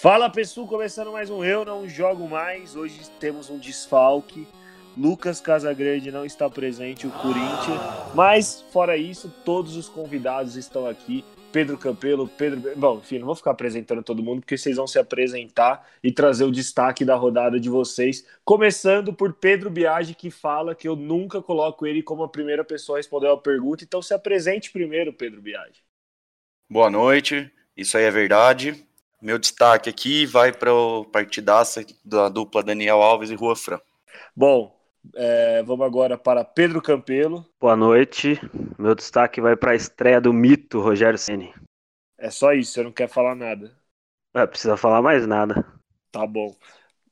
Fala 0.00 0.30
pessoal, 0.30 0.66
começando 0.66 1.12
mais 1.12 1.28
um 1.28 1.44
Eu 1.44 1.62
Não 1.62 1.86
Jogo 1.86 2.26
Mais. 2.26 2.74
Hoje 2.74 2.98
temos 3.20 3.50
um 3.50 3.58
desfalque. 3.58 4.48
Lucas 4.96 5.42
Casagrande 5.42 6.10
não 6.10 6.24
está 6.24 6.48
presente, 6.48 7.06
o 7.06 7.10
Corinthians. 7.10 8.14
Mas, 8.14 8.64
fora 8.72 8.96
isso, 8.96 9.30
todos 9.44 9.76
os 9.76 9.90
convidados 9.90 10.56
estão 10.56 10.86
aqui. 10.86 11.22
Pedro 11.52 11.76
Campelo, 11.76 12.26
Pedro. 12.26 12.74
Bom, 12.76 12.96
enfim, 12.96 13.18
não 13.18 13.26
vou 13.26 13.34
ficar 13.34 13.50
apresentando 13.50 14.02
todo 14.02 14.22
mundo, 14.22 14.40
porque 14.40 14.56
vocês 14.56 14.76
vão 14.76 14.86
se 14.86 14.98
apresentar 14.98 15.86
e 16.02 16.10
trazer 16.10 16.44
o 16.44 16.50
destaque 16.50 17.04
da 17.04 17.14
rodada 17.14 17.60
de 17.60 17.68
vocês. 17.68 18.26
Começando 18.42 19.12
por 19.12 19.34
Pedro 19.34 19.68
Biagi, 19.68 20.14
que 20.14 20.30
fala 20.30 20.74
que 20.74 20.88
eu 20.88 20.96
nunca 20.96 21.42
coloco 21.42 21.86
ele 21.86 22.02
como 22.02 22.22
a 22.22 22.28
primeira 22.30 22.64
pessoa 22.64 22.96
a 22.96 23.00
responder 23.00 23.28
a 23.28 23.36
pergunta. 23.36 23.84
Então 23.84 24.00
se 24.00 24.14
apresente 24.14 24.72
primeiro, 24.72 25.12
Pedro 25.12 25.42
Biagi. 25.42 25.82
Boa 26.70 26.88
noite, 26.88 27.52
isso 27.76 27.98
aí 27.98 28.04
é 28.04 28.10
verdade. 28.10 28.88
Meu 29.20 29.38
destaque 29.38 29.90
aqui 29.90 30.24
vai 30.24 30.50
para 30.50 30.72
o 30.72 31.04
partidaça 31.04 31.84
da 32.02 32.30
dupla 32.30 32.62
Daniel 32.62 33.02
Alves 33.02 33.28
e 33.30 33.34
Rua 33.34 33.54
Fran. 33.54 33.78
Bom, 34.34 34.74
é, 35.14 35.62
vamos 35.62 35.84
agora 35.84 36.16
para 36.16 36.42
Pedro 36.42 36.80
Campelo. 36.80 37.46
Boa 37.60 37.76
noite. 37.76 38.40
Meu 38.78 38.94
destaque 38.94 39.38
vai 39.38 39.56
para 39.56 39.72
a 39.72 39.74
estreia 39.74 40.22
do 40.22 40.32
mito 40.32 40.80
Rogério 40.80 41.18
Ceni. 41.18 41.52
É 42.16 42.30
só 42.30 42.54
isso, 42.54 42.72
você 42.72 42.82
não 42.82 42.92
quer 42.92 43.08
falar 43.08 43.34
nada. 43.34 43.76
Não 44.32 44.46
precisa 44.46 44.76
falar 44.78 45.02
mais 45.02 45.26
nada. 45.26 45.66
Tá 46.10 46.26
bom. 46.26 46.56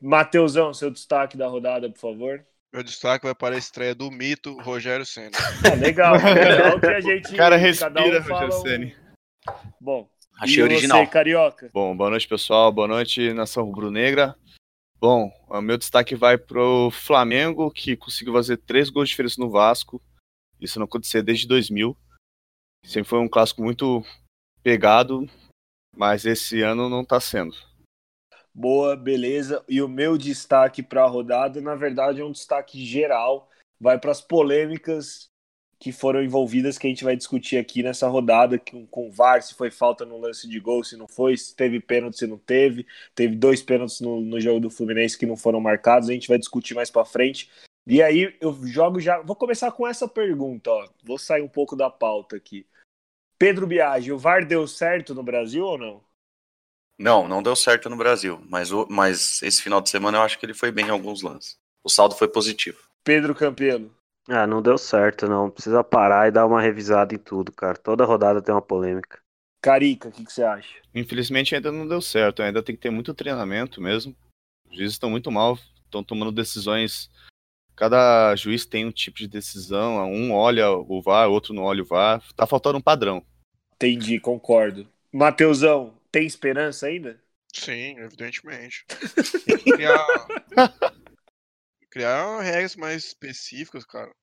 Mateusão, 0.00 0.72
seu 0.72 0.90
destaque 0.90 1.36
da 1.36 1.46
rodada, 1.46 1.90
por 1.90 1.98
favor. 1.98 2.42
Meu 2.72 2.82
destaque 2.82 3.26
vai 3.26 3.34
para 3.34 3.54
a 3.54 3.58
estreia 3.58 3.94
do 3.94 4.10
mito 4.10 4.56
Rogério 4.62 5.04
Ceni. 5.04 5.32
Ah, 5.36 5.74
legal, 5.74 6.14
legal 6.14 6.80
que 6.80 6.86
a 6.86 7.00
gente. 7.00 7.34
O 7.34 7.36
cara 7.36 7.56
respira, 7.56 8.00
um... 8.00 8.22
Rogério 8.22 8.52
Ceni. 8.52 8.96
Bom, 9.80 10.08
Achei 10.38 10.62
original. 10.62 11.04
Você, 11.04 11.10
Carioca? 11.10 11.70
Bom, 11.72 11.96
boa 11.96 12.10
noite, 12.10 12.28
pessoal. 12.28 12.70
Boa 12.70 12.86
noite, 12.86 13.32
nação 13.32 13.64
rubro-negra. 13.64 14.36
Bom, 15.00 15.32
o 15.48 15.60
meu 15.60 15.76
destaque 15.76 16.14
vai 16.14 16.38
pro 16.38 16.90
Flamengo, 16.92 17.70
que 17.72 17.96
conseguiu 17.96 18.32
fazer 18.34 18.56
três 18.58 18.88
gols 18.88 19.08
de 19.08 19.12
diferença 19.12 19.40
no 19.40 19.50
Vasco. 19.50 20.00
Isso 20.60 20.78
não 20.78 20.86
acontecia 20.86 21.22
desde 21.22 21.46
2000. 21.46 21.96
Sempre 22.84 23.08
foi 23.08 23.18
um 23.18 23.28
clássico 23.28 23.62
muito 23.62 24.04
pegado, 24.62 25.28
mas 25.96 26.24
esse 26.24 26.62
ano 26.62 26.88
não 26.88 27.04
tá 27.04 27.20
sendo. 27.20 27.56
Boa, 28.54 28.96
beleza. 28.96 29.64
E 29.68 29.82
o 29.82 29.88
meu 29.88 30.16
destaque 30.16 30.82
para 30.82 31.02
a 31.02 31.08
rodada, 31.08 31.60
na 31.60 31.74
verdade, 31.74 32.20
é 32.20 32.24
um 32.24 32.32
destaque 32.32 32.84
geral. 32.84 33.48
Vai 33.80 33.98
para 33.98 34.12
as 34.12 34.20
polêmicas 34.20 35.27
que 35.80 35.92
foram 35.92 36.22
envolvidas 36.22 36.76
que 36.76 36.86
a 36.86 36.90
gente 36.90 37.04
vai 37.04 37.16
discutir 37.16 37.56
aqui 37.56 37.82
nessa 37.82 38.08
rodada 38.08 38.58
com, 38.58 38.84
com 38.86 39.08
o 39.08 39.12
VAR, 39.12 39.42
se 39.42 39.54
foi 39.54 39.70
falta 39.70 40.04
no 40.04 40.18
lance 40.18 40.48
de 40.48 40.58
gol, 40.58 40.82
se 40.82 40.96
não 40.96 41.06
foi, 41.06 41.36
se 41.36 41.54
teve 41.54 41.78
pênalti, 41.78 42.18
se 42.18 42.26
não 42.26 42.36
teve. 42.36 42.86
Teve 43.14 43.36
dois 43.36 43.62
pênaltis 43.62 44.00
no, 44.00 44.20
no 44.20 44.40
jogo 44.40 44.60
do 44.60 44.70
Fluminense 44.70 45.16
que 45.16 45.26
não 45.26 45.36
foram 45.36 45.60
marcados, 45.60 46.08
a 46.08 46.12
gente 46.12 46.28
vai 46.28 46.38
discutir 46.38 46.74
mais 46.74 46.90
para 46.90 47.04
frente. 47.04 47.48
E 47.86 48.02
aí 48.02 48.36
eu 48.40 48.52
jogo 48.66 49.00
já. 49.00 49.20
Vou 49.20 49.36
começar 49.36 49.70
com 49.70 49.86
essa 49.86 50.08
pergunta, 50.08 50.70
ó. 50.70 50.88
Vou 51.04 51.16
sair 51.16 51.42
um 51.42 51.48
pouco 51.48 51.76
da 51.76 51.88
pauta 51.88 52.36
aqui. 52.36 52.66
Pedro 53.38 53.66
Biagi, 53.66 54.10
o 54.10 54.18
VAR 54.18 54.44
deu 54.44 54.66
certo 54.66 55.14
no 55.14 55.22
Brasil 55.22 55.64
ou 55.64 55.78
não? 55.78 56.04
Não, 56.98 57.28
não 57.28 57.40
deu 57.40 57.54
certo 57.54 57.88
no 57.88 57.96
Brasil, 57.96 58.42
mas, 58.48 58.70
mas 58.88 59.40
esse 59.40 59.62
final 59.62 59.80
de 59.80 59.88
semana 59.88 60.18
eu 60.18 60.22
acho 60.22 60.36
que 60.36 60.44
ele 60.44 60.52
foi 60.52 60.72
bem 60.72 60.86
em 60.86 60.90
alguns 60.90 61.22
lances. 61.22 61.56
O 61.84 61.88
saldo 61.88 62.16
foi 62.16 62.26
positivo. 62.26 62.78
Pedro 63.04 63.36
Campelo. 63.36 63.96
Ah, 64.28 64.46
não 64.46 64.60
deu 64.60 64.76
certo, 64.76 65.26
não. 65.26 65.50
Precisa 65.50 65.82
parar 65.82 66.28
e 66.28 66.30
dar 66.30 66.46
uma 66.46 66.60
revisada 66.60 67.14
em 67.14 67.18
tudo, 67.18 67.50
cara. 67.50 67.78
Toda 67.78 68.04
rodada 68.04 68.42
tem 68.42 68.54
uma 68.54 68.60
polêmica. 68.60 69.20
Carica, 69.60 70.08
o 70.08 70.12
que, 70.12 70.24
que, 70.24 70.32
você 70.32 70.42
acha? 70.42 70.76
Infelizmente 70.94 71.54
ainda 71.54 71.72
não 71.72 71.88
deu 71.88 72.00
certo, 72.00 72.42
ainda 72.42 72.62
tem 72.62 72.76
que 72.76 72.82
ter 72.82 72.90
muito 72.90 73.12
treinamento 73.14 73.80
mesmo. 73.80 74.14
Os 74.70 74.76
juízes 74.76 74.94
estão 74.94 75.10
muito 75.10 75.32
mal, 75.32 75.58
estão 75.84 76.04
tomando 76.04 76.30
decisões. 76.30 77.10
Cada 77.74 78.36
juiz 78.36 78.66
tem 78.66 78.84
um 78.84 78.92
tipo 78.92 79.18
de 79.18 79.26
decisão, 79.26 80.04
um 80.12 80.32
olha 80.32 80.70
o 80.70 81.02
VAR, 81.02 81.28
outro 81.28 81.54
não 81.54 81.64
olha 81.64 81.82
o 81.82 81.86
VAR. 81.86 82.22
Tá 82.36 82.46
faltando 82.46 82.78
um 82.78 82.82
padrão. 82.82 83.24
Entendi, 83.74 84.20
concordo. 84.20 84.86
Mateusão, 85.12 85.94
tem 86.12 86.26
esperança 86.26 86.86
ainda? 86.86 87.20
Sim, 87.52 87.98
evidentemente. 87.98 88.84
criar, 89.74 90.06
criar 91.98 92.40
regras 92.42 92.76
mais 92.76 93.04
específicas, 93.06 93.84
cara. 93.84 94.14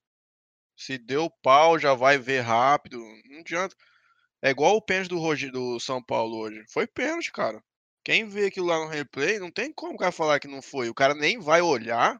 Se 0.74 0.96
deu 0.96 1.30
pau, 1.42 1.78
já 1.78 1.92
vai 1.92 2.16
ver 2.16 2.40
rápido. 2.40 2.98
Não 3.26 3.40
adianta. 3.40 3.76
É 4.42 4.50
igual 4.50 4.76
o 4.76 4.82
pênalti 4.82 5.08
do, 5.08 5.18
Roger, 5.18 5.52
do 5.52 5.78
São 5.78 6.02
Paulo 6.02 6.38
hoje. 6.38 6.64
Foi 6.70 6.86
pênalti, 6.86 7.30
cara. 7.30 7.62
Quem 8.02 8.26
vê 8.26 8.46
aquilo 8.46 8.66
lá 8.66 8.78
no 8.78 8.88
replay, 8.88 9.38
não 9.38 9.50
tem 9.50 9.72
como 9.72 9.94
o 9.94 9.98
cara 9.98 10.10
falar 10.10 10.40
que 10.40 10.48
não 10.48 10.62
foi. 10.62 10.88
O 10.88 10.94
cara 10.94 11.14
nem 11.14 11.38
vai 11.38 11.60
olhar. 11.60 12.18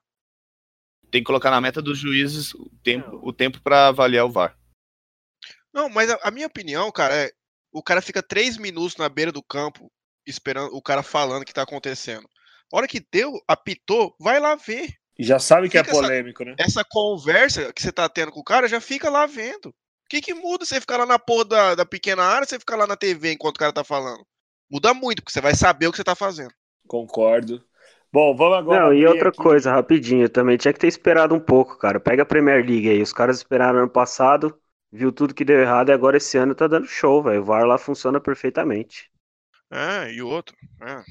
Tem 1.11 1.22
que 1.22 1.27
colocar 1.27 1.50
na 1.50 1.61
meta 1.61 1.81
dos 1.81 1.99
juízes 1.99 2.53
o 2.53 2.69
tempo, 2.83 3.21
o 3.22 3.33
tempo 3.33 3.61
para 3.62 3.89
avaliar 3.89 4.27
o 4.27 4.31
VAR. 4.31 4.59
Não, 5.72 5.89
mas 5.89 6.11
a, 6.11 6.19
a, 6.22 6.31
minha 6.31 6.47
opinião, 6.47 6.91
cara, 6.93 7.15
é. 7.15 7.33
O 7.72 7.83
cara 7.83 8.03
fica 8.03 8.22
três 8.22 8.59
minutos 8.59 8.97
na 8.97 9.09
beira 9.09 9.33
do 9.33 9.43
campo 9.43 9.91
esperando 10.27 10.75
o 10.75 10.83
cara 10.83 11.03
falando 11.03 11.43
o 11.43 11.45
que 11.45 11.53
tá 11.55 11.62
acontecendo. 11.62 12.28
A 12.72 12.77
hora 12.77 12.89
que 12.89 13.06
deu, 13.11 13.33
apitou, 13.47 14.15
vai 14.19 14.41
lá 14.41 14.55
ver. 14.55 14.99
Já 15.19 15.38
sabe 15.38 15.69
que 15.69 15.78
é 15.78 15.82
polêmico, 15.82 16.43
essa, 16.43 16.50
né? 16.50 16.56
Essa 16.59 16.84
conversa 16.84 17.72
que 17.72 17.82
você 17.82 17.91
tá 17.91 18.09
tendo 18.09 18.32
com 18.32 18.41
o 18.41 18.44
cara, 18.44 18.69
já 18.69 18.81
fica 18.81 19.09
lá 19.09 19.27
vendo. 19.27 19.66
O 19.71 20.09
que, 20.09 20.21
que 20.21 20.34
muda 20.34 20.65
você 20.65 20.81
ficar 20.81 20.99
lá 20.99 21.06
na 21.06 21.19
porra 21.19 21.44
da, 21.44 21.75
da 21.75 21.87
pequena 21.87 22.22
área 22.22 22.47
você 22.47 22.59
ficar 22.59 22.77
lá 22.77 22.87
na 22.87 22.97
TV 22.97 23.32
enquanto 23.32 23.56
o 23.56 23.59
cara 23.59 23.72
tá 23.72 23.82
falando? 23.82 24.25
Muda 24.71 24.93
muito, 24.94 25.22
porque 25.22 25.32
você 25.32 25.41
vai 25.41 25.54
saber 25.54 25.87
o 25.87 25.91
que 25.91 25.97
você 25.97 26.04
tá 26.04 26.15
fazendo. 26.15 26.53
Concordo. 26.87 27.65
Bom, 28.12 28.34
vamos 28.37 28.59
agora. 28.59 28.84
Não, 28.84 28.94
e 28.94 29.04
outra 29.06 29.31
aqui. 29.31 29.38
coisa, 29.38 29.72
rapidinho, 29.72 30.28
também 30.28 30.56
tinha 30.56 30.72
que 30.72 30.78
ter 30.78 30.87
esperado 30.87 31.34
um 31.34 31.41
pouco, 31.41 31.77
cara. 31.77 31.98
Pega 31.98 32.22
a 32.22 32.27
Premier 32.27 32.65
League 32.65 32.88
aí. 32.88 33.03
Os 33.03 33.12
caras 33.12 33.38
esperaram 33.38 33.81
ano 33.81 33.91
passado, 33.91 34.59
viu 34.93 35.10
tudo 35.10 35.34
que 35.34 35.44
deu 35.44 35.60
errado 35.60 35.88
e 35.88 35.93
agora 35.93 36.16
esse 36.16 36.38
ano 36.38 36.54
tá 36.54 36.66
dando 36.66 36.87
show, 36.87 37.22
velho. 37.22 37.43
O 37.43 37.44
VAR 37.44 37.65
lá 37.65 37.78
funciona 37.78 38.21
perfeitamente. 38.21 39.10
É, 39.71 40.12
e 40.12 40.22
outro. 40.22 40.56
É. 40.81 41.03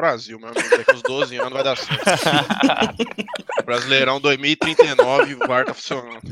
Brasil, 0.00 0.38
meu 0.38 0.48
amigo. 0.48 0.68
Daqui 0.70 0.94
uns 0.94 1.02
12 1.02 1.36
anos 1.36 1.52
vai 1.52 1.62
dar 1.62 1.76
certo. 1.76 2.04
Brasileirão 3.64 4.20
2039, 4.20 5.34
o 5.34 5.38
VAR 5.46 5.66
tá 5.66 5.74
funcionando. 5.74 6.22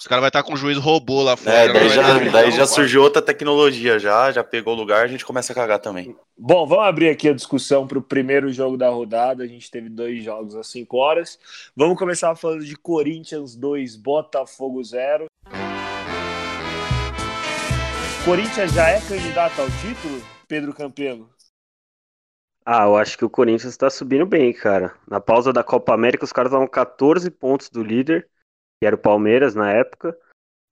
Os 0.00 0.06
caras 0.06 0.22
vão 0.22 0.28
estar 0.28 0.42
com 0.42 0.54
o 0.54 0.56
juiz 0.56 0.78
robô 0.78 1.22
lá 1.22 1.36
fora. 1.36 1.56
É, 1.56 1.72
daí 1.72 1.88
já, 1.90 2.18
daí 2.30 2.50
já 2.52 2.66
surgiu 2.66 3.02
outra 3.02 3.20
tecnologia 3.20 3.98
já, 3.98 4.32
já 4.32 4.42
pegou 4.42 4.72
o 4.72 4.76
lugar, 4.76 5.04
a 5.04 5.08
gente 5.08 5.26
começa 5.26 5.52
a 5.52 5.54
cagar 5.54 5.78
também. 5.78 6.16
Bom, 6.38 6.66
vamos 6.66 6.86
abrir 6.86 7.10
aqui 7.10 7.28
a 7.28 7.34
discussão 7.34 7.86
para 7.86 7.98
o 7.98 8.02
primeiro 8.02 8.50
jogo 8.50 8.78
da 8.78 8.88
rodada. 8.88 9.44
A 9.44 9.46
gente 9.46 9.70
teve 9.70 9.90
dois 9.90 10.24
jogos 10.24 10.56
às 10.56 10.68
5 10.68 10.96
horas. 10.96 11.38
Vamos 11.76 11.98
começar 11.98 12.34
falando 12.34 12.64
de 12.64 12.76
Corinthians 12.76 13.54
2, 13.54 13.96
Botafogo 13.96 14.82
0. 14.82 15.26
Corinthians 18.24 18.72
já 18.72 18.88
é 18.88 19.00
candidato 19.00 19.60
ao 19.60 19.68
título, 19.82 20.22
Pedro 20.48 20.72
Campelo? 20.72 21.28
Ah, 22.64 22.84
eu 22.84 22.96
acho 22.96 23.16
que 23.16 23.24
o 23.24 23.30
Corinthians 23.30 23.76
tá 23.76 23.88
subindo 23.88 24.26
bem, 24.26 24.52
cara. 24.52 24.94
Na 25.08 25.20
pausa 25.20 25.52
da 25.52 25.64
Copa 25.64 25.94
América, 25.94 26.24
os 26.24 26.32
caras 26.32 26.50
estavam 26.50 26.68
14 26.68 27.30
pontos 27.30 27.70
do 27.70 27.82
líder, 27.82 28.28
que 28.78 28.86
era 28.86 28.94
o 28.94 28.98
Palmeiras 28.98 29.54
na 29.54 29.72
época. 29.72 30.16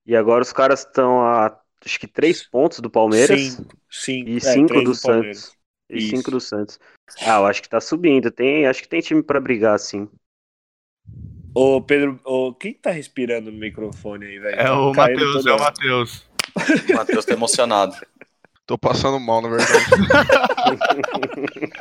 E 0.07 0.15
agora 0.15 0.43
os 0.43 0.53
caras 0.53 0.81
estão 0.81 1.21
a 1.23 1.59
acho 1.85 1.99
que 1.99 2.07
3 2.07 2.43
pontos 2.43 2.81
do 2.81 2.91
Palmeiras. 2.91 3.41
Sim, 3.41 3.67
sim. 3.91 4.25
E 4.27 4.41
5 4.41 4.73
é, 4.73 4.77
do, 4.77 4.85
do 4.85 4.95
Santos. 4.95 5.57
E 5.89 6.01
5 6.01 6.31
do 6.31 6.41
Santos. 6.41 6.79
Ah, 7.21 7.39
eu 7.39 7.47
acho 7.47 7.63
que 7.63 7.69
tá 7.69 7.81
subindo. 7.81 8.31
Tem, 8.31 8.67
acho 8.67 8.83
que 8.83 8.89
tem 8.89 9.01
time 9.01 9.23
para 9.23 9.41
brigar, 9.41 9.79
sim. 9.79 10.09
Ô, 11.55 11.81
Pedro, 11.81 12.21
ô, 12.25 12.55
quem 12.55 12.75
tá 12.75 12.91
respirando 12.91 13.51
no 13.51 13.59
microfone 13.59 14.27
aí, 14.27 14.39
velho? 14.39 14.61
É 14.61 14.65
tá 14.65 14.79
o 14.79 14.95
Matheus, 14.95 15.47
é 15.47 15.53
o 15.53 15.59
Matheus. 15.59 16.27
O 16.91 16.95
Matheus 16.95 17.25
tá 17.25 17.33
emocionado. 17.33 17.97
Tô 18.69 18.77
passando 18.77 19.19
mal, 19.19 19.41
na 19.41 19.49
verdade. 19.49 19.73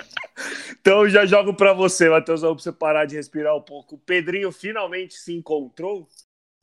então 0.80 1.08
já 1.10 1.26
jogo 1.26 1.54
para 1.54 1.74
você, 1.74 2.10
Matheus, 2.10 2.40
pra 2.40 2.54
você 2.54 2.72
parar 2.72 3.04
de 3.04 3.18
respirar 3.18 3.54
um 3.58 3.62
pouco. 3.62 3.96
O 3.96 4.00
Pedrinho 4.00 4.54
finalmente 4.54 5.16
se 5.16 5.34
encontrou? 5.34 6.08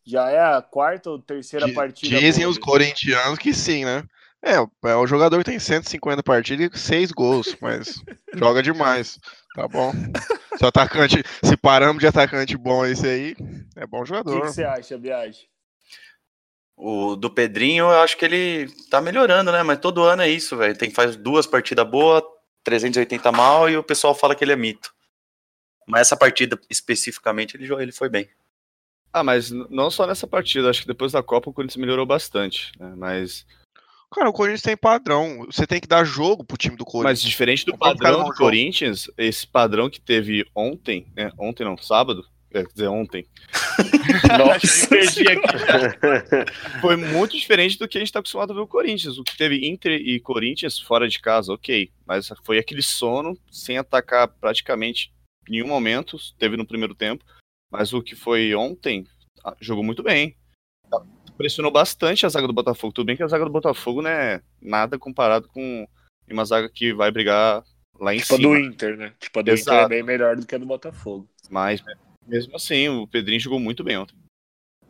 Já 0.02 0.30
é 0.30 0.40
a 0.40 0.62
quarta 0.62 1.10
ou 1.10 1.18
terceira 1.18 1.70
partida? 1.74 2.18
Dizem 2.18 2.46
os 2.46 2.56
corintianos 2.56 3.38
que 3.38 3.52
sim, 3.52 3.84
né? 3.84 4.02
É, 4.42 4.54
é 4.88 4.96
o 4.96 5.06
jogador 5.06 5.36
que 5.38 5.44
tem 5.44 5.58
150 5.58 6.22
partidas 6.22 6.70
e 6.72 6.78
6 6.78 7.12
gols, 7.12 7.54
mas 7.60 8.02
joga 8.34 8.62
demais. 8.62 9.18
Tá 9.54 9.68
bom. 9.68 9.92
Se 10.56 10.64
atacante, 10.64 11.22
se 11.42 11.54
paramos 11.54 12.00
de 12.00 12.06
atacante 12.06 12.56
bom 12.56 12.86
esse 12.86 13.06
aí, 13.06 13.36
é 13.76 13.86
bom 13.86 14.06
jogador. 14.06 14.38
O 14.38 14.40
que, 14.40 14.46
que 14.46 14.52
você 14.54 14.64
acha, 14.64 14.96
Biage? 14.96 15.53
O 16.76 17.14
do 17.14 17.30
Pedrinho, 17.30 17.84
eu 17.84 18.00
acho 18.00 18.16
que 18.16 18.24
ele 18.24 18.68
tá 18.90 19.00
melhorando, 19.00 19.52
né? 19.52 19.62
Mas 19.62 19.78
todo 19.78 20.02
ano 20.02 20.22
é 20.22 20.28
isso, 20.28 20.56
velho. 20.56 20.76
Tem 20.76 20.90
faz 20.90 21.16
duas 21.16 21.46
partidas 21.46 21.88
boas, 21.88 22.22
380 22.64 23.30
mal 23.30 23.70
e 23.70 23.76
o 23.76 23.82
pessoal 23.82 24.14
fala 24.14 24.34
que 24.34 24.42
ele 24.42 24.52
é 24.52 24.56
mito. 24.56 24.92
Mas 25.86 26.02
essa 26.02 26.16
partida 26.16 26.58
especificamente 26.68 27.56
ele, 27.56 27.72
ele 27.74 27.92
foi 27.92 28.08
bem. 28.08 28.28
Ah, 29.12 29.22
mas 29.22 29.50
não 29.50 29.90
só 29.90 30.06
nessa 30.06 30.26
partida, 30.26 30.68
acho 30.68 30.80
que 30.80 30.88
depois 30.88 31.12
da 31.12 31.22
Copa 31.22 31.48
o 31.48 31.52
Corinthians 31.52 31.80
melhorou 31.80 32.04
bastante, 32.04 32.72
né? 32.78 32.92
Mas 32.96 33.46
Cara, 34.14 34.30
o 34.30 34.32
Corinthians 34.32 34.62
tem 34.62 34.76
padrão. 34.76 35.44
Você 35.46 35.66
tem 35.66 35.80
que 35.80 35.88
dar 35.88 36.04
jogo 36.04 36.44
pro 36.44 36.56
time 36.56 36.76
do 36.76 36.84
Mas 36.84 36.92
Corinthians. 36.92 37.22
diferente 37.22 37.66
do 37.66 37.76
padrão 37.76 38.20
do 38.20 38.26
jogo. 38.26 38.36
Corinthians, 38.36 39.10
esse 39.18 39.44
padrão 39.44 39.90
que 39.90 40.00
teve 40.00 40.46
ontem, 40.54 41.12
né? 41.16 41.32
Ontem 41.36 41.64
não, 41.64 41.76
sábado, 41.76 42.24
quer 42.62 42.72
dizer, 42.72 42.86
ontem. 42.88 43.26
Nossa. 44.38 44.86
Perdi 44.88 45.24
aqui. 45.28 45.42
Foi 46.80 46.96
muito 46.96 47.36
diferente 47.36 47.78
do 47.78 47.88
que 47.88 47.98
a 47.98 48.00
gente 48.00 48.12
tá 48.12 48.20
acostumado 48.20 48.52
a 48.52 48.54
ver 48.54 48.60
o 48.60 48.66
Corinthians. 48.66 49.18
O 49.18 49.24
que 49.24 49.36
teve 49.36 49.66
Inter 49.68 49.92
e 49.92 50.20
Corinthians 50.20 50.78
fora 50.78 51.08
de 51.08 51.20
casa, 51.20 51.52
ok. 51.52 51.90
Mas 52.06 52.30
foi 52.44 52.58
aquele 52.58 52.82
sono 52.82 53.36
sem 53.50 53.78
atacar 53.78 54.28
praticamente 54.28 55.12
em 55.48 55.52
nenhum 55.52 55.66
momento. 55.68 56.16
Teve 56.38 56.56
no 56.56 56.66
primeiro 56.66 56.94
tempo. 56.94 57.24
Mas 57.70 57.92
o 57.92 58.02
que 58.02 58.14
foi 58.14 58.54
ontem, 58.54 59.06
ah, 59.44 59.56
jogou 59.60 59.82
muito 59.82 60.02
bem. 60.02 60.36
Pressionou 61.36 61.72
bastante 61.72 62.24
a 62.24 62.28
zaga 62.28 62.46
do 62.46 62.52
Botafogo. 62.52 62.92
Tudo 62.92 63.06
bem 63.06 63.16
que 63.16 63.22
a 63.24 63.26
zaga 63.26 63.44
do 63.44 63.50
Botafogo 63.50 64.00
não 64.02 64.10
é 64.10 64.40
nada 64.62 64.96
comparado 64.98 65.48
com 65.48 65.86
uma 66.30 66.44
zaga 66.44 66.68
que 66.68 66.94
vai 66.94 67.10
brigar 67.10 67.64
lá 67.98 68.14
em 68.14 68.18
Tipo 68.18 68.34
a 68.34 68.36
cima. 68.36 68.48
do 68.48 68.56
Inter, 68.60 68.96
né? 68.96 69.12
Tipo 69.18 69.40
a 69.40 69.42
do 69.42 69.50
Inter 69.50 69.58
é 69.58 69.76
Exato. 69.76 69.88
bem 69.88 70.02
melhor 70.04 70.36
do 70.36 70.46
que 70.46 70.54
a 70.54 70.58
do 70.58 70.66
Botafogo. 70.66 71.28
Mas, 71.50 71.82
mesmo 72.26 72.56
assim, 72.56 72.88
o 72.88 73.06
Pedrinho 73.06 73.40
jogou 73.40 73.58
muito 73.60 73.82
bem 73.84 73.96
ontem. 73.98 74.14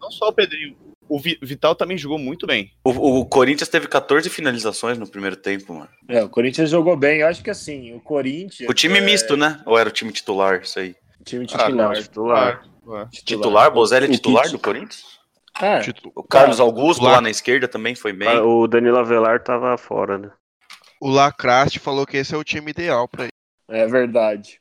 Não 0.01 0.11
só 0.11 0.29
o 0.29 0.33
Pedrinho, 0.33 0.77
o 1.09 1.19
Vi- 1.19 1.39
Vital 1.43 1.75
também 1.75 1.97
jogou 1.97 2.19
muito 2.19 2.47
bem. 2.47 2.71
O, 2.85 2.91
o 3.21 3.27
Corinthians 3.27 3.69
teve 3.69 3.87
14 3.89 4.29
finalizações 4.31 4.99
no 4.99 5.09
primeiro 5.09 5.37
tempo, 5.37 5.75
mano. 5.75 5.89
É, 6.09 6.23
o 6.23 6.29
Corinthians 6.29 6.71
jogou 6.71 6.97
bem. 6.97 7.21
Eu 7.21 7.29
acho 7.29 7.43
que 7.43 7.51
assim, 7.51 7.95
o 7.95 8.01
Corinthians. 8.01 8.69
O 8.69 8.75
time 8.75 8.99
é, 8.99 9.01
misto, 9.01 9.37
né? 9.37 9.63
Ou 9.67 9.79
era 9.79 9.89
o 9.89 9.93
time 9.93 10.13
titular, 10.13 10.61
isso 10.63 10.79
aí? 10.79 10.95
Time 11.25 11.47
Ah, 11.55 11.69
não, 11.71 11.93
titular. 11.93 12.03
Titular. 12.03 12.69
Ué. 12.87 13.09
Titular? 13.11 13.71
Bozelli 13.73 14.07
é 14.07 14.11
titular 14.11 14.51
do 14.51 14.59
Corinthians? 14.59 15.05
É. 15.63 15.81
O 16.15 16.23
Carlos 16.23 16.57
Tá, 16.59 16.63
Augusto 16.65 16.95
titular. 16.99 17.15
lá 17.15 17.21
na 17.23 17.31
esquerda 17.31 17.67
também 17.69 17.95
foi 17.95 18.13
bem. 18.13 18.29
Ah, 18.29 18.43
O 18.45 18.67
Danilo 18.67 18.99
Avelar 18.99 19.43
tava 19.43 19.77
fora, 19.79 20.19
né? 20.19 20.31
O 21.01 21.09
Lacraste 21.09 21.79
falou 21.79 22.05
que 22.07 22.17
esse 22.17 22.35
é 22.35 22.37
o 22.39 22.45
time 22.45 22.71
ideal 22.73 23.07
pra 23.09 23.25
ele. 23.25 23.33
é 23.71 23.87
verdade. 23.87 24.61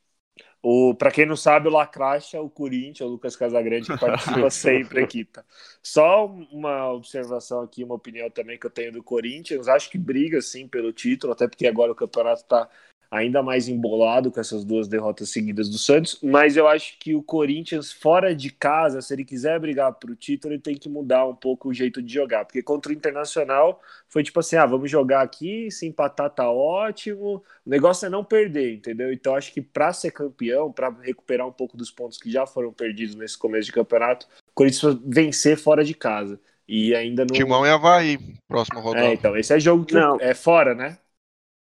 O, 0.65 0.95
pra 0.95 1.11
quem 1.11 1.25
não 1.25 1.35
sabe, 1.35 1.67
o 1.67 1.71
Lacracha, 1.71 2.39
o 2.39 2.49
Corinthians, 2.49 3.01
o 3.01 3.11
Lucas 3.11 3.35
Casagrande, 3.35 3.91
que 3.91 3.97
participa 3.99 4.49
sempre 4.49 5.03
aqui, 5.03 5.25
tá? 5.25 5.43
Só 5.81 6.25
uma 6.25 6.89
observação 6.89 7.61
aqui, 7.61 7.83
uma 7.83 7.95
opinião 7.95 8.29
também 8.29 8.57
que 8.57 8.65
eu 8.65 8.71
tenho 8.71 8.93
do 8.93 9.03
Corinthians. 9.03 9.67
Acho 9.67 9.89
que 9.89 9.97
briga, 9.97 10.41
sim, 10.41 10.65
pelo 10.65 10.93
título, 10.93 11.33
até 11.33 11.49
porque 11.49 11.67
agora 11.67 11.91
o 11.91 11.95
campeonato 11.95 12.45
tá 12.45 12.69
ainda 13.13 13.43
mais 13.43 13.67
embolado 13.67 14.31
com 14.31 14.39
essas 14.39 14.65
duas 14.65 14.87
derrotas 14.87 15.29
seguidas 15.29 15.69
do 15.69 15.77
Santos. 15.77 16.17
Mas 16.23 16.57
eu 16.57 16.67
acho 16.67 16.97
que 16.97 17.13
o 17.13 17.21
Corinthians, 17.21 17.91
fora 17.91 18.35
de 18.35 18.49
casa, 18.49 19.01
se 19.01 19.13
ele 19.13 19.23
quiser 19.23 19.59
brigar 19.59 19.93
pro 19.93 20.15
título, 20.15 20.53
ele 20.53 20.61
tem 20.61 20.75
que 20.75 20.89
mudar 20.89 21.27
um 21.27 21.35
pouco 21.35 21.69
o 21.69 21.73
jeito 21.73 22.01
de 22.01 22.11
jogar. 22.11 22.43
Porque 22.43 22.63
contra 22.63 22.91
o 22.91 22.95
Internacional 22.95 23.79
foi 24.09 24.23
tipo 24.23 24.39
assim: 24.39 24.55
ah, 24.55 24.65
vamos 24.65 24.89
jogar 24.89 25.21
aqui, 25.21 25.69
se 25.69 25.85
empatar 25.85 26.31
tá 26.31 26.49
ótimo. 26.49 27.43
O 27.63 27.69
negócio 27.69 28.07
é 28.07 28.09
não 28.09 28.23
perder, 28.23 28.73
entendeu? 28.73 29.13
Então 29.13 29.35
acho 29.35 29.53
que 29.53 29.61
para 29.61 29.93
ser 29.93 30.09
campeão, 30.09 30.71
para 30.71 30.89
recuperar 30.89 31.47
um 31.47 31.51
pouco 31.51 31.77
dos 31.77 31.91
pontos 31.91 32.17
que 32.17 32.31
já 32.31 32.47
foram 32.47 32.73
perdidos 32.73 33.13
nesse 33.13 33.37
começo 33.37 33.67
de 33.67 33.73
campeonato, 33.73 34.25
o 34.25 34.53
Corinthians 34.55 34.81
precisa 34.81 35.01
vencer 35.05 35.57
fora 35.57 35.85
de 35.85 35.93
casa. 35.93 36.39
E 36.67 36.95
ainda 36.95 37.25
não. 37.25 37.35
Timão 37.35 37.65
e 37.65 37.69
Havaí, 37.69 38.17
próxima 38.47 38.81
rodada. 38.81 39.05
É, 39.05 39.13
então, 39.13 39.37
esse 39.37 39.53
é 39.53 39.59
jogo 39.59 39.85
que 39.85 39.93
Não. 39.93 40.17
é 40.19 40.33
fora, 40.33 40.73
né? 40.73 40.97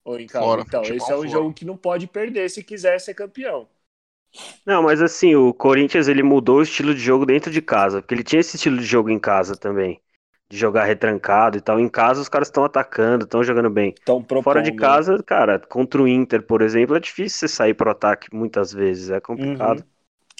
Ou 0.06 0.18
em 0.18 0.26
casa. 0.26 0.58
Fora, 0.58 0.62
então, 0.62 0.90
esse 0.90 1.12
é 1.12 1.16
um 1.16 1.26
fora. 1.26 1.28
jogo 1.28 1.52
que 1.52 1.66
não 1.66 1.76
pode 1.76 2.06
perder 2.06 2.48
se 2.50 2.64
quiser 2.64 2.98
ser 2.98 3.12
campeão. 3.14 3.68
Não, 4.64 4.82
mas 4.82 5.00
assim, 5.00 5.34
o 5.34 5.54
Corinthians 5.54 6.08
ele 6.08 6.22
mudou 6.22 6.58
o 6.58 6.62
estilo 6.62 6.94
de 6.94 7.00
jogo 7.00 7.24
dentro 7.24 7.50
de 7.50 7.62
casa, 7.62 8.00
porque 8.02 8.14
ele 8.14 8.24
tinha 8.24 8.40
esse 8.40 8.56
estilo 8.56 8.76
de 8.78 8.84
jogo 8.84 9.10
em 9.10 9.18
casa 9.18 9.56
também, 9.56 10.00
de 10.50 10.56
jogar 10.58 10.84
retrancado 10.84 11.56
e 11.56 11.60
tal. 11.60 11.78
Em 11.80 11.88
casa 11.88 12.20
os 12.20 12.28
caras 12.28 12.48
estão 12.48 12.64
atacando, 12.64 13.24
estão 13.24 13.42
jogando 13.44 13.70
bem. 13.70 13.96
Então, 14.02 14.22
propondo, 14.22 14.44
Fora 14.44 14.62
de 14.62 14.72
casa, 14.72 15.22
cara, 15.22 15.58
contra 15.60 16.02
o 16.02 16.08
Inter, 16.08 16.42
por 16.42 16.62
exemplo, 16.62 16.96
é 16.96 17.00
difícil 17.00 17.38
você 17.40 17.48
sair 17.48 17.74
pro 17.74 17.90
ataque 17.90 18.28
muitas 18.34 18.72
vezes, 18.72 19.10
é 19.10 19.20
complicado. 19.20 19.82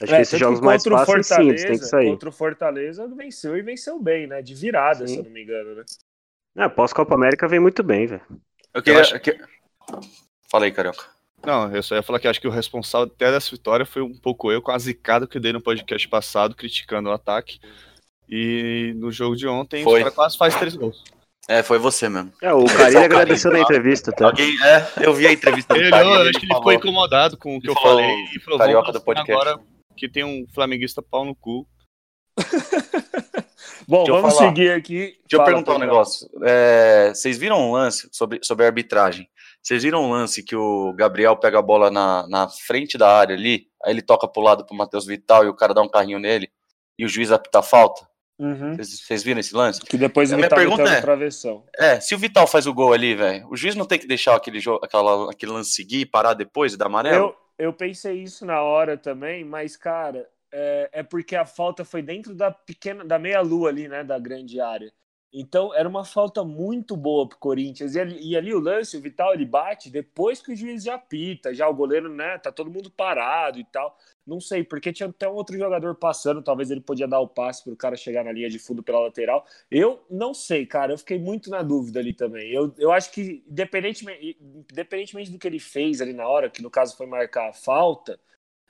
Acho 0.02 0.14
É, 0.14 0.16
que 0.16 0.22
esses 0.22 0.38
jogos 0.38 0.60
que 0.60 0.64
mais 0.64 0.86
fáceis, 0.86 1.26
sim, 1.28 1.48
eles 1.50 1.64
têm 1.64 1.78
que 1.78 1.86
sair. 1.86 2.20
Contra 2.20 2.28
o 2.28 2.32
Fortaleza 2.32 3.06
venceu 3.08 3.56
e 3.56 3.62
venceu 3.62 3.98
bem, 4.00 4.26
né? 4.26 4.42
De 4.42 4.54
virada, 4.54 5.06
Sim. 5.06 5.14
se 5.14 5.18
eu 5.20 5.24
não 5.24 5.30
me 5.30 5.42
engano, 5.42 5.74
né? 5.74 5.84
É, 6.56 6.68
pós-Copa 6.68 7.14
América 7.14 7.46
vem 7.48 7.60
muito 7.60 7.82
bem, 7.82 8.06
velho. 8.06 8.24
Eu 8.74 8.82
queria. 8.82 9.00
acho- 9.00 9.18
que- 9.20 9.38
Falei, 10.50 10.70
Carioca. 10.70 11.04
Não, 11.44 11.74
eu 11.74 11.82
só 11.82 11.94
ia 11.94 12.02
falar 12.02 12.18
que 12.18 12.26
acho 12.26 12.40
que 12.40 12.48
o 12.48 12.50
responsável 12.50 13.06
até 13.12 13.30
dessa 13.30 13.50
vitória 13.50 13.86
foi 13.86 14.02
um 14.02 14.14
pouco 14.14 14.50
eu 14.50 14.60
com 14.60 14.72
a 14.72 14.78
zicada 14.78 15.26
que 15.26 15.36
eu 15.36 15.40
dei 15.40 15.52
no 15.52 15.60
podcast 15.60 16.08
passado, 16.08 16.56
criticando 16.56 17.08
o 17.08 17.12
ataque. 17.12 17.60
E 18.28 18.92
no 18.96 19.12
jogo 19.12 19.36
de 19.36 19.46
ontem, 19.46 19.84
Foi. 19.84 19.94
os 19.94 19.98
caras 20.00 20.14
quase 20.14 20.38
faz 20.38 20.54
três 20.56 20.74
gols. 20.74 21.04
É, 21.48 21.62
foi 21.62 21.78
você 21.78 22.08
mesmo. 22.08 22.32
É, 22.42 22.52
o 22.52 22.64
é 22.64 22.76
Carilho 22.76 23.04
agradeceu 23.04 23.52
na 23.52 23.60
entrevista, 23.60 24.10
tá? 24.10 24.26
Alguém. 24.26 24.52
É, 24.64 25.06
eu 25.06 25.14
vi 25.14 25.28
a 25.28 25.32
entrevista 25.32 25.72
do 25.74 25.80
Ele, 25.80 25.90
Carilho, 25.90 26.14
eu 26.14 26.20
ele 26.22 26.30
acho 26.30 26.40
que 26.40 26.46
ele 26.46 26.52
falou- 26.52 26.62
ficou 26.62 26.72
incomodado 26.72 27.36
com 27.36 27.56
o 27.56 27.60
que 27.60 27.68
ele 27.68 27.76
eu 27.76 27.80
falou 27.80 28.00
falei 28.00 28.24
e 28.34 28.40
falou, 28.40 28.58
carioca 28.58 28.92
do 28.92 29.00
podcast. 29.00 29.30
agora 29.30 29.60
que 29.96 30.08
tem 30.08 30.24
um 30.24 30.44
flamenguista 30.52 31.00
pau 31.00 31.24
no 31.24 31.36
cu. 31.36 31.66
Bom, 33.88 33.98
Deixa 34.02 34.18
eu 34.18 34.22
vamos 34.22 34.36
seguir 34.36 34.72
aqui. 34.72 34.96
Deixa 34.98 35.16
eu 35.32 35.38
Fala, 35.38 35.44
perguntar 35.50 35.76
um 35.76 35.78
negócio. 35.78 36.28
É, 36.42 37.12
vocês 37.14 37.38
viram 37.38 37.60
um 37.60 37.72
lance 37.72 38.08
sobre, 38.10 38.40
sobre 38.42 38.64
a 38.64 38.68
arbitragem? 38.68 39.28
Vocês 39.66 39.82
viram 39.82 40.04
um 40.04 40.12
lance 40.12 40.44
que 40.44 40.54
o 40.54 40.92
Gabriel 40.92 41.36
pega 41.36 41.58
a 41.58 41.62
bola 41.62 41.90
na, 41.90 42.24
na 42.28 42.48
frente 42.48 42.96
da 42.96 43.12
área 43.12 43.34
ali, 43.34 43.66
aí 43.82 43.92
ele 43.92 44.00
toca 44.00 44.28
pro 44.28 44.40
lado 44.40 44.64
pro 44.64 44.76
Matheus 44.76 45.04
Vital 45.04 45.44
e 45.44 45.48
o 45.48 45.56
cara 45.56 45.74
dá 45.74 45.82
um 45.82 45.88
carrinho 45.88 46.20
nele 46.20 46.48
e 46.96 47.04
o 47.04 47.08
juiz 47.08 47.32
apita 47.32 47.58
a 47.58 47.62
falta? 47.64 48.08
Uhum. 48.38 48.76
Vocês, 48.76 49.00
vocês 49.00 49.22
viram 49.24 49.40
esse 49.40 49.52
lance? 49.56 49.80
Que 49.80 49.98
depois 49.98 50.30
tá 50.30 50.54
pergunta 50.54 50.84
é- 50.84 51.00
travessão. 51.00 51.64
É, 51.76 51.98
se 51.98 52.14
o 52.14 52.18
Vital 52.18 52.46
faz 52.46 52.68
o 52.68 52.72
gol 52.72 52.92
ali, 52.92 53.16
velho, 53.16 53.48
o 53.50 53.56
juiz 53.56 53.74
não 53.74 53.84
tem 53.84 53.98
que 53.98 54.06
deixar 54.06 54.36
aquele, 54.36 54.60
jogo, 54.60 54.84
aquela, 54.84 55.32
aquele 55.32 55.50
lance 55.50 55.70
seguir 55.70 56.02
e 56.02 56.06
parar 56.06 56.34
depois 56.34 56.72
e 56.72 56.76
dar 56.76 56.86
amarelo? 56.86 57.34
Eu, 57.58 57.66
eu 57.66 57.72
pensei 57.72 58.22
isso 58.22 58.46
na 58.46 58.62
hora 58.62 58.96
também, 58.96 59.44
mas, 59.44 59.76
cara, 59.76 60.28
é, 60.52 60.90
é 60.92 61.02
porque 61.02 61.34
a 61.34 61.44
falta 61.44 61.84
foi 61.84 62.02
dentro 62.02 62.36
da 62.36 62.52
pequena, 62.52 63.04
da 63.04 63.18
meia-lua 63.18 63.70
ali, 63.70 63.88
né? 63.88 64.04
Da 64.04 64.16
grande 64.16 64.60
área. 64.60 64.92
Então 65.38 65.74
era 65.74 65.86
uma 65.86 66.02
falta 66.02 66.42
muito 66.42 66.96
boa 66.96 67.28
pro 67.28 67.36
Corinthians. 67.36 67.94
E 67.94 68.00
ali, 68.00 68.18
e 68.30 68.34
ali 68.34 68.54
o 68.54 68.58
lance, 68.58 68.96
o 68.96 69.02
Vital 69.02 69.34
ele 69.34 69.44
bate 69.44 69.90
depois 69.90 70.40
que 70.40 70.50
o 70.50 70.56
juiz 70.56 70.82
já 70.82 70.94
apita, 70.94 71.52
já 71.52 71.68
o 71.68 71.74
goleiro, 71.74 72.08
né? 72.08 72.38
Tá 72.38 72.50
todo 72.50 72.70
mundo 72.70 72.90
parado 72.90 73.58
e 73.58 73.64
tal. 73.64 73.94
Não 74.26 74.40
sei, 74.40 74.64
porque 74.64 74.94
tinha 74.94 75.10
até 75.10 75.28
um 75.28 75.34
outro 75.34 75.58
jogador 75.58 75.94
passando, 75.94 76.42
talvez 76.42 76.70
ele 76.70 76.80
podia 76.80 77.06
dar 77.06 77.20
o 77.20 77.28
passe 77.28 77.62
pro 77.62 77.76
cara 77.76 77.96
chegar 77.96 78.24
na 78.24 78.32
linha 78.32 78.48
de 78.48 78.58
fundo 78.58 78.82
pela 78.82 78.98
lateral. 78.98 79.44
Eu 79.70 80.02
não 80.10 80.32
sei, 80.32 80.64
cara, 80.64 80.94
eu 80.94 80.98
fiquei 80.98 81.18
muito 81.18 81.50
na 81.50 81.62
dúvida 81.62 82.00
ali 82.00 82.14
também. 82.14 82.50
Eu, 82.50 82.74
eu 82.78 82.90
acho 82.90 83.12
que, 83.12 83.44
independentemente, 83.46 84.38
independentemente 84.40 85.30
do 85.30 85.38
que 85.38 85.46
ele 85.46 85.60
fez 85.60 86.00
ali 86.00 86.14
na 86.14 86.26
hora, 86.26 86.48
que 86.48 86.62
no 86.62 86.70
caso 86.70 86.96
foi 86.96 87.06
marcar 87.06 87.50
a 87.50 87.52
falta, 87.52 88.18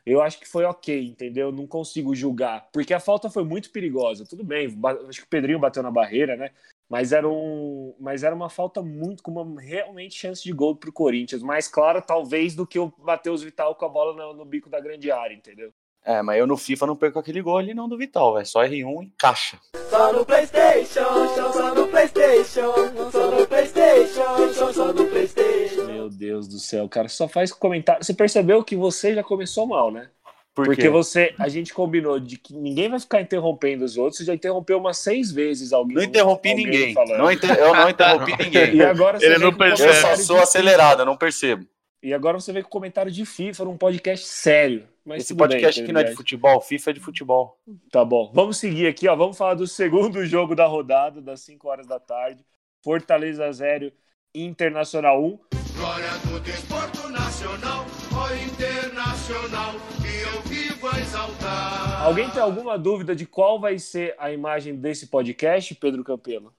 eu 0.06 0.22
acho 0.22 0.38
que 0.38 0.48
foi 0.48 0.64
ok, 0.64 1.04
entendeu? 1.04 1.50
Não 1.50 1.66
consigo 1.66 2.14
julgar, 2.14 2.68
porque 2.72 2.94
a 2.94 3.00
falta 3.00 3.28
foi 3.28 3.42
muito 3.42 3.70
perigosa. 3.70 4.24
Tudo 4.24 4.44
bem, 4.44 4.66
acho 5.08 5.20
que 5.20 5.26
o 5.26 5.28
Pedrinho 5.28 5.58
bateu 5.58 5.82
na 5.82 5.90
barreira, 5.90 6.36
né? 6.36 6.52
Mas 6.88 7.10
era, 7.12 7.28
um, 7.28 7.92
mas 7.98 8.22
era 8.22 8.34
uma 8.34 8.48
falta 8.48 8.80
muito 8.80 9.20
com 9.20 9.32
uma 9.32 9.60
realmente 9.60 10.14
chance 10.14 10.44
de 10.44 10.52
gol 10.52 10.76
pro 10.76 10.92
Corinthians, 10.92 11.42
mais 11.42 11.66
clara 11.66 12.00
talvez 12.00 12.54
do 12.54 12.64
que 12.64 12.78
o 12.78 12.92
Matheus 12.98 13.42
Vital 13.42 13.74
com 13.74 13.84
a 13.84 13.88
bola 13.88 14.14
no, 14.14 14.34
no 14.34 14.44
bico 14.44 14.70
da 14.70 14.78
grande 14.78 15.10
área, 15.10 15.34
entendeu? 15.34 15.72
É, 16.04 16.22
mas 16.22 16.38
eu 16.38 16.46
no 16.46 16.56
FIFA 16.56 16.86
não 16.86 16.94
perco 16.94 17.18
aquele 17.18 17.42
gol 17.42 17.58
ali 17.58 17.74
não 17.74 17.88
do 17.88 17.98
Vital, 17.98 18.34
velho. 18.34 18.46
Só 18.46 18.62
R1 18.62 19.02
e 19.02 19.12
caixa. 19.18 19.58
Só 19.90 20.12
no 20.12 20.24
Playstation, 20.24 21.02
só 21.34 21.74
no 21.74 21.88
Playstation, 21.88 22.72
só 23.10 23.30
no 23.32 23.46
Playstation, 23.48 24.72
só 24.72 24.92
no 24.92 25.04
Playstation. 25.06 25.75
Meu 26.26 26.34
Deus 26.34 26.48
do 26.48 26.58
céu, 26.58 26.88
cara, 26.88 27.08
só 27.08 27.28
faz 27.28 27.52
comentário. 27.52 28.04
Você 28.04 28.12
percebeu 28.12 28.62
que 28.64 28.74
você 28.74 29.14
já 29.14 29.22
começou 29.22 29.66
mal, 29.66 29.90
né? 29.90 30.10
Por 30.54 30.64
Porque 30.64 30.88
você, 30.88 31.34
a 31.38 31.48
gente 31.48 31.72
combinou 31.74 32.18
de 32.18 32.38
que 32.38 32.54
ninguém 32.54 32.88
vai 32.88 32.98
ficar 32.98 33.20
interrompendo 33.20 33.84
os 33.84 33.96
outros. 33.98 34.16
Você 34.18 34.24
já 34.24 34.34
interrompeu 34.34 34.78
umas 34.78 34.98
seis 34.98 35.30
vezes 35.30 35.72
alguém. 35.72 35.94
Não 35.96 36.02
interrompi 36.02 36.48
alguém 36.50 36.64
ninguém. 36.64 36.94
Não 36.94 37.30
inter- 37.30 37.58
Eu 37.58 37.74
não 37.74 37.90
interrompi 37.90 38.32
ninguém. 38.42 38.74
E 38.76 38.82
agora 38.82 39.20
você 39.20 39.26
Ele 39.26 39.38
não 39.38 39.52
percebe. 39.52 40.12
Eu 40.12 40.16
sou 40.16 40.38
acelerado, 40.38 41.04
não 41.04 41.16
percebo. 41.16 41.66
E 42.02 42.14
agora 42.14 42.40
você 42.40 42.52
vem 42.52 42.62
com 42.62 42.70
comentário 42.70 43.12
de 43.12 43.26
FIFA 43.26 43.64
num 43.66 43.76
podcast 43.76 44.26
sério. 44.26 44.88
Mas 45.04 45.22
Esse 45.24 45.34
tudo 45.34 45.46
bem, 45.46 45.58
podcast 45.58 45.82
aqui 45.82 45.92
não 45.92 46.00
é 46.00 46.04
de 46.04 46.14
futebol, 46.14 46.60
FIFA 46.60 46.90
é 46.90 46.92
de 46.94 47.00
futebol. 47.00 47.58
Tá 47.92 48.04
bom. 48.04 48.32
Vamos 48.34 48.56
seguir 48.56 48.86
aqui, 48.86 49.06
ó. 49.06 49.14
Vamos 49.14 49.36
falar 49.36 49.54
do 49.54 49.66
segundo 49.66 50.24
jogo 50.26 50.54
da 50.56 50.66
rodada, 50.66 51.20
das 51.20 51.40
5 51.42 51.68
horas 51.68 51.86
da 51.86 52.00
tarde. 52.00 52.44
Fortaleza 52.82 53.50
0, 53.52 53.92
Internacional 54.34 55.22
1. 55.22 55.65
Glória 55.76 56.10
do 56.24 56.40
desporto 56.40 57.08
nacional, 57.10 57.84
ó 58.14 58.32
internacional, 58.34 59.74
que 60.00 60.22
eu 60.22 60.42
vivo 60.42 60.88
a 60.88 60.98
exaltar. 61.00 62.02
Alguém 62.02 62.30
tem 62.30 62.40
alguma 62.42 62.78
dúvida 62.78 63.14
de 63.14 63.26
qual 63.26 63.60
vai 63.60 63.78
ser 63.78 64.14
a 64.18 64.32
imagem 64.32 64.74
desse 64.76 65.08
podcast, 65.08 65.74
Pedro 65.74 66.02
Campelo? 66.02 66.52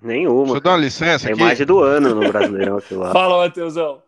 Deixa 0.00 0.14
Nenhuma. 0.18 0.56
eu 0.56 0.60
dar 0.60 0.72
uma 0.72 0.76
licença 0.78 1.26
É 1.26 1.30
a 1.30 1.32
aqui. 1.32 1.40
imagem 1.42 1.66
do 1.66 1.78
ano 1.80 2.14
no 2.14 2.28
Brasileirão 2.30 2.76
aquilo 2.78 3.00
lá. 3.00 3.12
Fala, 3.14 3.38
Matheusão. 3.44 4.02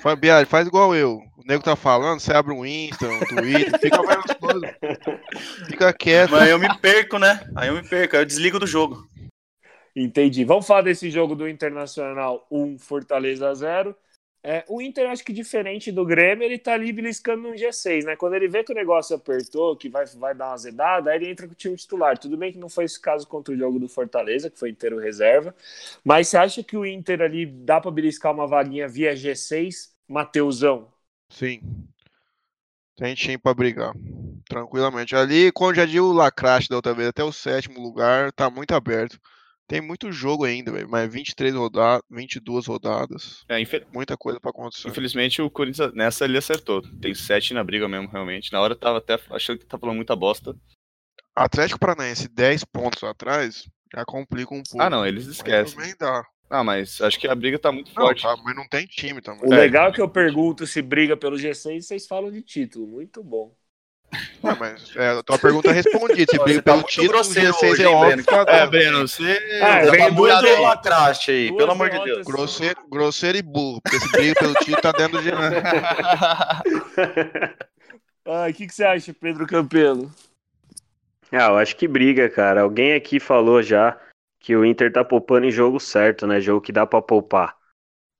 Fabiano, 0.00 0.46
faz 0.46 0.68
igual 0.68 0.94
eu. 0.94 1.20
O 1.36 1.42
nego 1.44 1.64
tá 1.64 1.74
falando, 1.74 2.20
você 2.20 2.32
abre 2.32 2.54
um 2.54 2.64
Insta, 2.64 3.06
um 3.08 3.18
Twitter, 3.20 3.80
fica 3.80 3.98
coisas. 4.38 4.70
Fica 5.66 5.92
quieto. 5.92 6.30
Mas 6.30 6.48
eu 6.48 6.58
me 6.58 6.72
perco, 6.78 7.18
né? 7.18 7.40
Aí 7.56 7.68
eu 7.68 7.74
me 7.74 7.82
perco, 7.88 8.14
aí 8.14 8.22
eu 8.22 8.26
desligo 8.26 8.60
do 8.60 8.66
jogo. 8.66 9.04
Entendi. 9.94 10.44
Vamos 10.44 10.66
falar 10.66 10.82
desse 10.82 11.10
jogo 11.10 11.34
do 11.34 11.48
Internacional 11.48 12.46
1, 12.50 12.78
Fortaleza 12.78 13.52
0. 13.54 13.94
É, 14.42 14.64
o 14.68 14.80
Inter, 14.80 15.10
acho 15.10 15.22
que 15.22 15.34
diferente 15.34 15.92
do 15.92 16.04
Grêmio, 16.04 16.44
ele 16.44 16.58
tá 16.58 16.72
ali 16.72 16.90
beliscando 16.92 17.42
no 17.42 17.54
G6, 17.54 18.06
né? 18.06 18.16
Quando 18.16 18.34
ele 18.34 18.48
vê 18.48 18.64
que 18.64 18.72
o 18.72 18.74
negócio 18.74 19.14
apertou, 19.14 19.76
que 19.76 19.88
vai, 19.90 20.06
vai 20.06 20.34
dar 20.34 20.46
uma 20.46 20.54
azedada, 20.54 21.10
aí 21.10 21.18
ele 21.18 21.28
entra 21.30 21.46
com 21.46 21.52
o 21.52 21.56
time 21.56 21.76
titular. 21.76 22.16
Tudo 22.16 22.38
bem 22.38 22.50
que 22.50 22.58
não 22.58 22.70
foi 22.70 22.84
esse 22.84 22.98
caso 22.98 23.26
contra 23.26 23.52
o 23.52 23.56
jogo 23.56 23.78
do 23.78 23.86
Fortaleza, 23.86 24.48
que 24.48 24.58
foi 24.58 24.70
inteiro 24.70 24.98
reserva, 24.98 25.54
mas 26.02 26.28
você 26.28 26.38
acha 26.38 26.62
que 26.62 26.74
o 26.74 26.86
Inter 26.86 27.20
ali 27.20 27.44
dá 27.44 27.80
para 27.80 27.90
beliscar 27.90 28.32
uma 28.32 28.46
vaguinha 28.46 28.88
via 28.88 29.14
G6, 29.14 29.94
Mateusão? 30.08 30.90
Sim. 31.28 31.60
Tem 32.96 33.14
time 33.14 33.36
pra 33.36 33.52
brigar. 33.52 33.92
Tranquilamente. 34.48 35.14
Ali, 35.14 35.52
como 35.52 35.74
já 35.74 35.84
disse 35.84 36.00
o 36.00 36.12
Lacrache 36.12 36.68
da 36.68 36.76
outra 36.76 36.94
vez, 36.94 37.08
até 37.08 37.22
o 37.22 37.32
sétimo 37.32 37.78
lugar, 37.78 38.32
tá 38.32 38.48
muito 38.48 38.74
aberto. 38.74 39.18
Tem 39.70 39.80
muito 39.80 40.10
jogo 40.10 40.44
ainda, 40.44 40.72
velho. 40.72 40.88
Mas 40.90 41.12
23 41.12 41.54
rodadas, 41.54 42.02
22 42.10 42.66
rodadas. 42.66 43.44
É, 43.48 43.60
infe- 43.60 43.86
Muita 43.94 44.16
coisa 44.16 44.40
pra 44.40 44.50
acontecer. 44.50 44.88
Infelizmente 44.88 45.40
o 45.40 45.48
Corinthians 45.48 45.94
nessa 45.94 46.24
ele 46.24 46.36
acertou. 46.36 46.82
Tem 47.00 47.14
sete 47.14 47.54
na 47.54 47.62
briga 47.62 47.88
mesmo, 47.88 48.08
realmente. 48.08 48.52
Na 48.52 48.60
hora 48.60 48.72
eu 48.72 48.78
tava 48.78 48.98
até 48.98 49.16
achando 49.30 49.60
que 49.60 49.66
tá 49.66 49.78
falando 49.78 49.94
muita 49.94 50.16
bosta. 50.16 50.56
Atlético 51.36 51.78
Paranaense 51.78 52.28
10 52.28 52.64
pontos 52.64 53.04
atrás, 53.04 53.62
já 53.94 54.04
complica 54.04 54.52
um 54.52 54.60
pouco. 54.62 54.82
Ah, 54.82 54.90
não, 54.90 55.06
eles 55.06 55.26
Mas 55.28 55.36
esquecem. 55.36 55.76
Também 55.78 55.94
dá. 55.96 56.24
Ah, 56.50 56.64
mas 56.64 57.00
acho 57.00 57.16
que 57.20 57.28
a 57.28 57.34
briga 57.36 57.56
tá 57.56 57.70
muito 57.70 57.92
Não, 57.94 58.06
forte. 58.06 58.22
tá, 58.22 58.36
mas 58.44 58.56
não 58.56 58.66
tem 58.68 58.84
time 58.86 59.20
também. 59.22 59.48
O 59.48 59.54
É. 59.54 59.56
legal 59.56 59.90
é 59.90 59.92
que 59.92 60.00
eu 60.00 60.08
pergunto 60.08 60.66
se 60.66 60.82
briga 60.82 61.16
pelo 61.16 61.36
G6 61.36 61.86
vocês 61.86 62.08
falam 62.08 62.32
de 62.32 62.42
título. 62.42 62.88
Muito 62.88 63.22
bom. 63.22 63.54
Ué, 64.42 64.56
mas 64.58 64.96
é, 64.96 65.10
a 65.10 65.22
tua 65.22 65.38
pergunta 65.38 65.68
é 65.68 65.72
respondida. 65.72 66.32
Se 66.32 66.38
tá 66.38 66.44
pelo 66.44 66.76
muito 66.76 66.88
título, 66.88 67.08
o 67.08 67.12
grosseiro 67.12 67.52
G6 67.54 67.70
hoje, 67.70 67.82
é 67.82 67.86
hein, 67.86 67.94
óbvio 67.94 68.24
tá 68.24 68.44
É. 68.48 68.66
Breno, 68.66 69.06
você. 69.06 69.60
Ah, 69.62 69.84
Já 69.84 69.90
vem 69.92 70.00
tá 70.00 70.08
duas 70.10 70.32
muito 70.32 70.42
derrotas. 70.42 70.62
lacraste 70.62 71.30
aí, 71.30 71.56
pelo 71.56 71.72
amor 71.72 71.90
de. 71.90 72.04
Deus. 72.04 72.26
Grosseiro, 72.26 72.80
grosseiro 72.90 73.38
e 73.38 73.42
burro, 73.42 73.80
porque 73.80 74.00
se 74.00 74.10
briga 74.10 74.34
pelo 74.34 74.54
título, 74.54 74.80
tá 74.82 74.92
dentro 74.92 75.18
do 75.18 75.22
G. 75.22 75.30
Ah, 78.26 78.46
o 78.48 78.52
que, 78.54 78.66
que 78.66 78.74
você 78.74 78.84
acha, 78.84 79.14
Pedro 79.14 79.46
Campelo? 79.46 80.10
Ah, 81.32 81.48
eu 81.48 81.56
acho 81.58 81.76
que 81.76 81.88
briga, 81.88 82.28
cara. 82.28 82.62
Alguém 82.62 82.92
aqui 82.94 83.18
falou 83.20 83.62
já 83.62 83.98
que 84.40 84.54
o 84.56 84.64
Inter 84.64 84.92
tá 84.92 85.04
poupando 85.04 85.46
em 85.46 85.50
jogo 85.50 85.78
certo, 85.78 86.26
né? 86.26 86.40
Jogo 86.40 86.60
que 86.60 86.72
dá 86.72 86.86
pra 86.86 87.00
poupar. 87.02 87.56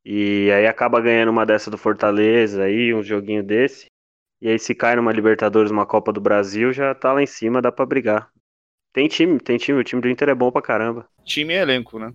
E 0.04 0.50
aí 0.52 0.66
acaba 0.66 1.00
ganhando 1.00 1.30
uma 1.30 1.44
dessa 1.44 1.70
do 1.70 1.76
Fortaleza 1.78 2.62
aí, 2.64 2.94
um 2.94 3.02
joguinho 3.02 3.42
desse. 3.42 3.86
E 4.40 4.48
aí 4.48 4.58
se 4.58 4.74
cai 4.74 4.96
numa 4.96 5.12
Libertadores, 5.12 5.70
uma 5.70 5.86
Copa 5.86 6.12
do 6.12 6.20
Brasil, 6.20 6.72
já 6.72 6.94
tá 6.94 7.12
lá 7.12 7.22
em 7.22 7.26
cima, 7.26 7.60
dá 7.60 7.70
pra 7.70 7.84
brigar. 7.84 8.30
Tem 8.92 9.06
time, 9.06 9.38
tem 9.38 9.56
time, 9.58 9.78
o 9.78 9.84
time 9.84 10.00
do 10.02 10.08
Inter 10.08 10.30
é 10.30 10.34
bom 10.34 10.50
pra 10.50 10.62
caramba. 10.62 11.06
Time 11.24 11.54
e 11.54 11.56
elenco, 11.56 11.98
né? 11.98 12.12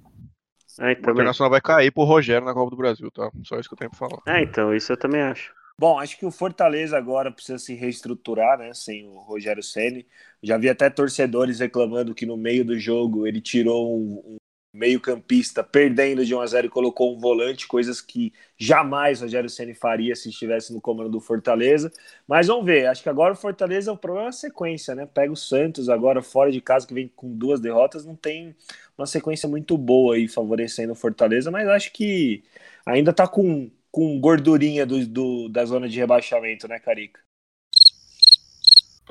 É, 0.80 0.92
O 0.92 0.96
também. 0.96 1.14
Internacional 1.14 1.50
vai 1.50 1.62
cair 1.62 1.92
pro 1.92 2.04
Rogério 2.04 2.46
na 2.46 2.54
Copa 2.54 2.72
do 2.72 2.78
Brasil, 2.78 3.10
tá? 3.12 3.30
Só 3.44 3.60
isso 3.60 3.70
que 3.70 3.76
eu 3.76 3.78
tenho 3.80 3.92
pra 3.92 4.00
falar. 4.00 4.22
É, 4.28 4.42
então, 4.42 4.76
isso 4.76 4.92
eu 4.92 4.98
também 4.98 5.22
acho. 5.22 5.54
Bom, 5.78 6.00
acho 6.00 6.18
que 6.18 6.26
o 6.26 6.32
Fortaleza 6.32 6.98
agora 6.98 7.32
precisa 7.32 7.60
se 7.60 7.74
reestruturar, 7.74 8.58
né? 8.58 8.74
Sem 8.74 9.08
o 9.08 9.20
Rogério 9.20 9.62
Ceni. 9.62 10.06
Já 10.42 10.58
vi 10.58 10.70
até 10.70 10.90
torcedores 10.90 11.60
reclamando 11.60 12.16
que 12.16 12.26
no 12.26 12.38
meio 12.38 12.64
do 12.66 12.78
jogo 12.80 13.28
ele 13.28 13.42
tirou 13.42 13.98
um, 13.98 14.22
um 14.26 14.38
meio-campista 14.76 15.64
perdendo 15.64 16.26
de 16.26 16.36
1 16.36 16.42
a 16.42 16.46
0 16.48 16.68
e 16.68 16.70
colocou 16.70 17.16
um 17.16 17.20
volante, 17.20 17.68
coisas 17.68 18.02
que 18.02 18.34
jamais 18.58 19.20
o 19.22 19.24
Rogério 19.26 19.50
Ceni 19.50 19.74
faria 19.74 20.16
se 20.16 20.30
estivesse 20.30 20.74
no 20.74 20.82
comando 20.82 21.10
do 21.10 21.20
Fortaleza. 21.22 21.92
Mas 22.28 22.48
vamos 22.48 22.66
ver, 22.66 22.88
acho 22.88 23.02
que 23.04 23.10
agora 23.10 23.34
o 23.34 23.38
Fortaleza 23.38 23.92
o 23.92 23.98
problema 23.98 24.28
é 24.28 24.30
a 24.30 24.32
sequência, 24.34 24.94
né? 24.96 25.06
Pega 25.06 25.32
o 25.32 25.36
Santos 25.36 25.90
agora 25.90 26.22
fora 26.22 26.52
de 26.52 26.62
casa 26.62 26.88
que 26.88 26.94
vem 26.94 27.08
com 27.16 27.36
duas 27.36 27.60
derrotas, 27.60 28.06
não 28.06 28.16
tem 28.16 28.56
uma 28.98 29.06
sequência 29.08 29.48
muito 29.50 29.78
boa 29.78 30.16
aí 30.16 30.28
favorecendo 30.28 30.94
o 30.94 30.96
Fortaleza, 30.96 31.52
mas 31.52 31.68
acho 31.68 31.92
que 31.94 32.44
ainda 32.86 33.14
tá 33.14 33.28
com 33.28 33.70
com 33.92 34.20
gordurinha 34.20 34.86
do, 34.86 35.06
do- 35.08 35.48
da 35.50 35.64
zona 35.66 35.88
de 35.88 35.98
rebaixamento, 35.98 36.68
né, 36.68 36.80
Carica? 36.80 37.22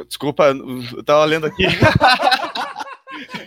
Desculpa, 0.09 0.47
eu 0.97 1.04
tava 1.04 1.25
lendo 1.25 1.47
aqui. 1.47 1.64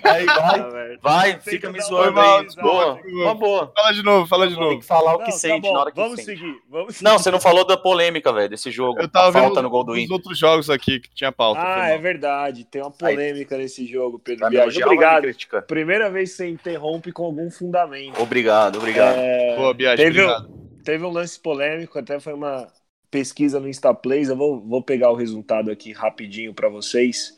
Aí 0.03 0.25
vai, 0.25 0.59
Ah, 0.59 0.97
vai, 1.01 1.39
Tem 1.39 1.53
fica 1.53 1.71
me 1.71 1.79
zoando 1.81 2.19
aí. 2.19 2.47
Boa, 2.61 2.95
tem 3.01 3.13
uma 3.15 3.35
boa. 3.35 3.71
fala 3.75 3.93
de 3.93 4.03
novo, 4.03 4.27
fala 4.27 4.47
de 4.47 4.55
Tem 4.55 4.63
novo. 4.63 4.79
que 4.79 4.85
falar 4.85 5.13
o 5.15 5.17
que 5.19 5.23
Não, 5.25 5.31
tá 5.31 5.37
sente 5.37 5.61
bom, 5.61 5.73
na 5.73 5.79
hora 5.79 5.91
que 5.91 5.97
vamos 5.99 6.15
sente. 6.21 6.39
seguir, 6.39 6.61
vamos 6.69 6.95
seguir. 6.95 7.03
Não, 7.09 7.17
você 7.19 7.31
não 7.31 7.39
falou 7.39 7.65
da 7.65 7.77
polêmica, 7.77 8.31
velho, 8.33 8.49
desse 8.49 8.71
jogo. 8.71 8.99
Eu 9.01 9.07
tava 9.07 9.29
a 9.29 9.31
falta 9.33 9.49
vendo 9.55 9.63
no 9.63 9.69
gol 9.69 9.83
do 9.83 9.91
os 9.93 9.97
Inter. 9.99 10.13
outros 10.13 10.37
jogos 10.37 10.69
aqui 10.69 10.99
que 10.99 11.09
tinha 11.13 11.31
pauta. 11.31 11.61
Ah, 11.63 11.89
é 11.89 11.97
verdade, 11.97 12.65
tem 12.65 12.81
uma 12.81 12.91
polêmica 12.91 13.57
nesse 13.57 13.85
jogo, 13.85 14.19
Pedro 14.19 14.49
Biagi. 14.49 14.83
Obrigado. 14.83 15.27
Primeira 15.67 16.09
vez 16.09 16.31
que 16.31 16.37
você 16.37 16.49
interrompe 16.49 17.11
com 17.11 17.25
algum 17.25 17.49
fundamento. 17.51 18.21
Obrigado, 18.21 18.77
obrigado. 18.77 19.17
É, 19.17 19.55
Boa, 19.55 19.73
Biagi, 19.73 20.03
teve, 20.03 20.21
obrigado. 20.21 20.49
teve 20.83 21.05
um 21.05 21.11
lance 21.11 21.39
polêmico, 21.39 21.97
até 21.99 22.19
foi 22.19 22.33
uma 22.33 22.67
pesquisa 23.09 23.59
no 23.59 23.67
Instaplays. 23.69 24.29
Eu 24.29 24.35
vou, 24.35 24.59
vou 24.59 24.81
pegar 24.83 25.09
o 25.11 25.15
resultado 25.15 25.71
aqui 25.71 25.91
rapidinho 25.93 26.53
para 26.53 26.69
vocês. 26.69 27.36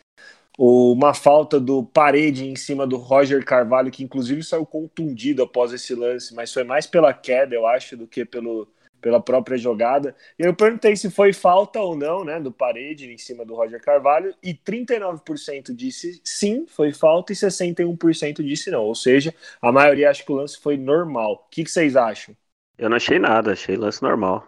Uma 0.61 1.13
falta 1.13 1.57
do 1.57 1.85
parede 1.85 2.45
em 2.45 2.55
cima 2.55 2.85
do 2.85 2.97
Roger 2.97 3.45
Carvalho, 3.45 3.89
que 3.89 4.03
inclusive 4.03 4.43
saiu 4.43 4.65
contundido 4.65 5.41
após 5.41 5.71
esse 5.71 5.95
lance, 5.95 6.33
mas 6.35 6.51
foi 6.51 6.65
mais 6.65 6.85
pela 6.85 7.13
queda, 7.13 7.55
eu 7.55 7.65
acho, 7.65 7.95
do 7.95 8.05
que 8.05 8.25
pelo, 8.25 8.67
pela 8.99 9.21
própria 9.21 9.57
jogada. 9.57 10.13
E 10.37 10.43
eu 10.43 10.53
perguntei 10.53 10.97
se 10.97 11.09
foi 11.09 11.31
falta 11.31 11.79
ou 11.79 11.95
não, 11.95 12.25
né, 12.25 12.41
do 12.41 12.51
parede 12.51 13.09
em 13.09 13.17
cima 13.17 13.45
do 13.45 13.55
Roger 13.55 13.81
Carvalho, 13.81 14.35
e 14.43 14.53
39% 14.53 15.73
disse 15.73 16.19
sim, 16.25 16.65
foi 16.67 16.91
falta, 16.91 17.31
e 17.31 17.35
61% 17.37 18.43
disse 18.43 18.69
não. 18.69 18.83
Ou 18.83 18.95
seja, 18.95 19.33
a 19.61 19.71
maioria 19.71 20.09
acha 20.09 20.25
que 20.25 20.31
o 20.31 20.35
lance 20.35 20.59
foi 20.59 20.75
normal. 20.75 21.45
O 21.45 21.49
que, 21.49 21.63
que 21.63 21.71
vocês 21.71 21.95
acham? 21.95 22.35
Eu 22.77 22.89
não 22.89 22.97
achei 22.97 23.17
nada, 23.17 23.53
achei 23.53 23.77
lance 23.77 24.01
normal. 24.01 24.45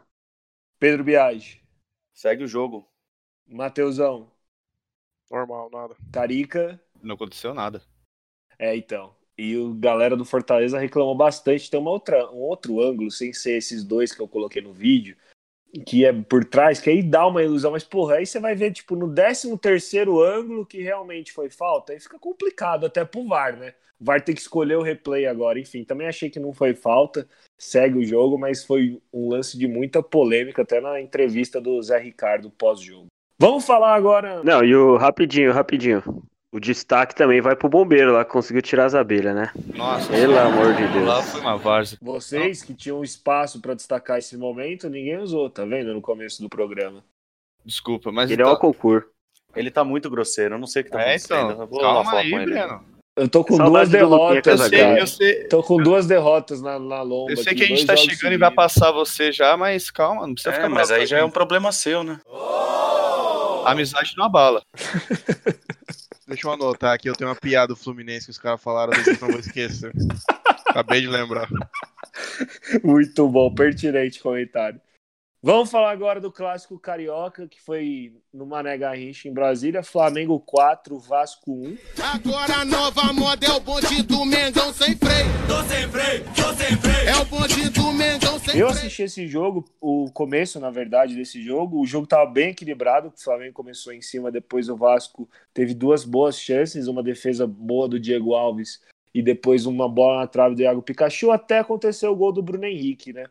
Pedro 0.78 1.06
Biagi, 1.06 1.62
Segue 2.14 2.44
o 2.44 2.48
jogo. 2.48 2.88
Mateusão, 3.48 4.31
Normal, 5.32 5.70
nada. 5.72 5.96
Carica. 6.12 6.80
Não 7.02 7.16
aconteceu 7.16 7.54
nada. 7.54 7.82
É, 8.60 8.76
então. 8.76 9.16
E 9.38 9.56
o 9.56 9.74
galera 9.74 10.18
do 10.18 10.26
Fortaleza 10.26 10.78
reclamou 10.78 11.16
bastante. 11.16 11.72
Tem 11.72 11.80
uma 11.80 11.90
outra, 11.90 12.30
um 12.32 12.42
outro 12.42 12.82
ângulo, 12.82 13.10
sem 13.10 13.32
ser 13.32 13.58
esses 13.58 13.84
dois 13.84 14.12
que 14.12 14.22
eu 14.22 14.28
coloquei 14.28 14.62
no 14.62 14.74
vídeo, 14.74 15.16
que 15.86 16.06
é 16.06 16.12
por 16.12 16.44
trás, 16.44 16.82
que 16.82 16.90
aí 16.90 17.02
dá 17.02 17.26
uma 17.26 17.42
ilusão, 17.42 17.72
mas 17.72 17.84
porra, 17.84 18.16
aí 18.16 18.26
você 18.26 18.40
vai 18.40 18.56
ver, 18.56 18.72
tipo, 18.72 18.96
no 18.96 19.14
13 19.14 19.58
terceiro 19.58 20.22
ângulo 20.22 20.66
que 20.66 20.82
realmente 20.82 21.32
foi 21.32 21.50
falta, 21.50 21.94
aí 21.94 22.00
fica 22.00 22.20
complicado 22.20 22.86
até 22.86 23.06
pro 23.06 23.26
VAR, 23.26 23.58
né? 23.58 23.74
O 24.00 24.04
VAR 24.04 24.22
tem 24.22 24.36
que 24.36 24.42
escolher 24.42 24.76
o 24.76 24.82
replay 24.82 25.26
agora, 25.26 25.60
enfim, 25.60 25.84
também 25.84 26.08
achei 26.08 26.30
que 26.30 26.40
não 26.40 26.54
foi 26.54 26.74
falta, 26.74 27.28
segue 27.58 27.98
o 27.98 28.06
jogo, 28.06 28.38
mas 28.38 28.66
foi 28.66 29.02
um 29.14 29.30
lance 29.30 29.58
de 29.58 29.68
muita 29.68 30.04
polêmica, 30.04 30.64
até 30.64 30.82
na 30.82 31.00
entrevista 31.00 31.62
do 31.62 31.82
Zé 31.82 32.00
Ricardo 32.00 32.52
pós-jogo. 32.52 33.08
Vamos 33.42 33.66
falar 33.66 33.96
agora. 33.96 34.42
Não, 34.44 34.64
e 34.64 34.76
o 34.76 34.98
rapidinho, 34.98 35.52
rapidinho. 35.52 36.04
O 36.54 36.60
destaque 36.60 37.16
também 37.16 37.42
vai 37.42 37.56
pro 37.56 37.68
bombeiro 37.68 38.12
lá, 38.14 38.24
que 38.24 38.32
conseguiu 38.32 38.62
tirar 38.62 38.86
as 38.86 38.94
abelhas, 38.94 39.34
né? 39.34 39.52
Nossa, 39.74 40.12
Pelo 40.12 40.38
amor 40.38 40.76
de 40.76 40.84
lá 41.00 41.16
Deus. 41.16 41.30
foi 41.32 41.42
uma 41.42 41.58
várzea. 41.58 41.98
Vocês 42.00 42.62
que 42.62 42.74
tinham 42.76 43.04
espaço 43.04 43.60
pra 43.60 43.74
destacar 43.74 44.20
esse 44.20 44.38
momento, 44.38 44.88
ninguém 44.90 45.18
usou, 45.18 45.50
tá 45.50 45.66
vendo? 45.66 45.92
No 45.92 46.02
começo 46.02 46.40
do 46.42 46.50
programa. 46.50 47.04
Desculpa, 47.66 48.12
mas 48.12 48.30
Ele 48.30 48.42
é 48.42 48.46
então- 48.46 48.54
o 48.54 48.60
concurso. 48.60 49.08
Ele 49.56 49.72
tá 49.72 49.84
muito 49.84 50.08
grosseiro, 50.10 50.56
eu 50.56 50.60
não 50.60 50.68
sei 50.68 50.84
o 50.84 50.86
que 50.86 50.92
tá 50.92 51.00
É, 51.02 51.16
acontecendo. 51.16 51.52
então. 51.54 51.68
Vou 51.68 51.82
lá 51.82 51.94
Calma 51.96 52.14
aí. 52.20 52.32
Breno. 52.46 52.84
Eu 53.18 53.28
tô 53.28 53.44
com 53.44 53.56
Saudade 53.58 53.72
duas 53.72 53.90
derrotas, 53.90 54.60
Eu 54.62 54.68
sei, 54.70 55.02
eu 55.02 55.08
sei, 55.08 55.44
Tô 55.48 55.62
com 55.64 55.78
duas 55.78 56.06
derrotas 56.08 56.62
na, 56.62 56.80
na 56.80 57.02
lomba. 57.02 57.32
eu 57.32 57.38
sei 57.38 57.54
que 57.56 57.64
a 57.64 57.68
gente 57.68 57.86
tá 57.86 57.96
chegando 57.96 58.34
e 58.34 58.38
vai 58.38 58.50
seguidos. 58.50 58.56
passar 58.56 58.92
você 58.92 59.32
já, 59.32 59.58
mas 59.58 59.90
calma, 59.92 60.26
não 60.28 60.34
precisa 60.34 60.52
É, 60.52 60.56
ficar 60.56 60.70
mas 60.70 60.92
aí 60.92 61.06
já 61.06 61.18
é 61.18 61.24
um 61.24 61.30
problema 61.30 61.72
seu, 61.74 62.04
né? 62.04 62.20
A 62.30 63.01
amizade 63.66 64.14
não 64.18 64.26
abala. 64.26 64.64
Deixa 66.28 66.48
eu 66.48 66.52
anotar 66.52 66.94
aqui, 66.94 67.10
eu 67.10 67.16
tenho 67.16 67.30
uma 67.30 67.36
piada 67.36 67.68
do 67.68 67.76
Fluminense 67.76 68.26
que 68.26 68.32
os 68.32 68.38
caras 68.38 68.62
falaram, 68.62 68.92
depois 68.92 69.22
eu 69.22 69.28
não 69.28 69.32
vou 69.34 69.40
esquecer. 69.40 69.92
Acabei 70.68 71.02
de 71.02 71.08
lembrar. 71.08 71.50
Muito 72.84 73.28
bom, 73.28 73.54
pertinente 73.54 74.22
comentário. 74.22 74.80
Vamos 75.44 75.72
falar 75.72 75.90
agora 75.90 76.22
do 76.22 76.32
clássico 76.32 76.78
carioca, 76.78 77.48
que 77.48 77.60
foi 77.60 78.14
no 78.32 78.46
Mané 78.46 78.78
Garrincha, 78.78 79.28
em 79.28 79.34
Brasília. 79.34 79.82
Flamengo 79.82 80.40
4, 80.40 81.00
Vasco 81.00 81.52
1. 81.52 81.78
Agora 82.00 82.58
a 82.58 82.66
nova 82.66 83.12
moda 83.12 83.48
é 83.48 83.52
o 83.52 83.60
bonde 83.60 84.04
do 84.04 84.24
Mengão 84.24 84.72
sem 84.72 84.96
freio. 84.96 85.26
Tô 85.48 85.64
sem 85.64 85.88
freio, 85.90 86.24
tô 86.36 86.54
sem 86.54 86.78
freio. 86.78 87.10
É 87.10 87.18
o 87.18 87.26
bonde 87.26 87.70
do 87.72 87.92
Mengão 87.92 88.38
sem 88.38 88.60
Eu 88.60 88.68
freio. 88.68 88.68
assisti 88.68 89.02
esse 89.02 89.26
jogo, 89.28 89.66
o 89.82 90.12
começo, 90.12 90.60
na 90.60 90.70
verdade, 90.70 91.16
desse 91.16 91.42
jogo. 91.42 91.82
O 91.82 91.88
jogo 91.88 92.04
estava 92.04 92.30
bem 92.30 92.50
equilibrado. 92.50 93.08
O 93.08 93.20
Flamengo 93.20 93.54
começou 93.54 93.92
em 93.92 94.02
cima, 94.02 94.32
depois 94.32 94.70
o 94.70 94.78
Vasco 94.78 95.28
teve 95.56 95.74
duas 95.74 96.06
boas 96.06 96.40
chances, 96.40 96.86
uma 96.86 97.02
defesa 97.02 97.48
boa 97.48 97.90
do 97.90 98.00
Diego 98.00 98.36
Alves 98.36 98.80
e 99.12 99.24
depois 99.24 99.66
uma 99.66 99.90
bola 99.90 100.20
na 100.20 100.28
trave 100.28 100.54
do 100.54 100.62
Iago 100.62 100.84
Pikachu, 100.84 101.32
até 101.32 101.58
aconteceu 101.60 102.12
o 102.12 102.16
gol 102.16 102.32
do 102.32 102.44
Bruno 102.44 102.66
Henrique, 102.66 103.12
né? 103.12 103.26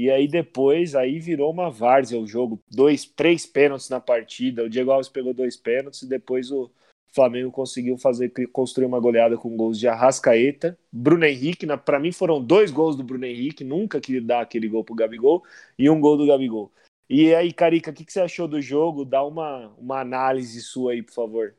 E 0.00 0.10
aí 0.10 0.26
depois, 0.26 0.94
aí 0.94 1.18
virou 1.18 1.52
uma 1.52 1.70
várzea 1.70 2.18
o 2.18 2.26
jogo. 2.26 2.58
Dois, 2.70 3.04
três 3.04 3.44
pênaltis 3.44 3.90
na 3.90 4.00
partida. 4.00 4.64
O 4.64 4.70
Diego 4.70 4.90
Alves 4.90 5.10
pegou 5.10 5.34
dois 5.34 5.58
pênaltis 5.58 6.00
e 6.00 6.08
depois 6.08 6.50
o 6.50 6.70
Flamengo 7.12 7.50
conseguiu 7.50 7.98
fazer 7.98 8.32
construir 8.50 8.86
uma 8.86 8.98
goleada 8.98 9.36
com 9.36 9.54
gols 9.54 9.78
de 9.78 9.86
Arrascaeta, 9.86 10.78
Bruno 10.90 11.26
Henrique. 11.26 11.66
Para 11.84 12.00
mim 12.00 12.12
foram 12.12 12.42
dois 12.42 12.70
gols 12.70 12.96
do 12.96 13.04
Bruno 13.04 13.26
Henrique, 13.26 13.62
nunca 13.62 14.00
queria 14.00 14.22
dar 14.22 14.40
aquele 14.40 14.68
gol 14.68 14.82
pro 14.82 14.94
Gabigol, 14.94 15.44
e 15.78 15.90
um 15.90 16.00
gol 16.00 16.16
do 16.16 16.26
Gabigol. 16.26 16.72
E 17.06 17.34
aí, 17.34 17.52
Carica, 17.52 17.90
o 17.90 17.94
que, 17.94 18.06
que 18.06 18.12
você 18.14 18.20
achou 18.20 18.48
do 18.48 18.62
jogo? 18.62 19.04
Dá 19.04 19.22
uma, 19.22 19.68
uma 19.76 20.00
análise 20.00 20.62
sua 20.62 20.92
aí, 20.92 21.02
por 21.02 21.12
favor. 21.12 21.54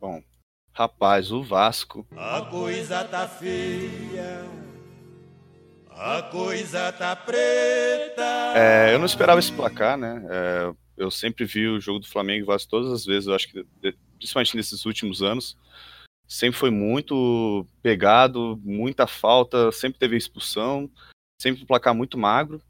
Bom, 0.00 0.20
rapaz, 0.72 1.30
o 1.30 1.40
Vasco. 1.40 2.04
A 2.16 2.42
coisa 2.50 3.04
tá 3.04 3.28
feia. 3.28 4.65
A 5.98 6.22
coisa 6.22 6.92
tá 6.92 7.16
preta. 7.16 8.22
É, 8.54 8.92
eu 8.92 8.98
não 8.98 9.06
esperava 9.06 9.40
esse 9.40 9.50
placar, 9.50 9.96
né? 9.96 10.22
É, 10.28 10.74
eu 10.94 11.10
sempre 11.10 11.46
vi 11.46 11.66
o 11.66 11.80
jogo 11.80 12.00
do 12.00 12.06
Flamengo 12.06 12.44
e 12.44 12.46
Vasco 12.46 12.70
todas 12.70 12.92
as 12.92 13.06
vezes, 13.06 13.26
eu 13.26 13.34
acho 13.34 13.48
que 13.48 13.66
principalmente 14.18 14.54
nesses 14.54 14.84
últimos 14.84 15.22
anos. 15.22 15.56
Sempre 16.28 16.58
foi 16.58 16.70
muito 16.70 17.66
pegado, 17.82 18.60
muita 18.62 19.06
falta, 19.06 19.72
sempre 19.72 19.98
teve 19.98 20.16
expulsão, 20.16 20.90
sempre 21.40 21.62
um 21.62 21.66
placar 21.66 21.94
muito 21.94 22.18
magro. 22.18 22.60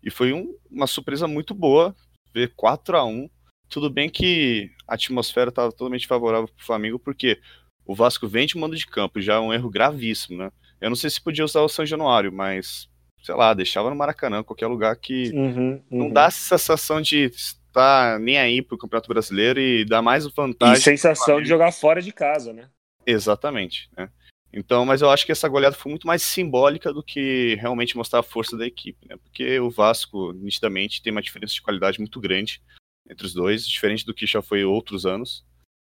E 0.00 0.10
foi 0.10 0.32
um, 0.32 0.54
uma 0.70 0.86
surpresa 0.86 1.26
muito 1.26 1.54
boa 1.54 1.96
ver 2.32 2.52
4 2.54 2.96
a 2.96 3.04
1 3.04 3.28
Tudo 3.68 3.90
bem 3.90 4.08
que 4.08 4.70
a 4.86 4.94
atmosfera 4.94 5.48
estava 5.48 5.72
totalmente 5.72 6.06
favorável 6.06 6.46
para 6.46 6.62
o 6.62 6.66
Flamengo, 6.66 6.98
porque 7.00 7.40
o 7.84 7.96
Vasco 7.96 8.28
vem 8.28 8.46
de 8.46 8.56
mando 8.56 8.76
de 8.76 8.86
campo, 8.86 9.20
já 9.20 9.34
é 9.34 9.40
um 9.40 9.52
erro 9.52 9.70
gravíssimo, 9.70 10.38
né? 10.38 10.52
Eu 10.80 10.90
não 10.90 10.96
sei 10.96 11.10
se 11.10 11.20
podia 11.20 11.44
usar 11.44 11.62
o 11.62 11.68
São 11.68 11.86
Januário, 11.86 12.32
mas, 12.32 12.88
sei 13.22 13.34
lá, 13.34 13.54
deixava 13.54 13.90
no 13.90 13.96
Maracanã, 13.96 14.42
qualquer 14.42 14.66
lugar 14.66 14.96
que 14.96 15.30
Uhum, 15.34 15.82
uhum. 15.90 15.98
não 15.98 16.10
dá 16.10 16.26
essa 16.26 16.58
sensação 16.58 17.00
de 17.00 17.24
estar 17.24 18.18
nem 18.20 18.38
aí 18.38 18.62
pro 18.62 18.78
Campeonato 18.78 19.08
Brasileiro 19.08 19.60
e 19.60 19.84
dá 19.84 20.00
mais 20.02 20.26
E 20.26 20.30
vantagem. 20.30 20.82
sensação 20.82 21.40
de 21.40 21.48
jogar 21.48 21.72
fora 21.72 22.00
de 22.00 22.12
casa, 22.12 22.52
né? 22.52 22.68
Exatamente, 23.06 23.88
né? 23.96 24.10
Então, 24.52 24.86
mas 24.86 25.02
eu 25.02 25.10
acho 25.10 25.26
que 25.26 25.32
essa 25.32 25.48
goleada 25.48 25.76
foi 25.76 25.90
muito 25.90 26.06
mais 26.06 26.22
simbólica 26.22 26.92
do 26.92 27.02
que 27.02 27.56
realmente 27.60 27.96
mostrar 27.96 28.20
a 28.20 28.22
força 28.22 28.56
da 28.56 28.66
equipe, 28.66 29.06
né? 29.06 29.16
Porque 29.16 29.60
o 29.60 29.70
Vasco, 29.70 30.32
nitidamente, 30.32 31.02
tem 31.02 31.12
uma 31.12 31.20
diferença 31.20 31.52
de 31.52 31.60
qualidade 31.62 31.98
muito 31.98 32.18
grande 32.20 32.62
entre 33.08 33.26
os 33.26 33.34
dois, 33.34 33.66
diferente 33.68 34.06
do 34.06 34.14
que 34.14 34.26
já 34.26 34.40
foi 34.40 34.64
outros 34.64 35.04
anos. 35.04 35.44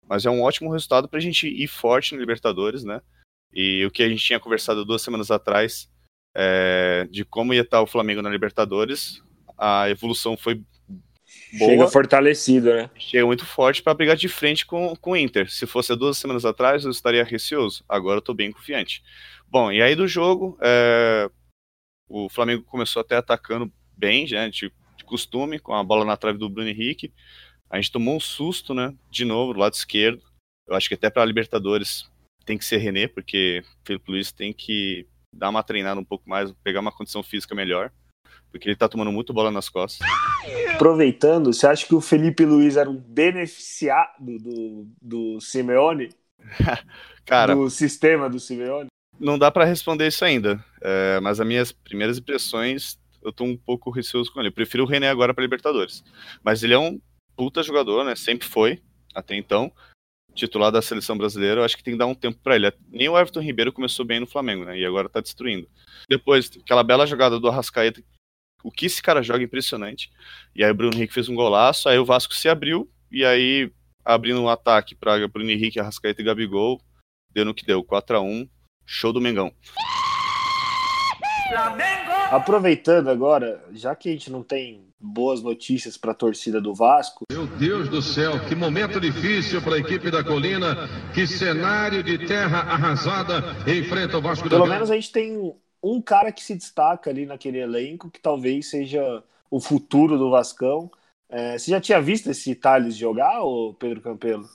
Mas 0.08 0.26
é 0.26 0.30
um 0.30 0.42
ótimo 0.42 0.72
resultado 0.72 1.08
pra 1.08 1.20
gente 1.20 1.48
ir 1.48 1.68
forte 1.68 2.14
no 2.14 2.20
Libertadores, 2.20 2.84
né? 2.84 3.02
E 3.54 3.86
o 3.86 3.92
que 3.92 4.04
a 4.04 4.10
gente 4.10 4.24
tinha 4.24 4.40
conversado 4.40 4.86
duas 4.86 5.02
semanas 5.02 5.32
atrás 5.32 5.90
é, 6.36 7.08
de 7.10 7.26
como 7.26 7.54
ia 7.54 7.62
estar 7.62 7.82
o 7.82 7.88
Flamengo 7.88 8.22
na 8.22 8.30
Libertadores, 8.30 9.22
a 9.58 9.90
evolução 9.90 10.38
foi 10.38 10.56
boa 11.54 11.72
Chega 11.72 11.88
fortalecido, 11.88 12.74
né? 12.74 12.90
chega 12.98 13.26
muito 13.26 13.46
forte 13.46 13.82
para 13.82 13.94
brigar 13.94 14.16
de 14.16 14.28
frente 14.28 14.66
com, 14.66 14.96
com 14.96 15.12
o 15.12 15.18
Inter. 15.18 15.52
Se 15.52 15.66
fosse 15.66 15.96
duas 15.96 16.18
semanas 16.18 16.46
atrás, 16.46 16.86
eu 16.86 16.92
estaria 16.92 17.24
receoso. 17.24 17.84
Agora 17.90 18.18
eu 18.18 18.22
tô 18.22 18.34
bem 18.34 18.52
confiante. 18.52 19.04
Bom, 19.48 19.72
e 19.72 19.82
aí 19.82 19.96
do 19.96 20.08
jogo, 20.08 20.58
é, 20.62 21.30
o 22.08 22.30
Flamengo 22.30 22.64
começou 22.64 23.02
até 23.02 23.16
atacando 23.16 23.72
bem, 23.98 24.28
já, 24.28 24.48
de, 24.48 24.72
de 24.98 25.04
costume, 25.04 25.60
com 25.60 25.74
a 25.74 25.84
bola 25.84 26.06
na 26.06 26.18
trave 26.18 26.38
do 26.38 26.50
Bruno 26.50 26.70
Henrique. 26.70 27.12
A 27.70 27.78
gente 27.78 27.92
tomou 27.92 28.16
um 28.16 28.20
susto, 28.20 28.74
né? 28.74 28.94
De 29.12 29.26
novo, 29.26 29.54
do 29.54 29.60
lado 29.60 29.74
esquerdo. 29.74 30.22
Eu 30.68 30.76
acho 30.76 30.88
que 30.88 30.96
até 30.96 31.10
para 31.10 31.26
Libertadores 31.26 32.10
tem 32.50 32.58
que 32.58 32.66
ser 32.66 32.78
René, 32.78 33.08
porque 33.08 33.64
Felipe 33.86 34.10
Luiz 34.10 34.32
tem 34.32 34.52
que 34.52 35.06
dar 35.32 35.50
uma 35.50 35.62
treinada 35.62 36.02
um 36.02 36.04
pouco 36.04 36.28
mais, 36.28 36.52
pegar 36.64 36.80
uma 36.80 36.92
condição 36.92 37.22
física 37.22 37.54
melhor, 37.54 37.92
porque 38.50 38.68
ele 38.68 38.76
tá 38.76 38.90
tomando 38.90 39.12
muito 39.12 39.32
bola 39.32 39.52
nas 39.52 39.70
costas. 39.70 40.08
Aproveitando, 40.74 41.54
você 41.54 41.68
acha 41.68 41.86
que 41.86 41.94
o 41.94 42.02
Felipe 42.02 42.44
Luiz 42.44 42.76
era 42.76 42.90
um 42.90 42.98
beneficiado 42.98 44.40
do, 44.40 44.88
do 45.00 45.40
Simeone? 45.40 46.10
Cara, 47.24 47.54
do 47.54 47.70
sistema 47.70 48.28
do 48.28 48.40
Simeone? 48.40 48.88
não 49.20 49.38
dá 49.38 49.52
pra 49.52 49.64
responder 49.64 50.08
isso 50.08 50.26
ainda, 50.26 50.64
é, 50.82 51.20
mas 51.20 51.40
as 51.40 51.46
minhas 51.46 51.72
primeiras 51.72 52.18
impressões, 52.18 52.98
eu 53.22 53.32
tô 53.32 53.44
um 53.44 53.56
pouco 53.56 53.92
receoso 53.92 54.34
com 54.34 54.40
ele. 54.40 54.50
Eu 54.50 54.54
prefiro 54.54 54.86
o 54.86 54.88
René 54.88 55.08
agora 55.08 55.36
pra 55.36 55.44
Libertadores. 55.44 56.04
Mas 56.44 56.64
ele 56.64 56.74
é 56.74 56.80
um 56.80 57.00
puta 57.36 57.62
jogador, 57.62 58.04
né? 58.04 58.16
Sempre 58.16 58.48
foi, 58.48 58.82
até 59.14 59.36
então. 59.36 59.72
Titular 60.34 60.72
da 60.72 60.82
seleção 60.82 61.18
brasileira, 61.18 61.62
eu 61.62 61.66
acho 61.66 61.76
que 61.76 61.84
tem 61.84 61.94
que 61.94 61.98
dar 61.98 62.06
um 62.06 62.16
tempo 62.16 62.40
pra 62.42 62.56
ele. 62.56 62.72
Nem 62.90 63.10
o 63.10 63.18
Everton 63.18 63.42
Ribeiro 63.42 63.74
começou 63.74 64.06
bem 64.06 64.20
no 64.20 64.28
Flamengo, 64.28 64.64
né? 64.64 64.78
E 64.78 64.86
agora 64.86 65.10
tá 65.10 65.20
destruindo. 65.20 65.68
Depois, 66.08 66.50
aquela 66.62 66.84
bela 66.84 67.06
jogada 67.06 67.40
do 67.40 67.48
Arrascaeta, 67.48 68.02
o 68.64 68.72
que 68.72 68.86
esse 68.86 69.02
cara 69.02 69.22
joga 69.22 69.42
é 69.42 69.46
impressionante. 69.46 70.10
E 70.56 70.64
aí 70.64 70.72
o 70.72 70.76
Bruno 70.76 70.96
Henrique 70.96 71.14
fez 71.14 71.28
um 71.28 71.36
golaço, 71.36 71.90
aí 71.90 71.98
o 71.98 72.06
Vasco 72.06 72.34
se 72.34 72.48
abriu, 72.48 72.90
e 73.12 73.26
aí, 73.26 73.72
abrindo 74.06 74.42
um 74.42 74.50
ataque 74.50 74.96
pra 74.96 75.28
Bruno 75.28 75.50
Henrique, 75.50 75.80
Arrascaeta 75.80 76.22
e 76.22 76.26
Gabigol, 76.26 76.82
deu 77.32 77.44
no 77.46 77.54
que 77.54 77.66
deu, 77.66 77.84
4 77.84 78.18
a 78.18 78.22
1 78.22 78.48
show 78.86 79.14
do 79.14 79.22
Mengão. 79.22 79.54
Aproveitando 82.32 83.10
agora, 83.10 83.64
já 83.72 83.96
que 83.96 84.10
a 84.10 84.12
gente 84.12 84.32
não 84.32 84.44
tem 84.44 84.89
boas 85.00 85.42
notícias 85.42 85.98
para 85.98 86.12
a 86.12 86.16
torcida 86.16 86.60
do 86.60 86.74
Vasco, 86.74 87.24
Meu 87.32 87.48
Deus 87.48 87.88
do 87.88 88.02
céu, 88.02 88.34
que 88.48 88.56
momento 88.56 89.00
difícil 89.00 89.62
para 89.62 89.76
a 89.76 89.80
equipe 89.80 90.12
da 90.12 90.24
Colina, 90.24 90.76
que 91.14 91.26
cenário 91.26 92.04
de 92.04 92.28
terra 92.28 92.60
arrasada 92.60 93.42
enfrenta 93.70 94.18
o 94.18 94.22
Vasco 94.22 94.46
da 94.46 94.58
pelo 94.58 94.64
Gama. 94.64 94.76
menos 94.76 94.92
a 94.92 94.96
gente 94.96 95.12
tem 95.12 95.54
um 95.82 96.02
cara 96.02 96.32
que 96.32 96.44
se 96.44 96.56
destaca 96.56 97.10
ali 97.10 97.26
naquele 97.26 97.60
elenco, 97.60 98.12
que 98.12 98.20
talvez 98.20 98.70
seja 98.70 99.24
o 99.50 99.60
futuro 99.60 100.18
do 100.18 100.30
Vascão. 100.30 100.92
É, 101.30 101.58
você 101.58 101.72
já 101.72 101.80
tinha 101.80 102.02
visto 102.02 102.30
esse 102.30 102.54
Thales 102.56 102.96
jogar, 102.96 103.42
ô 103.42 103.74
Pedro 103.74 104.02
Campelo? 104.02 104.50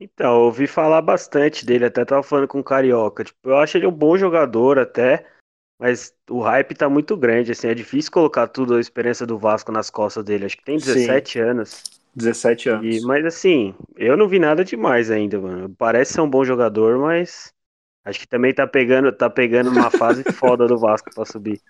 Então, 0.00 0.34
eu 0.34 0.40
ouvi 0.46 0.66
falar 0.66 1.00
bastante 1.02 1.64
dele, 1.64 1.86
até 1.86 2.04
tava 2.04 2.22
falando 2.22 2.48
com 2.48 2.58
o 2.60 2.64
Carioca. 2.64 3.24
Tipo, 3.24 3.50
eu 3.50 3.58
acho 3.58 3.76
ele 3.76 3.86
um 3.86 3.92
bom 3.92 4.16
jogador 4.16 4.78
até, 4.78 5.26
mas 5.78 6.12
o 6.30 6.40
hype 6.40 6.74
tá 6.74 6.88
muito 6.88 7.16
grande, 7.16 7.52
assim, 7.52 7.68
é 7.68 7.74
difícil 7.74 8.12
colocar 8.12 8.46
tudo 8.46 8.74
a 8.74 8.80
experiência 8.80 9.26
do 9.26 9.38
Vasco 9.38 9.72
nas 9.72 9.90
costas 9.90 10.24
dele. 10.24 10.46
Acho 10.46 10.56
que 10.56 10.64
tem 10.64 10.78
17 10.78 11.38
anos. 11.40 11.82
17 12.14 12.68
anos. 12.68 12.96
E, 12.96 13.00
mas 13.04 13.24
assim, 13.24 13.74
eu 13.96 14.16
não 14.16 14.28
vi 14.28 14.38
nada 14.38 14.64
demais 14.64 15.10
ainda, 15.10 15.40
mano. 15.40 15.74
Parece 15.76 16.14
ser 16.14 16.20
um 16.20 16.30
bom 16.30 16.44
jogador, 16.44 16.98
mas 16.98 17.52
acho 18.04 18.20
que 18.20 18.28
também 18.28 18.54
tá 18.54 18.66
pegando, 18.66 19.10
tá 19.10 19.28
pegando 19.28 19.70
uma 19.70 19.90
fase 19.90 20.22
foda 20.34 20.66
do 20.66 20.78
Vasco 20.78 21.10
pra 21.12 21.24
subir. 21.24 21.60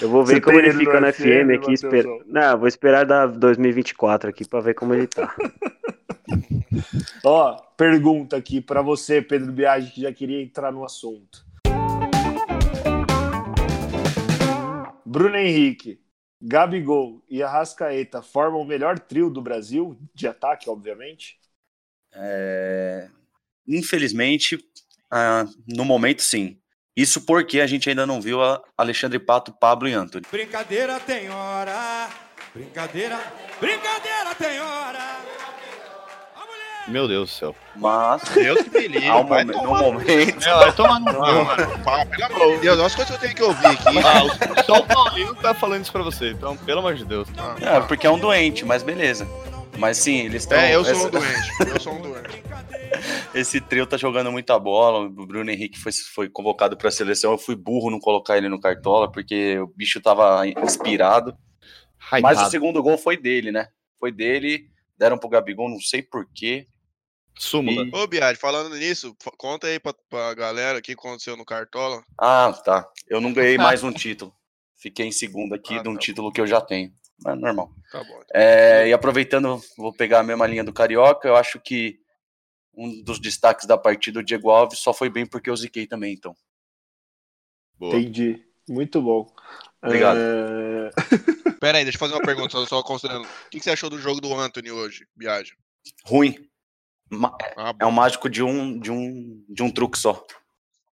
Eu 0.00 0.08
vou 0.08 0.24
ver 0.24 0.36
Você 0.36 0.40
como 0.40 0.58
ele 0.58 0.72
fica 0.72 0.98
no 0.98 1.06
no 1.06 1.12
FM, 1.12 1.22
FM 1.22 1.50
aqui. 1.58 1.72
Esper... 1.74 2.06
Não, 2.26 2.58
vou 2.58 2.66
esperar 2.66 3.04
da 3.04 3.26
2024 3.26 4.30
aqui 4.30 4.48
pra 4.48 4.60
ver 4.60 4.72
como 4.72 4.94
ele 4.94 5.06
tá. 5.06 5.34
Ó, 7.22 7.56
pergunta 7.76 8.36
aqui 8.36 8.62
para 8.62 8.80
você, 8.80 9.20
Pedro 9.20 9.52
Biagi, 9.52 9.92
que 9.92 10.00
já 10.00 10.12
queria 10.12 10.42
entrar 10.42 10.72
no 10.72 10.84
assunto. 10.84 11.43
Bruno 15.14 15.36
Henrique, 15.36 16.00
Gabigol 16.42 17.24
e 17.30 17.40
Arrascaeta 17.40 18.20
formam 18.20 18.60
o 18.60 18.66
melhor 18.66 18.98
trio 18.98 19.30
do 19.30 19.40
Brasil, 19.40 19.96
de 20.12 20.26
ataque, 20.26 20.68
obviamente. 20.68 21.38
É, 22.12 23.08
Infelizmente, 23.66 24.58
ah, 25.10 25.44
no 25.66 25.84
momento, 25.84 26.20
sim. 26.20 26.58
Isso 26.96 27.22
porque 27.22 27.60
a 27.60 27.66
gente 27.66 27.88
ainda 27.88 28.06
não 28.06 28.20
viu 28.20 28.42
a 28.42 28.60
Alexandre 28.76 29.18
Pato, 29.18 29.52
Pablo 29.52 29.88
e 29.88 29.92
Anthony. 29.92 30.24
Brincadeira 30.30 30.98
tem 31.00 31.30
hora. 31.30 32.10
Brincadeira. 32.52 33.18
Brincadeira 33.60 34.34
tem 34.36 34.60
hora. 34.60 35.33
Meu 36.86 37.08
Deus 37.08 37.30
do 37.30 37.32
céu. 37.34 37.56
Mas, 37.76 38.22
Deus 38.34 38.60
que 38.62 38.70
me 38.78 38.88
livre. 38.88 39.08
ao 39.08 39.26
vai 39.26 39.44
momen- 39.44 39.62
no 39.62 39.68
momento, 39.74 40.46
É, 40.46 40.54
vai 40.54 40.72
tomar 40.74 41.00
no 41.00 41.14
cu, 41.14 41.20
mano. 41.20 41.78
Pá, 41.82 42.04
Pelo 42.06 42.24
amor 42.24 42.54
de 42.56 42.60
Deus, 42.60 42.76
olha 42.78 42.86
as 42.86 42.94
coisas 42.94 43.08
que 43.10 43.14
eu 43.16 43.20
tenho 43.20 43.34
que 43.34 43.42
ouvir 43.42 43.66
aqui. 43.66 43.98
Ah, 43.98 44.62
só 44.64 44.80
o 44.80 44.86
Paulinho 44.86 45.34
tá 45.36 45.54
falando 45.54 45.82
isso 45.82 45.92
pra 45.92 46.02
você, 46.02 46.30
então, 46.32 46.56
pelo 46.58 46.80
amor 46.80 46.94
de 46.94 47.04
Deus. 47.04 47.26
é 47.60 47.80
porque 47.80 48.06
é 48.06 48.10
um 48.10 48.18
doente, 48.18 48.64
mas 48.66 48.82
beleza. 48.82 49.26
Mas 49.78 49.96
sim, 49.96 50.20
eles 50.20 50.42
estão. 50.42 50.56
É, 50.58 50.74
eu 50.74 50.84
sou 50.84 50.92
essa- 50.92 51.06
um 51.06 51.10
doente. 51.10 51.50
Eu 51.74 51.80
sou 51.80 51.92
um 51.94 52.02
doente. 52.02 52.44
Esse 53.34 53.60
trio 53.60 53.86
tá 53.86 53.96
jogando 53.96 54.30
muita 54.30 54.56
bola. 54.58 55.00
O 55.00 55.26
Bruno 55.26 55.50
Henrique 55.50 55.78
foi, 55.78 55.90
foi 56.14 56.28
convocado 56.28 56.76
pra 56.76 56.90
seleção. 56.92 57.32
Eu 57.32 57.38
fui 57.38 57.56
burro 57.56 57.90
não 57.90 57.98
colocar 57.98 58.36
ele 58.36 58.48
no 58.48 58.60
cartola, 58.60 59.10
porque 59.10 59.58
o 59.58 59.66
bicho 59.66 60.00
tava 60.00 60.46
inspirado. 60.46 61.34
Mas 62.22 62.40
o 62.40 62.50
segundo 62.50 62.80
gol 62.82 62.96
foi 62.96 63.16
dele, 63.16 63.50
né? 63.50 63.66
Foi 63.98 64.12
dele. 64.12 64.66
Deram 64.96 65.18
pro 65.18 65.28
Gabigol, 65.28 65.68
não 65.68 65.80
sei 65.80 66.02
porquê. 66.02 66.66
Súmula. 67.36 67.84
E- 67.86 67.90
Ô, 67.94 68.06
Biad, 68.06 68.36
falando 68.38 68.74
nisso, 68.76 69.16
conta 69.36 69.66
aí 69.66 69.78
pra, 69.80 69.92
pra 70.08 70.34
galera 70.34 70.78
o 70.78 70.82
que 70.82 70.92
aconteceu 70.92 71.36
no 71.36 71.44
Cartola. 71.44 72.04
Ah, 72.18 72.52
tá. 72.64 72.88
Eu 73.08 73.20
não 73.20 73.32
ganhei 73.32 73.58
mais 73.58 73.82
um 73.82 73.90
título. 73.92 74.34
Fiquei 74.76 75.06
em 75.06 75.12
segundo 75.12 75.54
aqui 75.54 75.78
Ah, 75.78 75.82
de 75.82 75.88
um 75.88 75.94
tá. 75.94 76.00
título 76.00 76.32
que 76.32 76.40
eu 76.40 76.46
já 76.46 76.60
tenho. 76.60 76.92
Mas 77.22 77.38
normal. 77.38 77.72
Tá 77.90 78.02
bom. 78.04 78.20
É, 78.32 78.88
e 78.88 78.92
aproveitando, 78.92 79.60
vou 79.76 79.92
pegar 79.92 80.20
a 80.20 80.22
mesma 80.24 80.46
linha 80.46 80.64
do 80.64 80.72
Carioca. 80.72 81.26
Eu 81.26 81.36
acho 81.36 81.60
que 81.60 81.98
um 82.76 83.02
dos 83.02 83.18
destaques 83.20 83.66
da 83.66 83.78
partida, 83.78 84.20
o 84.20 84.22
Diego 84.22 84.50
Alves, 84.50 84.80
só 84.80 84.92
foi 84.92 85.08
bem 85.08 85.24
porque 85.24 85.48
eu 85.48 85.56
ziquei 85.56 85.86
também, 85.86 86.12
então. 86.14 86.36
Boa. 87.78 87.96
Entendi. 87.96 88.44
Muito 88.68 89.00
bom. 89.00 89.26
Obrigado. 89.82 90.18
É, 90.18 90.90
Pera 91.60 91.78
aí, 91.78 91.84
deixa 91.84 91.96
eu 91.96 92.00
fazer 92.00 92.14
uma 92.14 92.22
pergunta, 92.22 92.64
só, 92.66 92.82
considerando. 92.82 93.24
O 93.26 93.50
que, 93.50 93.60
você 93.60 93.70
achou 93.70 93.88
do 93.90 93.98
jogo 93.98 94.20
do 94.20 94.34
Anthony 94.34 94.70
hoje, 94.70 95.06
Biad? 95.16 95.52
Ruim. 96.04 96.34
Ah, 97.56 97.74
É 97.80 97.86
um 97.86 97.90
mágico 97.90 98.28
de 98.28 98.42
um, 98.42 98.78
de 98.78 98.90
um, 98.90 99.44
de 99.48 99.62
um 99.62 99.70
truque 99.70 99.98
só. 99.98 100.24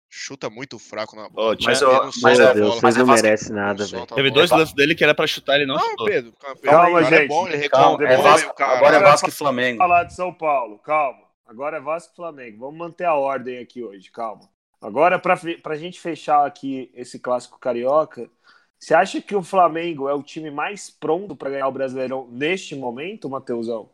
Chuta 0.09 0.49
muito 0.49 0.79
fraco 0.79 1.17
na 1.17 1.29
bola. 1.29 1.57
tinha- 1.57 1.71
Mas, 1.71 1.83
ó, 1.83 2.11
mas 2.23 2.39
é- 2.39 2.55
Deus, 2.55 2.69
bola. 2.69 2.81
vocês 2.81 2.95
é 2.97 2.99
não 3.01 3.07
Não 3.07 3.65
nada, 3.65 3.85
velho. 3.85 4.07
Teve 4.07 4.31
dois 4.31 4.51
lances 4.51 4.73
dele 4.75 4.95
que 4.95 5.03
era 5.03 5.13
pra 5.15 5.27
chutar, 5.27 5.57
ele 5.57 5.67
não 5.67 5.75
Não, 5.75 5.91
chutou. 5.91 6.07
Pedro, 6.07 6.33
calma, 6.39 6.61
Calma, 6.63 7.03
cara 7.03 7.05
gente. 7.17 7.25
é 7.25 7.27
bom, 7.27 7.49
ele 7.49 7.69
Calma, 7.69 7.89
reclama. 7.89 8.05
É 8.05 8.17
Depois- 8.17 8.33
Vasco, 8.43 8.55
cara. 8.55 8.77
agora 8.79 8.97
é 8.97 9.01
Vasco 9.01 9.29
e 9.29 9.33
Flamengo. 9.33 9.79
falar 9.79 10.05
de 10.05 10.15
São 10.15 10.33
Paulo, 10.33 10.79
calma. 10.79 11.25
Agora 11.47 11.77
é 11.79 11.81
Vasco 11.81 12.13
e 12.13 12.17
Flamengo. 12.17 12.59
Vamos 12.61 12.79
manter 12.79 13.05
a 13.05 13.15
ordem 13.15 13.59
aqui 13.59 13.83
hoje, 13.83 14.09
calma. 14.13 14.49
Agora, 14.81 15.19
para 15.19 15.35
a 15.65 15.77
gente 15.77 15.99
fechar 16.01 16.47
aqui 16.47 16.91
esse 16.95 17.19
clássico 17.19 17.59
carioca, 17.59 18.31
você 18.79 18.95
acha 18.95 19.21
que 19.21 19.35
o 19.35 19.43
Flamengo 19.43 20.09
é 20.09 20.15
o 20.15 20.23
time 20.23 20.51
mais 20.51 20.91
pronto 20.91 21.35
para 21.35 21.51
ganhar 21.51 21.67
o 21.67 21.73
Brasileirão 21.73 22.29
neste 22.31 22.77
momento, 22.77 23.29
Matheusão? 23.29 23.91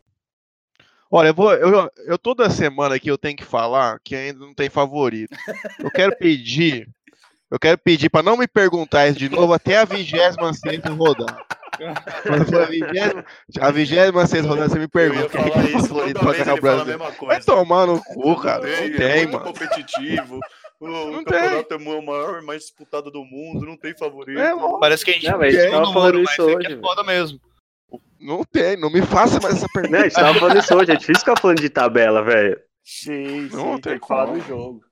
Olha, 1.11 1.27
eu, 1.27 1.33
vou, 1.33 1.53
eu, 1.53 1.91
eu 2.05 2.17
toda 2.17 2.49
semana 2.49 2.95
aqui 2.95 3.09
eu 3.09 3.17
tenho 3.17 3.35
que 3.35 3.43
falar 3.43 3.99
que 4.01 4.15
ainda 4.15 4.39
não 4.39 4.53
tem 4.53 4.69
favorito. 4.69 5.35
Eu 5.77 5.91
quero 5.91 6.15
pedir, 6.15 6.87
eu 7.49 7.59
quero 7.59 7.77
pedir 7.77 8.09
para 8.09 8.23
não 8.23 8.37
me 8.37 8.47
perguntar 8.47 9.07
isso 9.07 9.19
de 9.19 9.27
novo 9.27 9.53
até 9.53 9.77
a 9.77 9.83
26 9.83 10.37
rodada. 10.97 11.37
Quando 12.25 12.45
for 12.45 12.61
a 12.61 12.65
20 12.65 12.85
a 13.59 13.71
26 13.71 14.45
rodada, 14.45 14.69
você 14.69 14.79
me 14.79 14.87
pergunta 14.87 15.27
quem 15.29 15.41
é 15.41 15.49
que 15.49 15.75
é 15.75 15.79
favorito 15.79 16.19
para 16.21 16.33
ganhar 16.33 16.53
o 16.53 16.61
Brasil. 16.61 16.97
Vai 17.27 17.41
tomar 17.41 17.87
no 17.87 18.01
cu, 18.01 18.41
cara. 18.41 18.61
Não 18.65 18.97
tem, 18.97 19.25
mano. 19.25 19.41
competitivo. 19.41 20.39
O 20.79 20.87
Não 20.87 21.23
campeonato 21.23 21.73
é 21.73 21.77
o 21.77 22.01
maior, 22.01 22.41
mais 22.41 22.61
disputado 22.61 23.11
do 23.11 23.23
mundo, 23.23 23.65
não 23.65 23.77
tem 23.77 23.95
favorito. 23.95 24.39
É. 24.39 24.51
Parece 24.79 25.05
que 25.05 25.11
a 25.11 25.13
gente 25.13 25.29
Não, 25.29 25.37
mas 25.37 25.47
a 25.47 25.51
gente 25.51 25.59
perdeu 25.59 25.71
tava 25.71 25.85
no 25.85 25.93
falando 25.93 26.15
ouro, 26.15 26.23
isso 26.23 26.41
mas 26.41 26.47
isso 26.47 26.57
aqui 26.57 26.67
hoje, 26.67 26.77
é 26.77 26.81
foda 26.81 27.03
mesmo. 27.03 27.41
Não 28.19 28.43
tem, 28.43 28.77
não 28.77 28.89
me 28.91 29.01
faça 29.01 29.39
mais 29.39 29.55
essa 29.55 29.67
pergunta. 29.73 29.97
Não, 29.97 29.99
a 29.99 30.03
gente 30.09 30.19
tava 30.19 30.39
falando 30.39 30.57
isso 30.59 30.75
hoje, 30.75 30.91
é 30.91 30.95
difícil 30.95 31.19
ficar 31.21 31.39
falando 31.39 31.59
de 31.59 31.69
tabela, 31.69 32.23
velho. 32.23 32.61
Sim, 32.83 33.49
sim, 33.49 33.55
Não 33.55 33.79
tem 33.79 33.93
tem 33.93 33.99
que 33.99 34.07
falar 34.07 34.25
do 34.27 34.39
jogo. 34.39 34.83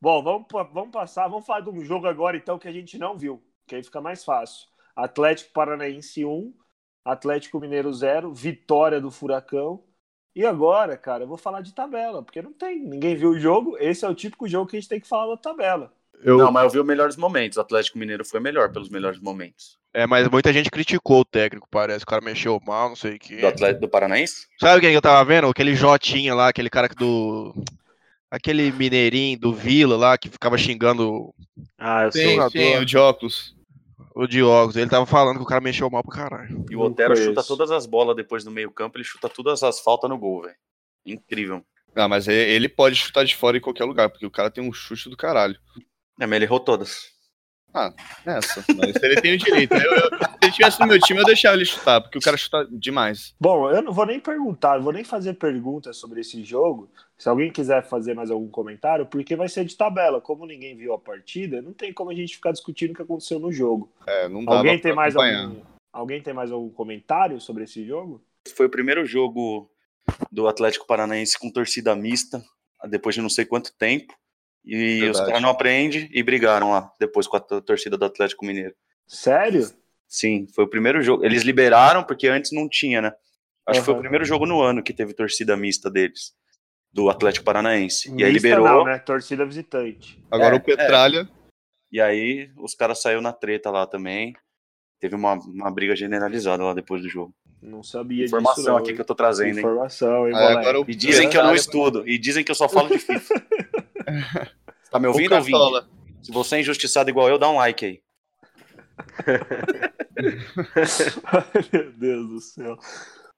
Bom, 0.00 0.22
vamos, 0.22 0.46
vamos 0.72 0.90
passar, 0.90 1.28
vamos 1.28 1.46
falar 1.46 1.60
de 1.60 1.70
um 1.70 1.84
jogo 1.84 2.06
agora 2.06 2.36
então 2.36 2.58
que 2.58 2.68
a 2.68 2.72
gente 2.72 2.98
não 2.98 3.16
viu, 3.16 3.42
que 3.66 3.74
aí 3.74 3.82
fica 3.82 4.00
mais 4.00 4.24
fácil. 4.24 4.68
Atlético 4.94 5.52
Paranaense 5.52 6.24
1, 6.24 6.54
Atlético 7.04 7.60
Mineiro 7.60 7.92
0, 7.92 8.32
vitória 8.32 9.00
do 9.00 9.10
Furacão. 9.10 9.84
E 10.34 10.44
agora, 10.44 10.96
cara, 10.96 11.24
eu 11.24 11.28
vou 11.28 11.38
falar 11.38 11.60
de 11.62 11.72
tabela, 11.74 12.22
porque 12.22 12.42
não 12.42 12.52
tem, 12.52 12.80
ninguém 12.84 13.16
viu 13.16 13.30
o 13.30 13.38
jogo. 13.38 13.78
Esse 13.78 14.04
é 14.04 14.08
o 14.08 14.14
típico 14.14 14.48
jogo 14.48 14.68
que 14.68 14.76
a 14.76 14.80
gente 14.80 14.88
tem 14.88 15.00
que 15.00 15.08
falar 15.08 15.34
da 15.34 15.40
tabela. 15.40 15.92
Eu- 16.24 16.38
Não, 16.38 16.50
mas 16.50 16.64
eu 16.64 16.70
vi 16.70 16.78
os 16.80 16.86
melhores 16.86 17.16
momentos. 17.16 17.58
O 17.58 17.60
Atlético 17.60 17.98
Mineiro 17.98 18.24
foi 18.24 18.40
melhor 18.40 18.72
pelos 18.72 18.88
melhores 18.88 19.20
momentos. 19.20 19.76
É, 19.92 20.06
mas 20.06 20.26
muita 20.28 20.52
gente 20.52 20.70
criticou 20.70 21.20
o 21.20 21.24
técnico, 21.24 21.68
parece. 21.70 22.02
O 22.02 22.06
cara 22.06 22.20
mexeu 22.24 22.58
mal, 22.66 22.88
não 22.88 22.96
sei 22.96 23.16
o 23.16 23.18
quê. 23.18 23.36
Do 23.36 23.46
Atlético 23.46 23.82
do 23.82 23.88
Paranaense? 23.88 24.46
Sabe 24.58 24.80
quem 24.80 24.90
que 24.90 24.96
eu 24.96 25.02
tava 25.02 25.24
vendo? 25.24 25.46
Aquele 25.48 25.74
Jotinha 25.74 26.34
lá, 26.34 26.48
aquele 26.48 26.70
cara 26.70 26.88
que 26.88 26.96
do. 26.96 27.54
Aquele 28.30 28.72
mineirinho 28.72 29.38
do 29.38 29.52
Vila 29.54 29.96
lá, 29.96 30.18
que 30.18 30.28
ficava 30.28 30.58
xingando 30.58 31.32
Ah, 31.78 32.04
eu 32.04 32.12
Sim. 32.12 32.36
sou. 32.36 32.50
Sim, 32.50 32.76
o 32.78 32.84
de 32.84 32.96
óculos. 32.96 33.54
o 34.16 34.26
Diogos. 34.26 34.76
Ele 34.76 34.88
tava 34.90 35.04
falando 35.06 35.36
que 35.36 35.42
o 35.42 35.46
cara 35.46 35.60
mexeu 35.60 35.88
mal 35.90 36.02
pra 36.02 36.16
caralho. 36.16 36.64
E 36.70 36.74
o 36.76 36.80
Otero 36.80 37.14
chuta 37.16 37.32
conheço. 37.34 37.48
todas 37.48 37.70
as 37.70 37.84
bolas 37.86 38.16
depois 38.16 38.42
do 38.44 38.50
meio-campo, 38.50 38.96
ele 38.96 39.04
chuta 39.04 39.28
todas 39.28 39.62
as 39.62 39.78
faltas 39.80 40.08
no 40.08 40.16
gol, 40.18 40.42
velho. 40.42 40.54
Incrível. 41.04 41.64
Ah, 41.96 42.08
mas 42.08 42.26
ele 42.26 42.68
pode 42.68 42.96
chutar 42.96 43.24
de 43.24 43.36
fora 43.36 43.56
em 43.56 43.60
qualquer 43.60 43.84
lugar, 43.84 44.08
porque 44.08 44.26
o 44.26 44.30
cara 44.30 44.50
tem 44.50 44.62
um 44.68 44.72
chute 44.72 45.08
do 45.08 45.16
caralho. 45.16 45.56
É, 46.20 46.26
mas 46.26 46.36
ele 46.36 46.44
errou 46.44 46.60
todas. 46.60 47.12
Essa, 48.24 48.64
mas 48.76 48.94
ele 49.02 49.20
tem 49.20 49.34
o 49.34 49.38
direito. 49.38 49.74
Eu- 49.74 49.80
eu- 49.96 50.10
se 50.10 50.38
ele 50.42 50.52
tivesse 50.52 50.80
no 50.80 50.86
meu 50.86 51.00
time, 51.00 51.18
eu 51.20 51.24
deixava 51.24 51.56
ele 51.56 51.64
chutar, 51.64 52.00
porque 52.00 52.16
o 52.16 52.20
cara 52.20 52.36
chuta 52.36 52.68
demais. 52.70 53.34
Bom, 53.40 53.68
eu 53.68 53.82
não 53.82 53.92
vou 53.92 54.06
nem 54.06 54.20
perguntar, 54.20 54.78
vou 54.78 54.92
nem 54.92 55.02
fazer 55.02 55.34
perguntas 55.34 55.96
sobre 55.96 56.20
esse 56.20 56.44
jogo. 56.44 56.88
Se 57.18 57.28
alguém 57.28 57.50
quiser 57.50 57.84
fazer 57.88 58.14
mais 58.14 58.30
algum 58.30 58.48
comentário, 58.48 59.06
porque 59.06 59.34
vai 59.34 59.48
ser 59.48 59.64
de 59.64 59.76
tabela. 59.76 60.20
Como 60.20 60.46
ninguém 60.46 60.76
viu 60.76 60.94
a 60.94 60.98
partida, 60.98 61.60
não 61.60 61.72
tem 61.72 61.92
como 61.92 62.10
a 62.10 62.14
gente 62.14 62.36
ficar 62.36 62.52
discutindo 62.52 62.92
o 62.92 62.94
que 62.94 63.02
aconteceu 63.02 63.40
no 63.40 63.50
jogo. 63.50 63.92
É, 64.06 64.28
não 64.28 64.44
dava 64.44 64.58
Alguém 64.58 64.78
tem 64.78 64.94
mais 64.94 65.16
acompanhar. 65.16 65.44
algum, 65.46 65.62
alguém 65.92 66.22
tem 66.22 66.32
mais 66.34 66.52
algum 66.52 66.70
comentário 66.70 67.40
sobre 67.40 67.64
esse 67.64 67.84
jogo? 67.84 68.22
Foi 68.54 68.66
o 68.66 68.70
primeiro 68.70 69.04
jogo 69.04 69.68
do 70.30 70.46
Atlético 70.46 70.86
Paranaense 70.86 71.36
com 71.36 71.50
torcida 71.50 71.96
mista, 71.96 72.40
depois 72.88 73.16
de 73.16 73.20
não 73.20 73.30
sei 73.30 73.44
quanto 73.44 73.74
tempo. 73.76 74.14
E 74.64 74.96
os 74.96 75.00
Verdade. 75.00 75.26
caras 75.26 75.42
não 75.42 75.50
aprendem 75.50 76.08
e 76.12 76.22
brigaram 76.22 76.70
lá 76.70 76.90
depois 76.98 77.26
com 77.26 77.36
a 77.36 77.40
to- 77.40 77.60
torcida 77.60 77.96
do 77.98 78.04
Atlético 78.04 78.44
Mineiro. 78.46 78.74
Sério? 79.06 79.68
Sim, 80.08 80.46
foi 80.54 80.64
o 80.64 80.68
primeiro 80.68 81.02
jogo. 81.02 81.24
Eles 81.24 81.42
liberaram 81.42 82.02
porque 82.02 82.28
antes 82.28 82.50
não 82.52 82.68
tinha, 82.68 83.02
né? 83.02 83.12
Acho 83.66 83.80
que 83.80 83.84
foi 83.86 83.94
o 83.94 83.98
primeiro 83.98 84.24
jogo 84.24 84.46
no 84.46 84.60
ano 84.62 84.82
que 84.82 84.92
teve 84.92 85.12
torcida 85.14 85.56
mista 85.56 85.90
deles, 85.90 86.32
do 86.92 87.10
Atlético 87.10 87.44
Paranaense. 87.44 88.08
E 88.16 88.22
aí 88.24 88.32
Mista 88.32 88.48
liberou, 88.48 88.66
Não, 88.68 88.84
né? 88.84 88.98
Torcida 88.98 89.44
visitante. 89.44 90.22
Agora 90.30 90.54
É, 90.54 90.58
o 90.58 90.60
Petralha. 90.62 91.28
e 91.90 92.00
aí 92.00 92.50
os 92.56 92.74
caras 92.74 93.02
saíram 93.02 93.20
na 93.20 93.32
treta 93.32 93.70
lá 93.70 93.86
também. 93.86 94.34
Teve 95.00 95.14
uma, 95.16 95.34
uma 95.34 95.70
briga 95.70 95.94
generalizada 95.96 96.62
lá 96.64 96.72
depois 96.72 97.02
do 97.02 97.08
jogo. 97.08 97.34
Não 97.60 97.82
sabia 97.82 98.24
Informação 98.26 98.54
disso. 98.56 98.68
não, 98.68 98.76
aqui 98.76 98.90
hein? 98.90 98.94
que 98.94 99.00
eu 99.00 99.04
tô 99.06 99.14
trazendo, 99.14 99.58
hein? 99.58 99.58
Informação, 99.58 100.28
hein, 100.28 100.34
Aí 100.34 100.40
moleque? 100.42 100.58
agora 100.60 100.80
o 100.80 100.84
E 100.88 100.94
dizem 100.94 101.28
que 101.28 101.36
eu 101.36 101.42
não 101.42 101.50
Petralha- 101.52 101.56
estudo. 101.56 102.08
E 102.08 102.18
dizem 102.18 102.44
que 102.44 102.50
eu 102.50 102.54
só 102.54 102.68
falo 102.68 102.88
de 102.88 102.98
FIFA. 102.98 103.34
Tá 104.90 104.98
me 104.98 105.06
ouvindo? 105.06 105.30
Cartola. 105.30 105.88
Se 106.22 106.32
você 106.32 106.56
é 106.56 106.60
injustiçado 106.60 107.10
igual 107.10 107.28
eu, 107.28 107.38
dá 107.38 107.48
um 107.50 107.56
like 107.56 107.84
aí. 107.84 108.00
Ai, 111.24 111.64
Meu 111.72 111.92
Deus 111.92 112.28
do 112.28 112.40
céu. 112.40 112.78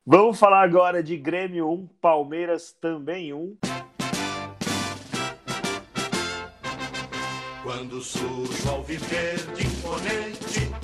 Vamos 0.07 0.39
falar 0.39 0.63
agora 0.63 1.03
de 1.03 1.17
Grêmio 1.17 1.69
1, 1.69 1.87
Palmeiras 2.01 2.73
também 2.81 3.33
1. 3.33 3.57
Quando 7.65 8.01
surge 8.01 8.69
ao 8.69 8.85
viver 8.85 9.39
de 9.57 9.67
imponente 9.67 10.76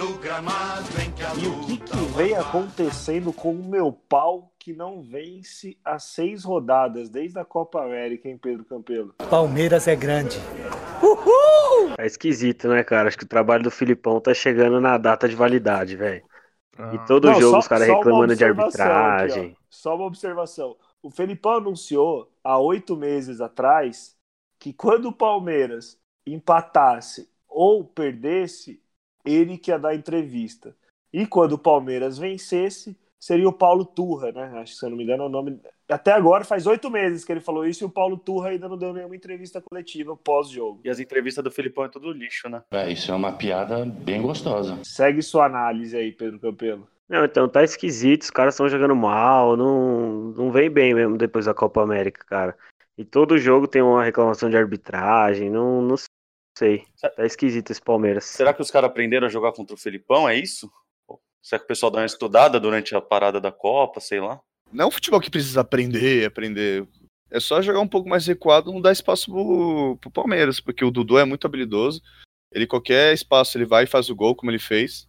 no 0.00 0.16
gramado 0.16 0.88
em 1.04 1.12
que 1.12 1.22
a 1.22 1.34
E 1.34 1.46
o 1.46 1.60
que, 1.66 1.76
que 1.76 1.96
vem 2.16 2.34
acontecendo 2.34 3.34
com 3.34 3.52
o 3.52 3.62
meu 3.62 3.92
pau 3.92 4.50
que 4.58 4.72
não 4.72 5.02
vence 5.02 5.76
as 5.84 6.04
seis 6.04 6.42
rodadas 6.42 7.10
desde 7.10 7.38
a 7.38 7.44
Copa 7.44 7.82
América, 7.84 8.26
hein, 8.26 8.38
Pedro 8.38 8.64
Campelo? 8.64 9.12
Palmeiras 9.28 9.86
é 9.86 9.94
grande. 9.94 10.38
É 11.98 12.06
esquisito, 12.06 12.66
né, 12.68 12.82
cara? 12.82 13.08
Acho 13.08 13.18
que 13.18 13.24
o 13.24 13.28
trabalho 13.28 13.62
do 13.62 13.70
Filipão 13.70 14.18
tá 14.22 14.32
chegando 14.32 14.80
na 14.80 14.96
data 14.96 15.28
de 15.28 15.36
validade, 15.36 15.96
velho. 15.96 16.24
E 16.94 16.98
todo 17.06 17.26
Não, 17.28 17.34
jogo 17.38 17.52
só- 17.52 17.58
os 17.58 17.68
caras 17.68 17.86
reclamando 17.86 18.34
de 18.34 18.42
arbitragem. 18.42 19.46
aqui. 19.48 19.56
Só 19.68 19.96
uma 19.96 20.06
observação. 20.06 20.76
O 21.02 21.10
Felipão 21.10 21.56
anunciou 21.58 22.32
há 22.42 22.58
oito 22.58 22.96
meses 22.96 23.38
atrás 23.38 24.16
que 24.58 24.72
quando 24.72 25.08
o 25.08 25.12
Palmeiras 25.12 25.98
empatasse 26.26 27.28
ou 27.46 27.84
perdesse, 27.84 28.80
ele 29.24 29.58
que 29.58 29.70
ia 29.70 29.78
dar 29.78 29.94
entrevista. 29.94 30.74
E 31.12 31.26
quando 31.26 31.52
o 31.52 31.58
Palmeiras 31.58 32.18
vencesse, 32.18 32.96
seria 33.18 33.48
o 33.48 33.52
Paulo 33.52 33.84
Turra, 33.84 34.32
né? 34.32 34.50
Acho 34.60 34.72
que 34.72 34.78
se 34.78 34.86
eu 34.86 34.90
não 34.90 34.96
me 34.96 35.04
engano 35.04 35.24
é 35.24 35.26
o 35.26 35.30
nome. 35.30 35.60
Até 35.88 36.12
agora 36.12 36.44
faz 36.44 36.66
oito 36.66 36.90
meses 36.90 37.24
que 37.24 37.32
ele 37.32 37.40
falou 37.40 37.66
isso 37.66 37.84
e 37.84 37.86
o 37.86 37.90
Paulo 37.90 38.16
Turra 38.16 38.50
ainda 38.50 38.68
não 38.68 38.78
deu 38.78 38.92
nenhuma 38.92 39.16
entrevista 39.16 39.60
coletiva 39.60 40.16
pós-jogo. 40.16 40.80
E 40.84 40.90
as 40.90 41.00
entrevistas 41.00 41.44
do 41.44 41.50
Filipão 41.50 41.84
é 41.84 41.88
tudo 41.88 42.12
lixo, 42.12 42.48
né? 42.48 42.62
É, 42.70 42.90
isso 42.90 43.10
é 43.10 43.14
uma 43.14 43.32
piada 43.32 43.84
bem 43.84 44.22
gostosa. 44.22 44.78
Segue 44.84 45.20
sua 45.20 45.46
análise 45.46 45.96
aí, 45.96 46.12
Pedro 46.12 46.38
Campelo. 46.38 46.88
Não, 47.08 47.24
então 47.24 47.48
tá 47.48 47.64
esquisito, 47.64 48.22
os 48.22 48.30
caras 48.30 48.54
estão 48.54 48.68
jogando 48.68 48.94
mal, 48.94 49.56
não, 49.56 50.30
não 50.30 50.52
vem 50.52 50.70
bem 50.70 50.94
mesmo 50.94 51.18
depois 51.18 51.46
da 51.46 51.52
Copa 51.52 51.82
América, 51.82 52.24
cara. 52.24 52.56
E 52.96 53.04
todo 53.04 53.36
jogo 53.36 53.66
tem 53.66 53.82
uma 53.82 54.04
reclamação 54.04 54.48
de 54.48 54.56
arbitragem, 54.56 55.50
não, 55.50 55.82
não 55.82 55.96
sei. 56.60 56.84
Tá 57.00 57.24
esquisito 57.24 57.70
esse 57.70 57.80
Palmeiras. 57.80 58.24
Será 58.24 58.52
que 58.52 58.60
os 58.60 58.70
caras 58.70 58.90
aprenderam 58.90 59.26
a 59.26 59.30
jogar 59.30 59.52
contra 59.52 59.74
o 59.74 59.78
Felipão? 59.78 60.28
É 60.28 60.36
isso? 60.38 60.70
Será 61.42 61.58
que 61.58 61.64
o 61.64 61.68
pessoal 61.68 61.90
dá 61.90 62.00
uma 62.00 62.06
estudada 62.06 62.60
durante 62.60 62.94
a 62.94 63.00
parada 63.00 63.40
da 63.40 63.50
Copa, 63.50 63.98
sei 63.98 64.20
lá? 64.20 64.38
Não 64.70 64.84
é 64.84 64.88
um 64.88 64.90
futebol 64.90 65.20
que 65.20 65.30
precisa 65.30 65.62
aprender, 65.62 66.26
aprender. 66.26 66.86
É 67.30 67.40
só 67.40 67.62
jogar 67.62 67.80
um 67.80 67.88
pouco 67.88 68.08
mais 68.08 68.26
recuado, 68.26 68.72
não 68.72 68.80
dar 68.80 68.92
espaço 68.92 69.30
pro, 69.30 69.96
pro 70.00 70.10
Palmeiras, 70.10 70.60
porque 70.60 70.84
o 70.84 70.90
Dudu 70.90 71.18
é 71.18 71.24
muito 71.24 71.46
habilidoso. 71.46 72.02
Ele, 72.52 72.66
qualquer 72.66 73.14
espaço, 73.14 73.56
ele 73.56 73.64
vai 73.64 73.84
e 73.84 73.86
faz 73.86 74.10
o 74.10 74.14
gol, 74.14 74.34
como 74.34 74.50
ele 74.50 74.58
fez. 74.58 75.08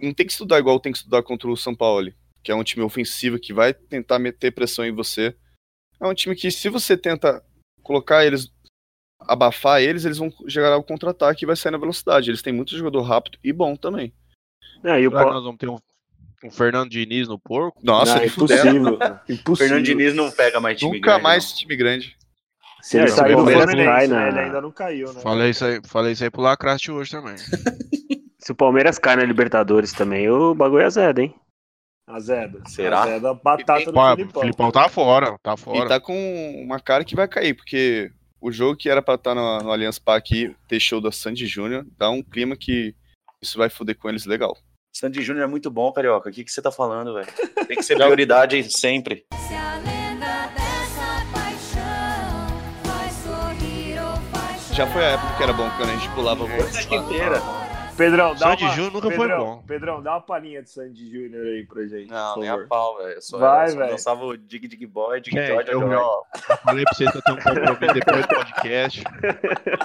Não 0.00 0.14
tem 0.14 0.24
que 0.24 0.32
estudar 0.32 0.58
igual 0.58 0.80
tem 0.80 0.92
que 0.92 0.98
estudar 0.98 1.22
contra 1.22 1.50
o 1.50 1.56
São 1.56 1.74
Paulo, 1.74 2.10
que 2.42 2.50
é 2.50 2.54
um 2.54 2.64
time 2.64 2.82
ofensivo 2.82 3.38
que 3.38 3.52
vai 3.52 3.74
tentar 3.74 4.18
meter 4.18 4.52
pressão 4.52 4.86
em 4.86 4.94
você. 4.94 5.36
É 6.00 6.06
um 6.06 6.14
time 6.14 6.34
que, 6.34 6.50
se 6.50 6.68
você 6.70 6.96
tenta 6.96 7.44
colocar 7.82 8.24
eles, 8.24 8.50
abafar 9.20 9.80
eles, 9.80 10.04
eles 10.04 10.18
vão 10.18 10.32
gerar 10.46 10.76
o 10.76 10.82
contra-ataque 10.82 11.44
e 11.44 11.46
vai 11.46 11.56
sair 11.56 11.72
na 11.72 11.78
velocidade. 11.78 12.30
Eles 12.30 12.42
têm 12.42 12.52
muito 12.52 12.76
jogador 12.76 13.02
rápido 13.02 13.38
e 13.44 13.52
bom 13.52 13.76
também. 13.76 14.12
Não, 14.82 14.98
e 14.98 15.06
o 15.06 15.10
Será 15.10 15.24
que 15.24 15.30
nós 15.30 15.44
vamos 15.44 15.58
ter 15.58 15.68
um, 15.68 15.78
um 16.44 16.50
Fernando 16.50 16.90
Diniz 16.90 17.28
no 17.28 17.38
porco? 17.38 17.78
Nossa, 17.82 18.16
não, 18.16 18.24
impossível. 18.24 18.98
impossível. 19.28 19.56
Fernando 19.56 19.84
Diniz 19.84 20.14
não 20.14 20.30
pega 20.30 20.58
mais 20.60 20.78
time 20.78 20.92
Nunca 20.92 21.10
grande, 21.10 21.22
mais 21.22 21.50
não. 21.50 21.56
time 21.56 21.76
grande. 21.76 22.16
Se 22.82 22.96
ele 22.96 23.04
É, 23.04 23.08
sair 23.08 23.36
do 23.36 23.42
o 23.42 23.44
Palmeiras 23.44 23.66
cai 23.74 24.06
né? 24.08 24.14
na- 24.16 24.28
ele 24.28 24.38
ainda 24.38 24.60
não 24.62 24.72
caiu, 24.72 25.12
né? 25.12 25.20
Falei 25.20 25.50
isso 25.50 25.64
aí, 25.66 25.80
falei 25.84 26.12
isso 26.12 26.24
aí 26.24 26.30
pro 26.30 26.40
Lacraste 26.40 26.90
hoje 26.90 27.10
também. 27.10 27.36
se 28.40 28.52
o 28.52 28.54
Palmeiras 28.54 28.98
cai 28.98 29.16
na 29.16 29.22
Libertadores 29.24 29.92
também, 29.92 30.30
o 30.30 30.54
bagulho 30.54 30.82
é 30.82 30.88
zero, 30.90 31.20
hein? 31.20 31.34
Azeda. 32.06 32.60
Será? 32.66 33.02
Azeda, 33.02 33.34
batata 33.34 33.84
do 33.84 33.92
Pá, 33.92 34.16
Filipão. 34.16 34.40
o 34.40 34.44
Filipão 34.44 34.70
tá 34.72 34.88
fora, 34.88 35.38
tá 35.42 35.56
fora. 35.56 35.84
E 35.84 35.88
tá 35.88 36.00
com 36.00 36.62
uma 36.64 36.80
cara 36.80 37.04
que 37.04 37.14
vai 37.14 37.28
cair, 37.28 37.54
porque 37.54 38.10
o 38.40 38.50
jogo 38.50 38.76
que 38.76 38.88
era 38.88 39.02
pra 39.02 39.14
estar 39.14 39.34
no, 39.34 39.58
no 39.58 39.70
Allianz 39.70 39.98
Parque 39.98 40.54
ter 40.66 40.80
show 40.80 41.00
da 41.00 41.12
Sandy 41.12 41.46
Júnior 41.46 41.86
dá 41.98 42.10
um 42.10 42.22
clima 42.22 42.56
que 42.56 42.94
isso 43.42 43.58
vai 43.58 43.68
foder 43.68 43.96
com 43.96 44.08
eles 44.08 44.24
legal. 44.26 44.56
Sandy 44.92 45.22
Júnior 45.22 45.44
é 45.44 45.46
muito 45.46 45.70
bom, 45.70 45.92
Carioca. 45.92 46.28
O 46.30 46.32
que, 46.32 46.44
que 46.44 46.50
você 46.50 46.60
tá 46.60 46.72
falando, 46.72 47.14
velho? 47.14 47.28
Tem 47.66 47.76
que 47.76 47.82
ser 47.82 47.94
prioridade 48.00 48.62
sempre. 48.76 49.24
Se 49.46 49.54
a 49.54 49.76
lenda 49.76 50.48
dessa 50.48 51.24
paixão 51.32 52.82
faz 52.84 53.12
sorrir 53.22 53.98
ou 54.00 54.16
faz 54.32 54.74
Já 54.74 54.86
foi 54.88 55.04
a 55.04 55.10
época 55.10 55.36
que 55.36 55.42
era 55.42 55.52
bom, 55.52 55.70
quando 55.76 55.90
a 55.90 55.96
gente 55.96 56.08
pulava 56.14 56.46
muito. 56.46 56.94
inteira. 56.94 57.40
Pedrão, 58.00 58.34
dá 58.34 58.38
Sandy 58.38 58.64
uma... 58.64 58.72
Júnior 58.72 58.92
nunca 58.94 59.10
foi 59.10 59.28
Pedrão, 59.28 59.44
bom. 59.44 59.62
Pedrão, 59.62 60.02
dá 60.02 60.12
uma 60.12 60.20
palhinha 60.22 60.62
de 60.62 60.70
Sandy 60.70 61.10
Júnior 61.10 61.44
aí 61.46 61.66
pra 61.66 61.86
gente, 61.86 62.10
Não, 62.10 62.36
nem 62.38 62.48
a 62.48 62.66
pau, 62.66 62.96
velho. 62.96 63.20
Só, 63.20 63.38
Vai, 63.38 63.66
eu 63.66 63.70
só 63.72 63.76
velho. 63.76 63.90
dançava 63.90 64.24
o 64.24 64.36
Dig 64.38 64.68
Dig 64.68 64.86
Boy, 64.86 65.20
Dig 65.20 65.36
Gente, 65.36 65.46
George, 65.48 65.70
eu, 65.70 65.82
eu 65.82 66.56
falei 66.64 66.84
pra 66.84 66.94
vocês 66.94 67.10
que 67.10 67.18
eu 67.18 67.22
tenho 67.22 67.36
um 67.36 67.42
compromisso 67.42 67.94
depois 67.94 68.26
do 68.26 68.34
podcast. 68.34 69.04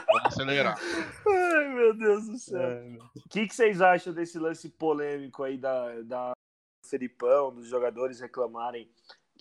Vamos 0.07 0.25
acelerar. 0.27 0.79
Ai, 1.27 1.67
meu 1.67 1.93
Deus 1.93 2.27
do 2.29 2.37
céu. 2.37 2.61
É. 2.61 2.97
O 3.17 3.29
que, 3.29 3.47
que 3.47 3.53
vocês 3.53 3.81
acham 3.81 4.13
desse 4.13 4.39
lance 4.39 4.69
polêmico 4.69 5.43
aí 5.43 5.57
da, 5.57 6.01
da 6.03 6.31
Felipão, 6.89 7.53
dos 7.53 7.67
jogadores 7.67 8.21
reclamarem 8.21 8.89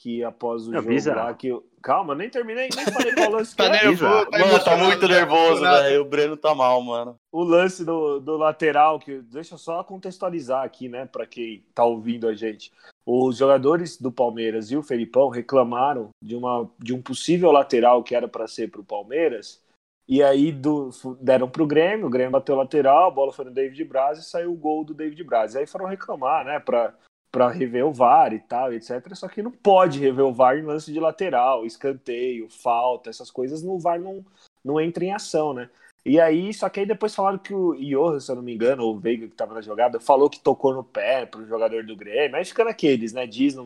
que 0.04 0.22
após 0.22 0.68
o 0.68 0.70
Não, 0.70 0.80
jogo 0.82 0.88
bizarro. 0.94 1.18
lá 1.18 1.32
que. 1.32 1.50
Calma, 1.82 2.14
nem 2.14 2.28
terminei, 2.28 2.68
nem 2.76 2.84
falei 2.92 3.14
qual 3.14 3.30
lance 3.30 3.56
que 3.56 3.56
Tá 3.62 3.66
é. 3.68 3.84
nervoso, 3.84 4.04
Mano, 4.04 4.30
tá 4.30 4.38
emocionado, 4.38 4.84
muito 4.84 5.08
né? 5.08 5.14
nervoso, 5.14 5.60
velho. 5.62 6.02
O 6.02 6.04
Breno 6.04 6.36
tá 6.36 6.54
mal, 6.54 6.82
mano. 6.82 7.16
O 7.32 7.42
lance 7.42 7.84
do, 7.86 8.20
do 8.20 8.36
lateral, 8.36 8.98
que 8.98 9.20
deixa 9.22 9.54
eu 9.54 9.58
só 9.58 9.82
contextualizar 9.82 10.62
aqui, 10.62 10.90
né, 10.90 11.06
pra 11.06 11.26
quem 11.26 11.64
tá 11.74 11.84
ouvindo 11.84 12.28
a 12.28 12.34
gente. 12.34 12.70
Os 13.06 13.38
jogadores 13.38 13.98
do 13.98 14.12
Palmeiras 14.12 14.70
e 14.70 14.76
o 14.76 14.82
Felipão 14.82 15.28
reclamaram 15.30 16.10
de, 16.22 16.36
uma, 16.36 16.68
de 16.78 16.92
um 16.94 17.00
possível 17.00 17.50
lateral 17.50 18.02
que 18.02 18.14
era 18.14 18.28
para 18.28 18.46
ser 18.46 18.70
pro 18.70 18.84
Palmeiras. 18.84 19.62
E 20.06 20.22
aí 20.22 20.52
do, 20.52 20.90
deram 21.20 21.48
pro 21.48 21.66
Grêmio, 21.66 22.06
o 22.06 22.10
Grêmio 22.10 22.32
bateu 22.32 22.54
lateral, 22.56 23.08
a 23.08 23.10
bola 23.10 23.32
foi 23.32 23.46
no 23.46 23.50
David 23.50 23.82
Braz 23.84 24.18
e 24.18 24.22
saiu 24.22 24.52
o 24.52 24.56
gol 24.56 24.84
do 24.84 24.92
David 24.92 25.22
Braz. 25.24 25.54
E 25.54 25.58
aí 25.58 25.66
foram 25.66 25.86
reclamar, 25.86 26.44
né, 26.44 26.58
pra, 26.60 26.94
pra 27.34 27.50
rever 27.50 27.84
o 27.84 27.92
VAR 27.92 28.32
e 28.32 28.38
tal, 28.38 28.72
etc. 28.72 29.12
Só 29.16 29.26
que 29.26 29.42
não 29.42 29.50
pode 29.50 29.98
rever 29.98 30.24
o 30.24 30.32
VAR 30.32 30.56
em 30.56 30.62
lance 30.62 30.92
de 30.92 31.00
lateral, 31.00 31.66
escanteio, 31.66 32.48
falta, 32.48 33.10
essas 33.10 33.28
coisas 33.28 33.60
no 33.60 33.76
VAR 33.76 33.98
não, 33.98 34.24
não 34.64 34.80
entra 34.80 35.04
em 35.04 35.12
ação, 35.12 35.52
né? 35.52 35.68
E 36.06 36.20
aí, 36.20 36.54
só 36.54 36.68
que 36.68 36.78
aí 36.78 36.86
depois 36.86 37.12
falaram 37.12 37.38
que 37.38 37.52
o 37.52 37.74
Johan, 37.74 38.20
se 38.20 38.30
eu 38.30 38.36
não 38.36 38.42
me 38.42 38.54
engano, 38.54 38.84
ou 38.84 38.94
o 38.94 39.00
Veiga 39.00 39.26
que 39.26 39.34
tava 39.34 39.52
na 39.52 39.60
jogada, 39.60 39.98
falou 39.98 40.30
que 40.30 40.38
tocou 40.38 40.72
no 40.72 40.84
pé 40.84 41.26
pro 41.26 41.44
jogador 41.44 41.84
do 41.84 41.96
Grêmio. 41.96 42.36
Aí 42.36 42.44
fica 42.44 42.62
naqueles, 42.62 43.12
né? 43.12 43.26
Diz 43.26 43.56
no 43.56 43.64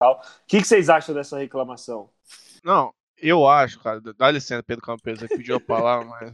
tal. 0.00 0.14
O 0.14 0.46
que, 0.46 0.62
que 0.62 0.66
vocês 0.66 0.88
acham 0.88 1.14
dessa 1.14 1.38
reclamação? 1.38 2.08
Não, 2.64 2.94
eu 3.18 3.46
acho, 3.46 3.78
cara. 3.80 4.00
Dá 4.00 4.30
licença, 4.30 4.62
Pedro 4.62 4.82
Campos, 4.82 5.20
você 5.20 5.28
pediu 5.28 5.56
a 5.56 5.60
palavra, 5.60 6.06
mas. 6.06 6.32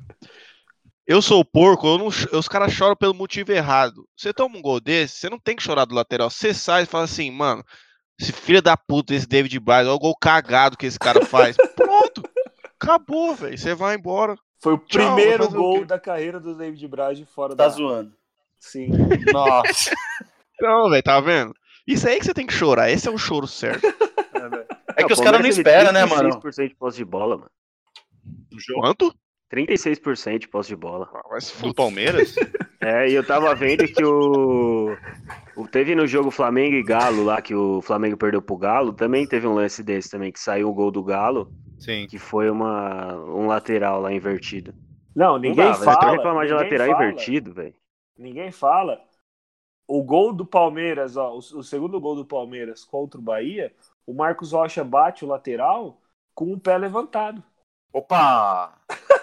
Eu 1.08 1.22
sou 1.22 1.42
porco, 1.42 1.86
eu 1.86 1.96
não, 1.98 2.06
os 2.08 2.48
caras 2.48 2.70
choram 2.70 2.94
pelo 2.94 3.14
motivo 3.14 3.50
errado. 3.50 4.06
Você 4.14 4.30
toma 4.30 4.58
um 4.58 4.62
gol 4.62 4.78
desse, 4.78 5.16
você 5.16 5.30
não 5.30 5.38
tem 5.38 5.56
que 5.56 5.62
chorar 5.62 5.86
do 5.86 5.94
lateral. 5.94 6.28
Você 6.28 6.52
sai 6.52 6.82
e 6.82 6.86
fala 6.86 7.04
assim, 7.04 7.30
mano, 7.30 7.64
esse 8.20 8.30
filho 8.30 8.60
da 8.60 8.76
puta, 8.76 9.14
esse 9.14 9.26
David 9.26 9.58
Braz, 9.58 9.86
olha 9.86 9.96
o 9.96 9.98
gol 9.98 10.14
cagado 10.20 10.76
que 10.76 10.84
esse 10.84 10.98
cara 10.98 11.24
faz. 11.24 11.56
Pronto, 11.74 12.22
acabou, 12.78 13.34
velho. 13.34 13.56
Você 13.56 13.74
vai 13.74 13.96
embora. 13.96 14.36
Foi 14.60 14.74
o 14.74 14.78
Tchau, 14.78 15.14
primeiro 15.14 15.44
o 15.44 15.50
gol 15.50 15.78
quê? 15.78 15.84
da 15.86 15.98
carreira 15.98 16.38
do 16.38 16.54
David 16.54 16.86
Braz 16.88 17.16
de 17.16 17.24
fora 17.24 17.56
Tá 17.56 17.64
da. 17.64 17.70
zoando. 17.70 18.12
Sim. 18.60 18.88
Nossa. 19.32 19.90
Não, 20.60 20.90
velho, 20.90 21.02
tá 21.02 21.20
vendo? 21.20 21.54
Isso 21.86 22.06
aí 22.06 22.18
que 22.18 22.26
você 22.26 22.34
tem 22.34 22.46
que 22.46 22.52
chorar. 22.52 22.90
Esse 22.90 23.08
é 23.08 23.10
o 23.10 23.16
choro 23.16 23.46
certo. 23.46 23.86
É 24.96 25.04
que 25.04 25.12
os 25.12 25.20
caras 25.20 25.40
não 25.40 25.48
esperam, 25.48 25.92
né, 25.92 26.04
mano? 26.04 26.28
36% 26.40 26.68
de 26.68 26.74
posse 26.74 26.98
de 26.98 27.04
bola, 27.04 27.36
mano. 27.38 27.50
Quanto? 28.80 29.14
36% 29.50 30.38
de 30.40 30.48
posse 30.48 30.68
de 30.70 30.76
bola. 30.76 31.08
Ah, 31.30 31.40
se 31.40 31.54
Do. 31.62 31.74
Palmeiras? 31.74 32.34
É, 32.80 33.08
e 33.08 33.12
eu 33.12 33.26
tava 33.26 33.52
vendo 33.56 33.88
que 33.88 34.04
o... 34.04 34.96
o. 35.56 35.66
Teve 35.66 35.96
no 35.96 36.06
jogo 36.06 36.30
Flamengo 36.30 36.76
e 36.76 36.82
Galo 36.82 37.24
lá, 37.24 37.42
que 37.42 37.52
o 37.52 37.82
Flamengo 37.82 38.16
perdeu 38.16 38.40
pro 38.40 38.56
Galo, 38.56 38.92
também 38.92 39.26
teve 39.26 39.48
um 39.48 39.54
lance 39.54 39.82
desse 39.82 40.08
também, 40.08 40.30
que 40.30 40.38
saiu 40.38 40.68
o 40.70 40.72
gol 40.72 40.92
do 40.92 41.02
Galo, 41.02 41.52
Sim. 41.76 42.06
que 42.06 42.18
foi 42.18 42.48
uma, 42.48 43.16
um 43.16 43.48
lateral 43.48 44.00
lá 44.00 44.12
invertido. 44.12 44.72
Não, 45.14 45.32
Não 45.32 45.38
ninguém 45.40 45.64
dá, 45.64 45.72
velho. 45.72 45.84
fala. 45.84 45.98
Pra 45.98 46.10
reclamar 46.12 46.46
de 46.46 46.52
ninguém 46.52 46.64
lateral 46.64 46.86
fala, 46.86 47.04
invertido, 47.04 47.52
velho. 47.52 47.74
Ninguém 48.16 48.52
fala. 48.52 49.00
O 49.88 50.02
gol 50.04 50.32
do 50.32 50.46
Palmeiras, 50.46 51.16
ó, 51.16 51.32
o, 51.34 51.38
o 51.38 51.62
segundo 51.64 52.00
gol 52.00 52.14
do 52.14 52.24
Palmeiras 52.24 52.84
contra 52.84 53.18
o 53.18 53.22
Bahia, 53.22 53.74
o 54.06 54.14
Marcos 54.14 54.52
Rocha 54.52 54.84
bate 54.84 55.24
o 55.24 55.28
lateral 55.28 56.00
com 56.32 56.52
o 56.52 56.60
pé 56.60 56.78
levantado. 56.78 57.42
Opa! 57.92 58.78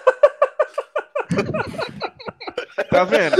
Tá 2.90 3.04
vendo? 3.04 3.36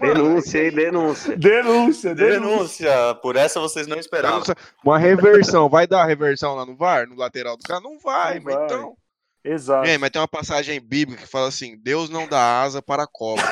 Denúncia, 0.00 0.64
hein, 0.64 0.70
denúncia. 0.72 1.36
Denúncia, 1.36 2.14
denúncia. 2.14 2.40
Denúncia. 2.40 3.14
Por 3.16 3.36
essa 3.36 3.60
vocês 3.60 3.86
não 3.86 3.98
esperavam. 3.98 4.42
Uma 4.84 4.98
reversão. 4.98 5.68
Vai 5.68 5.86
dar 5.86 6.06
reversão 6.06 6.54
lá 6.54 6.64
no 6.64 6.76
VAR, 6.76 7.06
no 7.06 7.16
lateral 7.16 7.56
do 7.56 7.62
cara? 7.62 7.80
Não 7.80 7.98
vai, 7.98 8.36
Não 8.36 8.44
mas 8.44 8.54
vai. 8.54 8.64
então. 8.64 8.96
Exato. 9.44 9.86
Gente, 9.86 9.98
mas 9.98 10.10
tem 10.10 10.20
uma 10.20 10.28
passagem 10.28 10.80
bíblica 10.80 11.22
que 11.22 11.28
fala 11.28 11.48
assim: 11.48 11.76
Deus 11.82 12.10
não 12.10 12.26
dá 12.26 12.62
asa 12.62 12.80
para 12.82 13.06
cobras. 13.06 13.46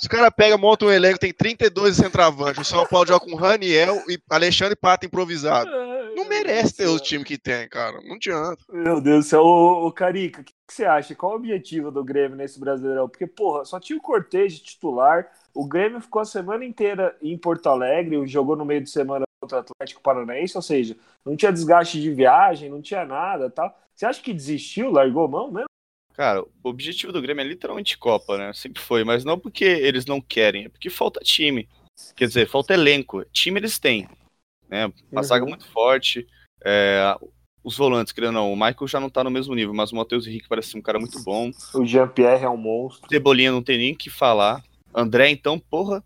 Os 0.00 0.08
caras 0.08 0.30
pegam, 0.36 0.58
montam 0.58 0.88
um 0.88 0.90
elenco, 0.92 1.18
tem 1.18 1.32
32 1.32 1.96
centroavantes. 1.96 2.60
O 2.60 2.64
São 2.64 2.84
Paulo 2.86 3.06
joga 3.06 3.24
com 3.24 3.36
Raniel 3.36 4.02
e 4.08 4.18
Alexandre 4.28 4.74
Pato 4.74 5.06
improvisado. 5.06 5.70
Não 6.14 6.28
merece 6.28 6.76
ter 6.76 6.86
os 6.86 7.00
times 7.00 7.26
que 7.26 7.38
tem, 7.38 7.68
cara. 7.68 8.00
Não 8.02 8.14
adianta. 8.14 8.62
Meu 8.70 9.00
Deus 9.00 9.24
do 9.24 9.28
céu. 9.28 9.42
Ô, 9.42 9.86
ô, 9.86 9.92
Carica, 9.92 10.40
o 10.40 10.44
que, 10.44 10.52
que 10.52 10.74
você 10.74 10.84
acha? 10.84 11.14
Qual 11.14 11.32
o 11.32 11.36
objetivo 11.36 11.90
do 11.90 12.04
Grêmio 12.04 12.36
nesse 12.36 12.58
Brasileirão? 12.58 13.08
Porque, 13.08 13.26
porra, 13.26 13.64
só 13.64 13.78
tinha 13.78 13.98
o 13.98 14.02
Cortez 14.02 14.54
de 14.54 14.62
titular. 14.62 15.30
O 15.54 15.66
Grêmio 15.66 16.00
ficou 16.00 16.22
a 16.22 16.24
semana 16.24 16.64
inteira 16.64 17.16
em 17.20 17.36
Porto 17.36 17.68
Alegre, 17.68 18.26
jogou 18.26 18.56
no 18.56 18.64
meio 18.64 18.82
de 18.82 18.90
semana 18.90 19.24
contra 19.40 19.58
o 19.58 19.60
Atlético 19.60 20.02
Paranaense, 20.02 20.56
ou 20.56 20.62
seja, 20.62 20.96
não 21.24 21.36
tinha 21.36 21.52
desgaste 21.52 22.00
de 22.00 22.10
viagem, 22.12 22.70
não 22.70 22.80
tinha 22.80 23.04
nada 23.04 23.50
tal. 23.50 23.76
Você 23.94 24.06
acha 24.06 24.22
que 24.22 24.32
desistiu, 24.32 24.90
largou 24.90 25.28
mão 25.28 25.50
mesmo? 25.50 25.66
Cara, 26.14 26.42
o 26.42 26.48
objetivo 26.64 27.12
do 27.12 27.20
Grêmio 27.22 27.42
é 27.42 27.46
literalmente 27.46 27.98
Copa, 27.98 28.36
né? 28.36 28.52
Sempre 28.52 28.82
foi, 28.82 29.02
mas 29.02 29.24
não 29.24 29.38
porque 29.38 29.64
eles 29.64 30.06
não 30.06 30.20
querem, 30.20 30.66
é 30.66 30.68
porque 30.68 30.90
falta 30.90 31.20
time. 31.20 31.68
Quer 32.14 32.26
dizer, 32.26 32.48
falta 32.48 32.74
elenco. 32.74 33.24
Time 33.32 33.60
eles 33.60 33.78
têm. 33.78 34.08
Né? 34.72 34.86
Uma 35.10 35.20
Uhum. 35.20 35.22
zaga 35.22 35.44
muito 35.44 35.66
forte. 35.68 36.26
é, 36.64 37.14
os 37.64 37.76
volantes, 37.76 38.12
querendo 38.12 38.36
ou 38.38 38.42
não, 38.44 38.52
o 38.52 38.56
Michael 38.56 38.88
já 38.88 38.98
não 38.98 39.10
tá 39.10 39.22
no 39.22 39.30
mesmo 39.30 39.54
nível, 39.54 39.74
mas 39.74 39.92
o 39.92 39.96
Matheus 39.96 40.26
Henrique 40.26 40.48
parece 40.48 40.70
ser 40.70 40.78
um 40.78 40.82
cara 40.82 40.98
muito 40.98 41.22
bom. 41.22 41.50
O 41.74 41.84
Jean-Pierre 41.84 42.44
é 42.44 42.48
um 42.48 42.56
monstro. 42.56 43.06
Cebolinha 43.10 43.52
não 43.52 43.62
tem 43.62 43.78
nem 43.78 43.92
o 43.92 43.96
que 43.96 44.08
falar. 44.10 44.62
André, 44.94 45.28
então, 45.30 45.58
porra. 45.58 46.02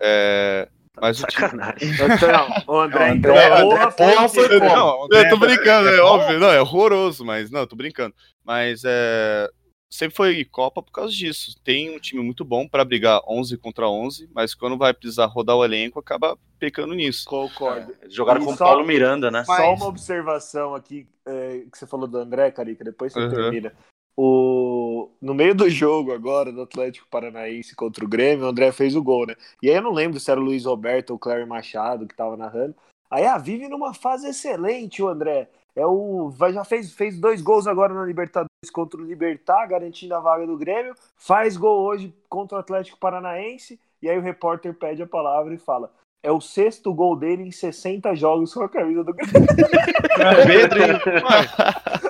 É, 0.00 0.68
mas 1.00 1.20
o 1.22 1.26
time... 1.26 1.40
Sacanagem. 1.42 1.88
Então, 2.00 2.48
o 2.66 2.80
André, 2.80 3.08
Não, 3.08 3.14
então, 3.16 3.30
André- 3.30 3.48
porra, 3.48 3.62
André, 3.62 3.90
porra, 4.14 4.28
foi 4.28 4.48
como? 4.48 4.60
Não, 4.74 5.08
Eu 5.10 5.28
tô 5.28 5.36
brincando, 5.38 5.88
é, 5.88 5.96
é 5.96 6.00
óbvio, 6.00 6.38
não, 6.40 6.50
é 6.50 6.60
horroroso, 6.60 7.24
mas 7.24 7.50
não, 7.50 7.60
eu 7.60 7.66
tô 7.66 7.76
brincando. 7.76 8.14
Mas 8.44 8.82
é, 8.84 9.48
sempre 9.90 10.16
foi 10.16 10.44
Copa 10.44 10.82
por 10.82 10.92
causa 10.92 11.12
disso. 11.12 11.60
Tem 11.62 11.94
um 11.94 11.98
time 11.98 12.22
muito 12.22 12.44
bom 12.44 12.66
pra 12.68 12.84
brigar 12.84 13.20
11 13.26 13.58
contra 13.58 13.88
11, 13.88 14.30
mas 14.32 14.54
quando 14.54 14.78
vai 14.78 14.94
precisar 14.94 15.26
rodar 15.26 15.56
o 15.56 15.64
elenco, 15.64 15.98
acaba 15.98 16.38
pecando 16.58 16.94
nisso. 16.94 17.28
Concordo. 17.28 17.94
Jogaram 18.08 18.40
E 18.40 18.44
com 18.44 18.52
o 18.52 18.56
Paulo 18.56 18.86
Miranda, 18.86 19.30
né? 19.30 19.44
Só 19.44 19.74
uma 19.74 19.86
observação 19.86 20.74
aqui 20.74 21.06
é, 21.26 21.64
que 21.70 21.76
você 21.76 21.86
falou 21.86 22.06
do 22.06 22.18
André, 22.18 22.50
Carica, 22.50 22.84
depois 22.84 23.12
você 23.12 23.20
Uhum. 23.20 23.30
termina. 23.30 23.72
O... 24.16 25.10
No 25.20 25.32
meio 25.34 25.54
do 25.54 25.68
jogo 25.70 26.12
agora, 26.12 26.52
do 26.52 26.62
Atlético 26.62 27.08
Paranaense 27.10 27.74
contra 27.74 28.04
o 28.04 28.08
Grêmio, 28.08 28.44
o 28.44 28.48
André 28.48 28.70
fez 28.70 28.94
o 28.94 29.02
gol, 29.02 29.26
né? 29.26 29.34
E 29.62 29.70
aí 29.70 29.76
eu 29.76 29.82
não 29.82 29.92
lembro 29.92 30.20
se 30.20 30.30
era 30.30 30.38
o 30.40 30.44
Luiz 30.44 30.64
Roberto 30.66 31.10
ou 31.10 31.16
o 31.16 31.18
Cléber 31.18 31.46
Machado 31.46 32.06
que 32.06 32.14
tava 32.14 32.36
narrando. 32.36 32.74
Aí, 33.10 33.24
ah, 33.24 33.38
vive 33.38 33.66
numa 33.68 33.92
fase 33.92 34.28
excelente 34.28 35.02
o 35.02 35.08
André. 35.08 35.48
É 35.76 35.86
o... 35.86 36.30
vai- 36.30 36.52
Já 36.52 36.64
fez, 36.64 36.92
fez 36.92 37.18
dois 37.18 37.40
gols 37.40 37.66
agora 37.66 37.94
na 37.94 38.04
Libertadores 38.04 38.48
contra 38.72 39.00
o 39.00 39.04
Libertar, 39.04 39.66
garantindo 39.66 40.14
a 40.14 40.20
vaga 40.20 40.46
do 40.46 40.56
Grêmio. 40.56 40.94
Faz 41.16 41.56
gol 41.56 41.80
hoje 41.82 42.14
contra 42.28 42.56
o 42.56 42.60
Atlético 42.60 42.98
Paranaense. 42.98 43.78
E 44.02 44.08
aí 44.08 44.18
o 44.18 44.22
repórter 44.22 44.74
pede 44.74 45.02
a 45.02 45.06
palavra 45.06 45.54
e 45.54 45.58
fala: 45.58 45.90
é 46.22 46.30
o 46.32 46.40
sexto 46.40 46.92
gol 46.92 47.16
dele 47.16 47.42
em 47.44 47.50
60 47.52 48.14
jogos 48.14 48.52
com 48.52 48.62
a 48.62 48.68
camisa 48.68 49.04
do 49.04 49.12
Grêmio. 49.14 49.46
Pedrinho. 50.46 50.98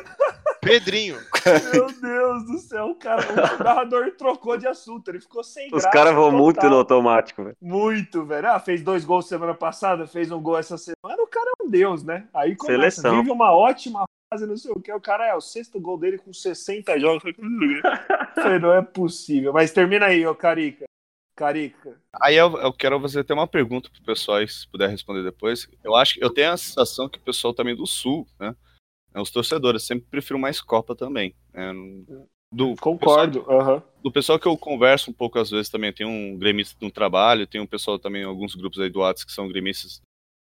Pedrinho. 0.61 1.18
Meu 1.73 1.87
Deus 2.01 2.44
do 2.44 2.59
céu, 2.59 2.94
cara. 2.94 3.23
O 3.33 3.64
narrador 3.64 4.12
trocou 4.12 4.57
de 4.57 4.66
assunto, 4.66 5.09
ele 5.09 5.20
ficou 5.20 5.42
sem 5.42 5.68
Os 5.73 5.85
caras 5.87 6.14
vão 6.14 6.31
muito 6.31 6.68
no 6.68 6.77
automático, 6.77 7.44
velho. 7.44 7.57
Muito, 7.61 8.25
velho. 8.25 8.49
Ah, 8.49 8.61
fez 8.61 8.83
dois 8.83 9.05
gols 9.05 9.27
semana 9.27 9.55
passada, 9.55 10.07
fez 10.07 10.31
um 10.31 10.40
gol 10.40 10.59
essa 10.59 10.77
semana. 10.77 11.23
O 11.23 11.27
cara 11.27 11.51
é 11.59 11.64
um 11.64 11.70
deus, 11.70 12.05
né? 12.05 12.29
Aí 12.35 12.55
começa, 12.57 13.01
Seleção. 13.01 13.16
vive 13.16 13.31
uma 13.31 13.53
ótima 13.53 14.05
fase, 14.33 14.46
não 14.46 14.57
sei 14.57 14.73
o 14.73 14.81
que. 14.81 14.92
O 14.92 15.01
cara 15.01 15.27
é 15.27 15.35
o 15.35 15.40
sexto 15.40 15.81
gol 15.81 15.99
dele 15.99 16.18
com 16.18 16.33
60 16.33 16.99
jogos. 16.99 17.23
Falei, 18.35 18.59
não 18.59 18.73
é 18.73 18.83
possível. 18.83 19.53
Mas 19.53 19.73
termina 19.73 20.07
aí, 20.07 20.27
ô 20.27 20.35
Carica. 20.35 20.85
Carica. 21.35 21.99
Aí 22.20 22.37
eu, 22.37 22.55
eu 22.59 22.73
quero 22.73 23.01
fazer 23.01 23.20
até 23.20 23.33
uma 23.33 23.46
pergunta 23.46 23.88
pro 23.90 24.03
pessoal, 24.03 24.38
aí, 24.38 24.49
se 24.49 24.68
puder 24.68 24.90
responder 24.90 25.23
depois. 25.23 25.66
Eu 25.83 25.96
acho 25.96 26.14
que 26.14 26.25
eu 26.25 26.29
tenho 26.29 26.53
a 26.53 26.57
sensação 26.57 27.09
que 27.09 27.18
o 27.18 27.23
pessoal 27.23 27.55
também 27.55 27.75
do 27.75 27.87
Sul, 27.87 28.27
né? 28.38 28.55
Os 29.14 29.31
torcedores 29.31 29.83
sempre 29.83 30.07
prefiram 30.11 30.38
mais 30.40 30.61
Copa 30.61 30.94
também. 30.94 31.35
né, 31.53 31.73
Do 32.53 32.75
Concordo. 32.77 33.44
aham. 33.51 33.83
do 34.03 34.11
pessoal 34.11 34.38
que 34.38 34.46
eu 34.49 34.57
converso 34.57 35.11
um 35.11 35.14
pouco 35.14 35.38
às 35.38 35.51
vezes 35.51 35.68
também, 35.68 35.92
tem 35.92 36.07
um 36.07 36.37
gremista 36.38 36.77
no 36.81 36.90
trabalho, 36.90 37.46
tem 37.46 37.61
um 37.61 37.66
pessoal 37.66 37.99
também, 37.99 38.23
alguns 38.25 38.55
grupos 38.55 38.79
aí 38.81 38.88
do 38.90 39.01
WhatsApp 39.01 39.27
que 39.27 39.33
são 39.33 39.46
gremistas 39.49 40.01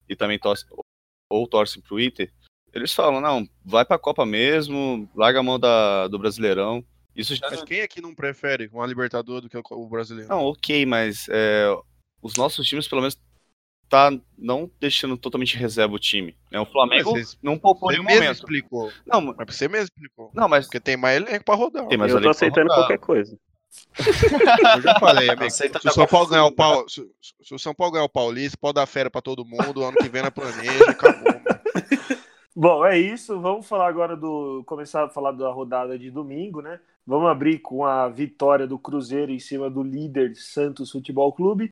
e 0.07 0.15
também 0.15 0.37
torcem, 0.37 0.67
ou 1.29 1.47
torcem 1.47 1.81
pro 1.81 1.99
Inter, 1.99 2.31
eles 2.73 2.93
falam, 2.93 3.19
não, 3.19 3.47
vai 3.65 3.83
pra 3.83 3.97
Copa 3.97 4.25
mesmo, 4.25 5.09
larga 5.15 5.39
a 5.39 5.43
mão 5.43 5.57
da, 5.59 6.07
do 6.07 6.19
Brasileirão. 6.19 6.83
Isso 7.15 7.33
já 7.35 7.49
Mas 7.49 7.63
quem 7.63 7.81
aqui 7.81 7.99
não 7.99 8.13
prefere 8.13 8.69
uma 8.71 8.85
Libertador 8.85 9.41
do 9.41 9.49
que 9.49 9.57
o- 9.57 9.63
o 9.71 9.89
brasileiro? 9.89 10.29
Não, 10.29 10.45
ok, 10.45 10.85
mas 10.85 11.27
é, 11.29 11.65
os 12.21 12.35
nossos 12.35 12.67
times 12.67 12.87
pelo 12.87 13.01
menos 13.01 13.17
tá 13.89 14.11
não 14.37 14.69
deixando 14.79 15.17
totalmente 15.17 15.55
reserva 15.57 15.95
o 15.95 15.99
time. 15.99 16.35
né? 16.51 16.59
O 16.59 16.65
Flamengo 16.65 17.13
Mas 17.13 17.37
não 17.41 17.57
poupou 17.57 17.89
Você 17.89 17.93
nenhum 17.97 18.05
mesmo 18.05 18.21
momento. 18.21 18.35
explicou. 18.37 18.91
Não, 19.05 19.21
Mas 19.21 19.55
você 19.55 19.67
mesmo 19.67 19.85
explicou. 19.85 20.31
não, 20.33 20.47
mas 20.47 20.65
Porque 20.65 20.79
tem 20.79 20.97
mais 20.97 21.15
elenco 21.17 21.45
pra 21.45 21.55
rodar. 21.55 21.87
tem 21.87 21.97
mais 21.97 22.11
eu 22.11 22.21
tô 22.21 22.29
aceitando 22.29 22.67
qualquer 22.67 22.99
coisa. 22.99 23.37
Eu 24.75 24.81
já 24.81 24.99
falei, 24.99 25.29
amigo. 25.29 25.51
Se 25.51 25.69
o 25.87 25.91
São 25.91 26.07
Paulo 26.07 26.27
ganhar 26.27 26.43
o 26.45 26.47
Sul, 26.47 26.55
pau, 26.55 26.89
se, 26.89 27.05
se 27.43 27.53
o 27.55 27.59
São 27.59 27.73
Paulo 27.75 27.93
ganhar 27.93 28.05
o 28.05 28.09
Paulista, 28.09 28.57
pode 28.59 28.75
dar 28.75 28.85
férias 28.85 29.11
pra 29.11 29.21
todo 29.21 29.45
mundo, 29.45 29.83
ano 29.83 29.97
que 29.97 30.09
vem 30.09 30.21
na 30.23 30.31
planeja, 30.31 30.89
acabou. 30.89 31.23
mano. 31.33 31.41
Bom, 32.55 32.83
é 32.85 32.97
isso. 32.97 33.39
Vamos 33.39 33.67
falar 33.67 33.87
agora 33.87 34.15
do. 34.17 34.63
Começar 34.65 35.03
a 35.05 35.09
falar 35.09 35.31
da 35.31 35.49
rodada 35.51 35.97
de 35.99 36.09
domingo, 36.09 36.59
né? 36.61 36.79
Vamos 37.05 37.29
abrir 37.29 37.59
com 37.59 37.85
a 37.85 38.09
vitória 38.09 38.65
do 38.65 38.79
Cruzeiro 38.79 39.31
em 39.31 39.39
cima 39.39 39.69
do 39.69 39.83
líder 39.83 40.35
Santos 40.35 40.89
Futebol 40.91 41.31
Clube. 41.31 41.71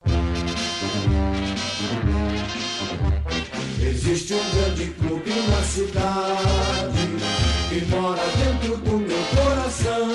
Existe 3.81 4.33
um 4.33 4.49
grande 4.51 4.91
clube 4.93 5.29
na 5.29 5.61
cidade 5.61 7.07
que 7.69 7.85
mora 7.87 8.21
dentro 8.37 8.77
do 8.77 8.97
meu 8.97 9.17
coração. 9.35 10.07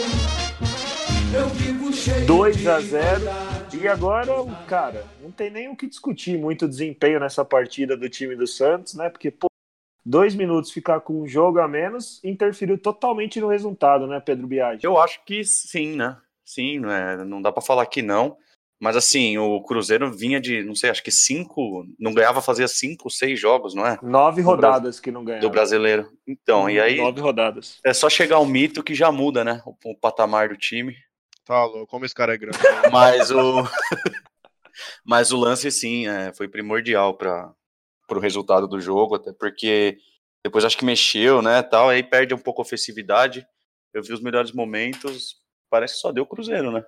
Eu 1.35 1.49
vivo 1.51 1.93
cheio 1.93 2.27
2 2.27 2.57
de 2.57 2.69
a 2.69 2.81
0 2.81 3.21
verdade. 3.21 3.79
E 3.79 3.87
agora, 3.87 4.33
cara, 4.67 5.05
não 5.23 5.31
tem 5.31 5.51
nem 5.51 5.69
o 5.69 5.77
que 5.77 5.87
discutir 5.87 6.39
muito 6.39 6.67
desempenho 6.67 7.21
nessa 7.21 7.45
partida 7.45 7.97
do 7.97 8.09
time 8.09 8.35
do 8.35 8.47
Santos, 8.47 8.95
né? 8.95 9.11
Porque, 9.11 9.31
pô, 9.31 9.47
dois 10.05 10.35
minutos 10.35 10.71
ficar 10.71 11.01
com 11.01 11.23
um 11.23 11.29
jogo 11.29 11.61
a 11.61 11.69
menos 11.69 12.25
interferiu 12.25 12.79
totalmente 12.79 13.39
no 13.39 13.49
resultado, 13.49 14.07
né, 14.07 14.19
Pedro 14.19 14.47
Biagi? 14.47 14.85
Eu 14.85 14.99
acho 14.99 15.23
que 15.25 15.45
sim, 15.45 15.95
né? 15.95 16.17
Sim, 16.45 16.81
né? 16.81 17.17
não 17.25 17.41
dá 17.41 17.53
pra 17.53 17.63
falar 17.63 17.87
que 17.87 18.03
não. 18.03 18.37
Mas 18.81 18.97
assim, 18.97 19.37
o 19.37 19.61
Cruzeiro 19.63 20.11
vinha 20.11 20.41
de, 20.41 20.63
não 20.65 20.75
sei, 20.75 20.89
acho 20.89 21.03
que 21.03 21.11
cinco, 21.11 21.85
não 21.99 22.15
ganhava 22.15 22.41
fazia 22.41 22.67
cinco, 22.67 23.11
seis 23.11 23.39
jogos, 23.39 23.75
não 23.75 23.87
é? 23.87 23.99
Nove 24.03 24.41
Do 24.41 24.47
rodadas 24.47 24.99
que 24.99 25.11
não 25.11 25.23
ganharam. 25.23 25.47
Do 25.47 25.51
brasileiro. 25.51 26.11
Então, 26.27 26.69
e 26.69 26.81
aí 26.81 26.97
Nove 26.97 27.21
rodadas. 27.21 27.79
é 27.85 27.93
só 27.93 28.09
chegar 28.09 28.41
um 28.41 28.47
mito 28.47 28.83
que 28.83 28.95
já 28.95 29.13
muda, 29.13 29.45
né? 29.45 29.61
O, 29.67 29.75
o 29.91 29.95
patamar 29.95 30.49
do 30.49 30.57
time. 30.57 30.97
Tá 31.45 31.63
louco, 31.65 31.89
como 31.89 32.07
esse 32.07 32.15
cara 32.15 32.33
é 32.33 32.39
grande. 32.39 32.57
Mas 32.91 33.31
o, 33.31 33.65
mas 35.05 35.31
o 35.31 35.37
lance, 35.37 35.71
sim, 35.71 36.09
é, 36.09 36.33
foi 36.33 36.49
primordial 36.49 37.15
para 37.15 37.53
o 38.11 38.19
resultado 38.19 38.67
do 38.67 38.81
jogo, 38.81 39.17
até 39.17 39.31
porque 39.33 39.99
depois 40.43 40.65
acho 40.65 40.79
que 40.79 40.85
mexeu, 40.87 41.43
né? 41.43 41.63
Tal, 41.63 41.91
aí 41.91 42.03
perde 42.03 42.33
um 42.33 42.39
pouco 42.39 42.63
a 42.63 42.65
ofensividade. 42.65 43.47
Eu 43.93 44.03
vi 44.03 44.13
os 44.13 44.23
melhores 44.23 44.53
momentos, 44.53 45.37
parece 45.69 45.95
que 45.95 46.01
só 46.01 46.13
deu 46.13 46.25
Cruzeiro, 46.25 46.71
né? 46.71 46.83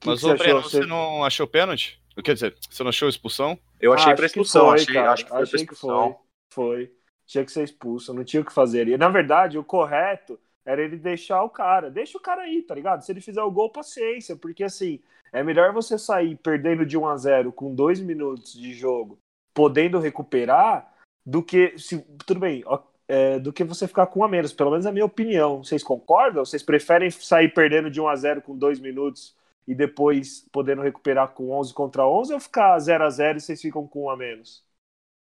Que 0.00 0.08
Mas, 0.08 0.20
que 0.20 0.26
ô, 0.26 0.36
você 0.36 0.36
Breno, 0.36 0.58
achou? 0.58 0.70
você 0.70 0.86
não 0.86 1.24
achou 1.24 1.46
pênalti? 1.46 2.00
Quer 2.24 2.34
dizer, 2.34 2.56
você 2.68 2.82
não 2.82 2.90
achou 2.90 3.08
expulsão? 3.08 3.58
Eu 3.80 3.92
achei 3.94 4.12
Ah, 4.12 4.16
pra 4.16 4.26
acho 4.26 4.34
que 4.34 4.40
expulsão, 4.40 4.66
foi, 4.66 4.74
achei, 4.74 4.94
cara. 4.94 5.12
acho 5.12 5.24
que 5.24 5.30
foi 5.30 5.46
pra 5.48 5.56
Achei 5.56 5.66
que 5.66 5.72
expulsão. 5.74 6.18
foi. 6.50 6.76
Foi. 6.86 6.92
Tinha 7.26 7.44
que 7.44 7.52
ser 7.52 7.62
expulso, 7.64 8.12
não 8.12 8.24
tinha 8.24 8.42
o 8.42 8.44
que 8.44 8.52
fazer. 8.52 8.88
E, 8.88 8.96
na 8.98 9.08
verdade, 9.08 9.56
o 9.58 9.64
correto 9.64 10.38
era 10.66 10.82
ele 10.82 10.96
deixar 10.96 11.42
o 11.44 11.48
cara. 11.50 11.90
Deixa 11.90 12.18
o 12.18 12.20
cara 12.20 12.42
aí, 12.42 12.62
tá 12.62 12.74
ligado? 12.74 13.02
Se 13.04 13.12
ele 13.12 13.20
fizer 13.20 13.42
o 13.42 13.50
gol, 13.50 13.70
paciência. 13.70 14.34
Porque, 14.36 14.64
assim, 14.64 15.00
é 15.32 15.42
melhor 15.42 15.72
você 15.72 15.96
sair 15.96 16.36
perdendo 16.36 16.84
de 16.84 16.98
1 16.98 17.06
a 17.06 17.16
0 17.16 17.52
com 17.52 17.72
dois 17.74 18.00
minutos 18.00 18.52
de 18.52 18.74
jogo, 18.74 19.18
podendo 19.54 19.98
recuperar, 20.00 20.92
do 21.24 21.42
que. 21.42 21.78
Se, 21.78 21.98
tudo 22.26 22.40
bem, 22.40 22.62
ó, 22.66 22.80
é, 23.06 23.38
do 23.38 23.52
que 23.52 23.62
você 23.62 23.86
ficar 23.86 24.06
com 24.06 24.20
um 24.20 24.24
a 24.24 24.28
menos. 24.28 24.52
Pelo 24.52 24.70
menos 24.72 24.84
é 24.84 24.88
a 24.88 24.92
minha 24.92 25.04
opinião. 25.04 25.62
Vocês 25.62 25.84
concordam? 25.84 26.44
Vocês 26.44 26.62
preferem 26.64 27.10
sair 27.12 27.48
perdendo 27.54 27.88
de 27.90 28.00
1 28.00 28.08
a 28.08 28.16
0 28.16 28.42
com 28.42 28.56
dois 28.58 28.80
minutos 28.80 29.38
e 29.66 29.74
depois 29.74 30.46
podendo 30.52 30.82
recuperar 30.82 31.28
com 31.28 31.50
11 31.50 31.72
contra 31.74 32.06
11 32.06 32.32
ou 32.34 32.40
ficar 32.40 32.78
0 32.78 33.04
a 33.04 33.10
0 33.10 33.38
e 33.38 33.40
vocês 33.40 33.60
ficam 33.60 33.86
com 33.86 34.04
um 34.04 34.10
a 34.10 34.16
menos? 34.16 34.64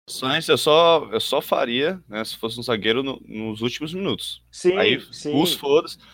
Sainz 0.07 0.47
eu 0.49 0.59
só, 0.59 1.09
eu 1.13 1.21
só 1.21 1.41
faria, 1.41 1.99
né, 2.07 2.23
se 2.25 2.37
fosse 2.37 2.61
um 2.61 2.63
zagueiro 2.63 3.03
no- 3.03 3.19
nos 3.27 3.63
últimos 3.63 3.95
minutos. 3.95 4.43
Sim, 4.53 4.77
Aí, 4.77 5.01
sim. 5.13 5.35
os 5.35 5.59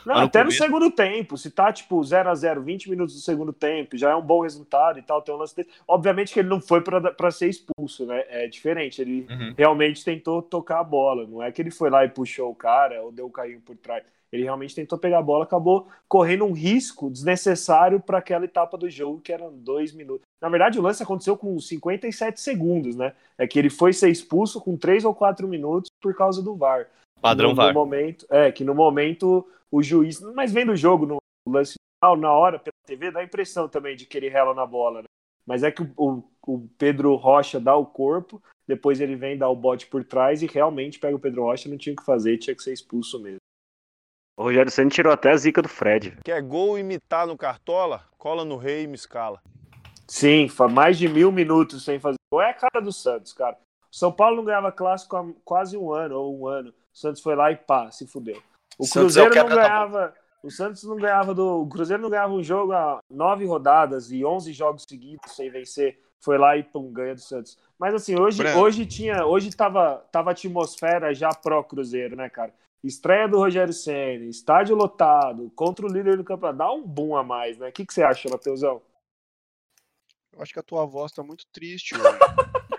no 0.06 0.12
até 0.12 0.38
no 0.38 0.44
começo- 0.44 0.58
segundo 0.62 0.90
tempo. 0.92 1.36
Se 1.36 1.50
tá, 1.50 1.72
tipo, 1.72 2.02
0 2.04 2.30
a 2.30 2.34
0 2.36 2.62
20 2.62 2.88
minutos 2.88 3.16
do 3.16 3.20
segundo 3.20 3.52
tempo, 3.52 3.98
já 3.98 4.10
é 4.10 4.14
um 4.14 4.22
bom 4.22 4.42
resultado 4.42 4.98
e 5.00 5.02
tal, 5.02 5.20
tem 5.20 5.34
um 5.34 5.38
lance 5.38 5.56
dele. 5.56 5.68
Obviamente 5.88 6.32
que 6.32 6.38
ele 6.38 6.48
não 6.48 6.60
foi 6.60 6.80
pra 6.82 7.30
ser 7.32 7.48
expulso, 7.48 8.06
né? 8.06 8.24
É 8.28 8.46
diferente. 8.46 9.02
Ele 9.02 9.26
Uhum. 9.28 9.54
realmente 9.58 10.04
tentou 10.04 10.40
tocar 10.40 10.78
a 10.80 10.84
bola. 10.84 11.26
Não 11.26 11.42
é 11.42 11.50
que 11.50 11.60
ele 11.60 11.72
foi 11.72 11.90
lá 11.90 12.04
e 12.04 12.08
puxou 12.08 12.48
o 12.50 12.54
cara 12.54 13.02
ou 13.02 13.10
deu 13.10 13.26
o 13.26 13.30
carrinho 13.30 13.60
por 13.60 13.76
trás. 13.76 14.04
Ele 14.32 14.44
realmente 14.44 14.74
tentou 14.74 14.98
pegar 14.98 15.18
a 15.18 15.22
bola, 15.22 15.44
acabou 15.44 15.88
correndo 16.08 16.44
um 16.44 16.52
risco 16.52 17.10
desnecessário 17.10 17.98
para 18.00 18.18
aquela 18.18 18.44
etapa 18.44 18.78
do 18.78 18.88
jogo, 18.88 19.20
que 19.20 19.32
eram 19.32 19.52
dois 19.52 19.92
minutos. 19.92 20.22
Na 20.40 20.48
verdade, 20.48 20.78
o 20.78 20.82
lance 20.82 21.02
aconteceu 21.02 21.36
com 21.36 21.58
57 21.58 22.40
segundos, 22.40 22.94
né? 22.94 23.12
É 23.36 23.46
que 23.46 23.58
ele 23.58 23.68
foi 23.70 23.92
ser 23.92 24.08
expulso 24.08 24.60
com 24.60 24.76
três 24.76 25.04
ou 25.04 25.14
quatro 25.14 25.48
minutos 25.48 25.90
por 26.00 26.14
causa 26.14 26.40
do 26.42 26.54
VAR. 26.54 26.88
Padrão 27.20 27.50
no, 27.50 27.54
VAR. 27.56 27.74
No 27.74 27.80
momento, 27.80 28.24
é, 28.30 28.52
que 28.52 28.64
no 28.64 28.74
momento 28.74 29.46
o 29.70 29.82
juiz. 29.82 30.20
Mas 30.20 30.52
vendo 30.52 30.72
o 30.72 30.76
jogo 30.76 31.06
no 31.06 31.16
lance 31.48 31.74
final, 32.00 32.16
na 32.16 32.32
hora, 32.32 32.58
pela 32.58 32.72
TV, 32.86 33.10
dá 33.10 33.20
a 33.20 33.24
impressão 33.24 33.68
também 33.68 33.96
de 33.96 34.06
que 34.06 34.16
ele 34.16 34.28
rela 34.28 34.54
na 34.54 34.64
bola, 34.64 35.02
né? 35.02 35.08
Mas 35.46 35.62
é 35.64 35.70
que 35.72 35.82
o, 35.82 35.90
o- 35.96 36.24
o 36.46 36.68
Pedro 36.78 37.14
Rocha 37.16 37.58
dá 37.58 37.74
o 37.76 37.84
corpo, 37.84 38.40
depois 38.66 39.00
ele 39.00 39.16
vem 39.16 39.36
dar 39.36 39.48
o 39.48 39.56
bote 39.56 39.86
por 39.86 40.04
trás 40.04 40.42
e 40.42 40.46
realmente 40.46 40.98
pega 41.00 41.16
o 41.16 41.20
Pedro 41.20 41.42
Rocha, 41.42 41.68
não 41.68 41.76
tinha 41.76 41.92
o 41.92 41.96
que 41.96 42.04
fazer, 42.04 42.38
tinha 42.38 42.54
que 42.54 42.62
ser 42.62 42.72
expulso 42.72 43.18
mesmo. 43.20 43.39
O 44.40 44.44
Rogério 44.44 44.72
Senna 44.72 44.88
tirou 44.88 45.12
até 45.12 45.32
a 45.32 45.36
zica 45.36 45.60
do 45.60 45.68
Fred. 45.68 46.16
Quer 46.24 46.40
gol 46.40 46.78
imitar 46.78 47.26
no 47.26 47.36
Cartola? 47.36 48.04
Cola 48.16 48.42
no 48.42 48.56
rei 48.56 48.84
e 48.84 48.86
me 48.86 48.94
escala. 48.94 49.38
Sim, 50.08 50.48
mais 50.72 50.96
de 50.96 51.06
mil 51.10 51.30
minutos 51.30 51.84
sem 51.84 52.00
fazer 52.00 52.16
gol. 52.32 52.40
É 52.40 52.48
a 52.48 52.54
cara 52.54 52.80
do 52.82 52.90
Santos, 52.90 53.34
cara. 53.34 53.58
O 53.92 53.94
São 53.94 54.10
Paulo 54.10 54.36
não 54.36 54.44
ganhava 54.46 54.72
clássico 54.72 55.14
há 55.14 55.26
quase 55.44 55.76
um 55.76 55.92
ano, 55.92 56.18
ou 56.18 56.40
um 56.40 56.46
ano. 56.46 56.70
O 56.70 56.98
Santos 56.98 57.20
foi 57.20 57.36
lá 57.36 57.52
e 57.52 57.56
pá, 57.56 57.90
se 57.90 58.06
fudeu. 58.06 58.42
O 58.78 58.86
Santos 58.86 59.18
é 59.18 59.20
o 59.20 59.26
Cruzeiro 59.26 59.46
não 59.50 59.56
ganhava. 59.56 60.14
O 60.42 60.50
Santos 60.50 60.84
não 60.84 60.96
ganhava 60.96 61.34
do. 61.34 61.60
O 61.60 61.68
Cruzeiro 61.68 62.02
não 62.02 62.08
ganhava 62.08 62.32
um 62.32 62.42
jogo 62.42 62.72
há 62.72 62.98
nove 63.10 63.44
rodadas 63.44 64.10
e 64.10 64.24
onze 64.24 64.54
jogos 64.54 64.86
seguidos 64.88 65.36
sem 65.36 65.50
vencer. 65.50 66.00
Foi 66.18 66.38
lá 66.38 66.56
e 66.56 66.62
pum, 66.62 66.90
ganha 66.90 67.14
do 67.14 67.20
Santos. 67.20 67.58
Mas 67.78 67.92
assim, 67.92 68.18
hoje, 68.18 68.42
hoje 68.56 68.86
tinha. 68.86 69.26
Hoje 69.26 69.54
tava, 69.54 70.02
tava 70.10 70.30
atmosfera 70.30 71.12
já 71.12 71.28
pró-Cruzeiro, 71.28 72.16
né, 72.16 72.30
cara? 72.30 72.54
Estreia 72.82 73.28
do 73.28 73.38
Rogério 73.38 73.72
Senna, 73.74 74.24
estádio 74.24 74.74
lotado, 74.74 75.50
contra 75.54 75.84
o 75.84 75.88
líder 75.92 76.16
do 76.16 76.24
campeonato. 76.24 76.58
Dá 76.58 76.72
um 76.72 76.82
boom 76.86 77.14
a 77.16 77.22
mais, 77.22 77.58
né? 77.58 77.68
O 77.68 77.72
que, 77.72 77.84
que 77.84 77.92
você 77.92 78.02
acha, 78.02 78.28
Matheusão? 78.30 78.80
Eu 80.32 80.40
acho 80.42 80.52
que 80.52 80.58
a 80.60 80.62
tua 80.62 80.86
voz 80.86 81.12
tá 81.12 81.22
muito 81.22 81.44
triste 81.52 81.94
hoje. 81.94 82.18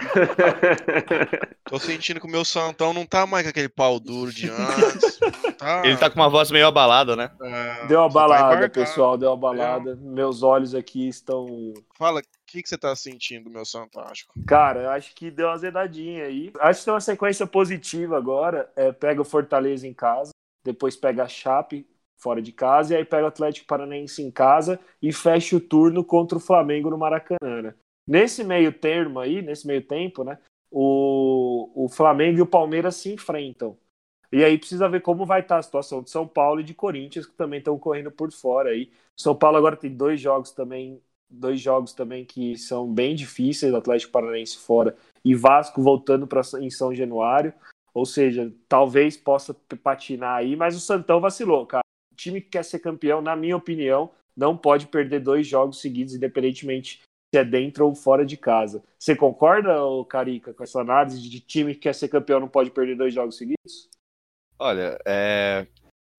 Tô 1.65 1.77
sentindo 1.79 2.19
que 2.19 2.25
o 2.25 2.29
meu 2.29 2.43
Santão 2.43 2.93
não 2.93 3.05
tá 3.05 3.25
mais 3.27 3.43
com 3.43 3.49
aquele 3.49 3.69
pau 3.69 3.99
duro 3.99 4.31
de 4.31 4.49
antes. 4.51 5.19
Tá, 5.57 5.81
Ele 5.85 5.97
tá 5.97 6.09
com 6.09 6.19
uma 6.19 6.29
voz 6.29 6.49
meio 6.49 6.65
abalada, 6.67 7.15
né? 7.15 7.29
é, 7.41 7.85
Deu 7.87 7.99
uma 7.99 8.07
tá 8.07 8.13
balada, 8.13 8.43
embarcado. 8.55 8.73
pessoal, 8.73 9.17
deu 9.17 9.29
uma 9.29 9.37
balada. 9.37 9.95
Meus 9.97 10.41
olhos 10.43 10.73
aqui 10.73 11.07
estão. 11.07 11.73
Fala, 11.95 12.21
que, 12.51 12.63
que 12.63 12.69
você 12.69 12.77
tá 12.77 12.95
sentindo, 12.95 13.49
meu 13.49 13.65
Fantástico? 13.65 14.33
Cara, 14.45 14.81
eu 14.81 14.89
acho 14.89 15.15
que 15.15 15.31
deu 15.31 15.47
uma 15.47 15.57
zedadinha 15.57 16.25
aí. 16.25 16.51
Acho 16.59 16.79
que 16.79 16.85
tem 16.85 16.93
uma 16.93 17.01
sequência 17.01 17.47
positiva 17.47 18.17
agora. 18.17 18.71
É, 18.75 18.91
pega 18.91 19.21
o 19.21 19.25
Fortaleza 19.25 19.87
em 19.87 19.93
casa, 19.93 20.31
depois 20.63 20.95
pega 20.95 21.23
a 21.23 21.27
Chape 21.27 21.87
fora 22.17 22.41
de 22.41 22.51
casa, 22.51 22.93
e 22.93 22.97
aí 22.97 23.05
pega 23.05 23.23
o 23.23 23.27
Atlético 23.27 23.65
Paranaense 23.65 24.21
em 24.21 24.29
casa 24.29 24.79
e 25.01 25.11
fecha 25.11 25.55
o 25.55 25.59
turno 25.59 26.03
contra 26.03 26.37
o 26.37 26.41
Flamengo 26.41 26.89
no 26.89 26.97
Maracanã. 26.97 27.61
né? 27.63 27.73
Nesse 28.07 28.43
meio 28.43 28.71
termo 28.71 29.19
aí, 29.19 29.41
nesse 29.41 29.65
meio 29.65 29.81
tempo, 29.81 30.23
né? 30.23 30.37
O, 30.69 31.85
o 31.85 31.89
Flamengo 31.89 32.39
e 32.39 32.41
o 32.41 32.45
Palmeiras 32.45 32.95
se 32.95 33.11
enfrentam. 33.11 33.77
E 34.31 34.43
aí 34.43 34.57
precisa 34.57 34.87
ver 34.87 35.01
como 35.01 35.25
vai 35.25 35.41
estar 35.41 35.57
a 35.57 35.61
situação 35.63 36.01
de 36.01 36.09
São 36.09 36.25
Paulo 36.27 36.61
e 36.61 36.63
de 36.63 36.73
Corinthians, 36.73 37.25
que 37.25 37.33
também 37.33 37.59
estão 37.59 37.77
correndo 37.77 38.11
por 38.11 38.31
fora 38.31 38.69
aí. 38.69 38.89
São 39.17 39.35
Paulo 39.35 39.57
agora 39.57 39.75
tem 39.75 39.93
dois 39.93 40.21
jogos 40.21 40.51
também, 40.51 41.01
dois 41.31 41.59
jogos 41.59 41.93
também 41.93 42.25
que 42.25 42.57
são 42.57 42.91
bem 42.91 43.15
difíceis, 43.15 43.73
Atlético 43.73 44.11
Paranaense 44.11 44.57
fora 44.57 44.95
e 45.23 45.33
Vasco 45.33 45.81
voltando 45.81 46.27
para 46.27 46.41
em 46.59 46.69
São 46.69 46.93
Januário. 46.93 47.53
Ou 47.93 48.05
seja, 48.05 48.53
talvez 48.69 49.17
possa 49.17 49.53
patinar 49.83 50.37
aí, 50.37 50.55
mas 50.55 50.75
o 50.75 50.79
Santão 50.79 51.19
vacilou, 51.19 51.65
cara. 51.65 51.83
O 52.11 52.15
time 52.15 52.39
que 52.39 52.49
quer 52.49 52.63
ser 52.63 52.79
campeão, 52.79 53.21
na 53.21 53.35
minha 53.35 53.57
opinião, 53.57 54.11
não 54.35 54.55
pode 54.55 54.87
perder 54.87 55.19
dois 55.19 55.47
jogos 55.47 55.81
seguidos, 55.81 56.15
independentemente 56.15 57.01
se 57.33 57.39
é 57.39 57.43
dentro 57.43 57.85
ou 57.85 57.95
fora 57.95 58.25
de 58.25 58.37
casa. 58.37 58.83
Você 58.99 59.15
concorda, 59.15 59.75
Carica, 60.09 60.53
com 60.53 60.63
essa 60.63 60.81
análise 60.81 61.21
de 61.21 61.39
time 61.39 61.73
que 61.73 61.81
quer 61.81 61.95
ser 61.95 62.09
campeão 62.09 62.39
não 62.39 62.47
pode 62.47 62.71
perder 62.71 62.95
dois 62.97 63.13
jogos 63.13 63.37
seguidos? 63.37 63.89
Olha, 64.59 64.97
é, 65.05 65.65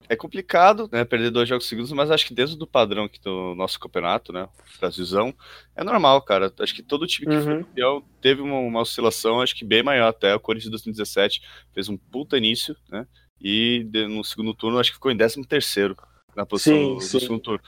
é 0.09 0.17
complicado, 0.17 0.89
né, 0.93 1.05
perder 1.05 1.31
dois 1.31 1.49
jogos 1.49 1.67
seguidos, 1.67 1.93
mas 1.93 2.11
acho 2.11 2.27
que 2.27 2.35
dentro 2.35 2.57
do 2.57 2.67
padrão 2.67 3.05
aqui 3.05 3.21
do 3.21 3.55
nosso 3.55 3.79
campeonato, 3.79 4.33
né, 4.33 4.49
Brasilzão, 4.79 5.35
é 5.75 5.83
normal, 5.83 6.21
cara. 6.23 6.53
Acho 6.59 6.75
que 6.75 6.83
todo 6.83 7.07
time 7.07 7.35
que 7.35 7.43
foi 7.43 7.55
Uhum. 7.55 7.65
campeão 7.65 8.05
teve 8.21 8.41
uma, 8.41 8.59
uma 8.59 8.81
oscilação, 8.81 9.41
acho 9.41 9.55
que 9.55 9.65
bem 9.65 9.83
maior 9.83 10.09
até. 10.09 10.35
O 10.35 10.41
Corinthians 10.41 10.67
de 10.67 10.71
2017 10.73 11.43
fez 11.73 11.89
um 11.89 11.97
puta 11.97 12.37
início, 12.37 12.77
né, 12.91 13.07
e 13.41 13.87
no 14.09 14.23
segundo 14.23 14.55
turno 14.55 14.79
acho 14.79 14.91
que 14.91 14.97
ficou 14.97 15.11
em 15.11 15.17
13 15.17 15.45
terceiro 15.47 15.97
na 16.37 16.47
posição 16.47 16.75
Sim, 16.75 16.89
do, 16.89 16.95
do 16.95 17.01
sim. 17.01 17.21
segundo 17.21 17.41
turno. 17.41 17.61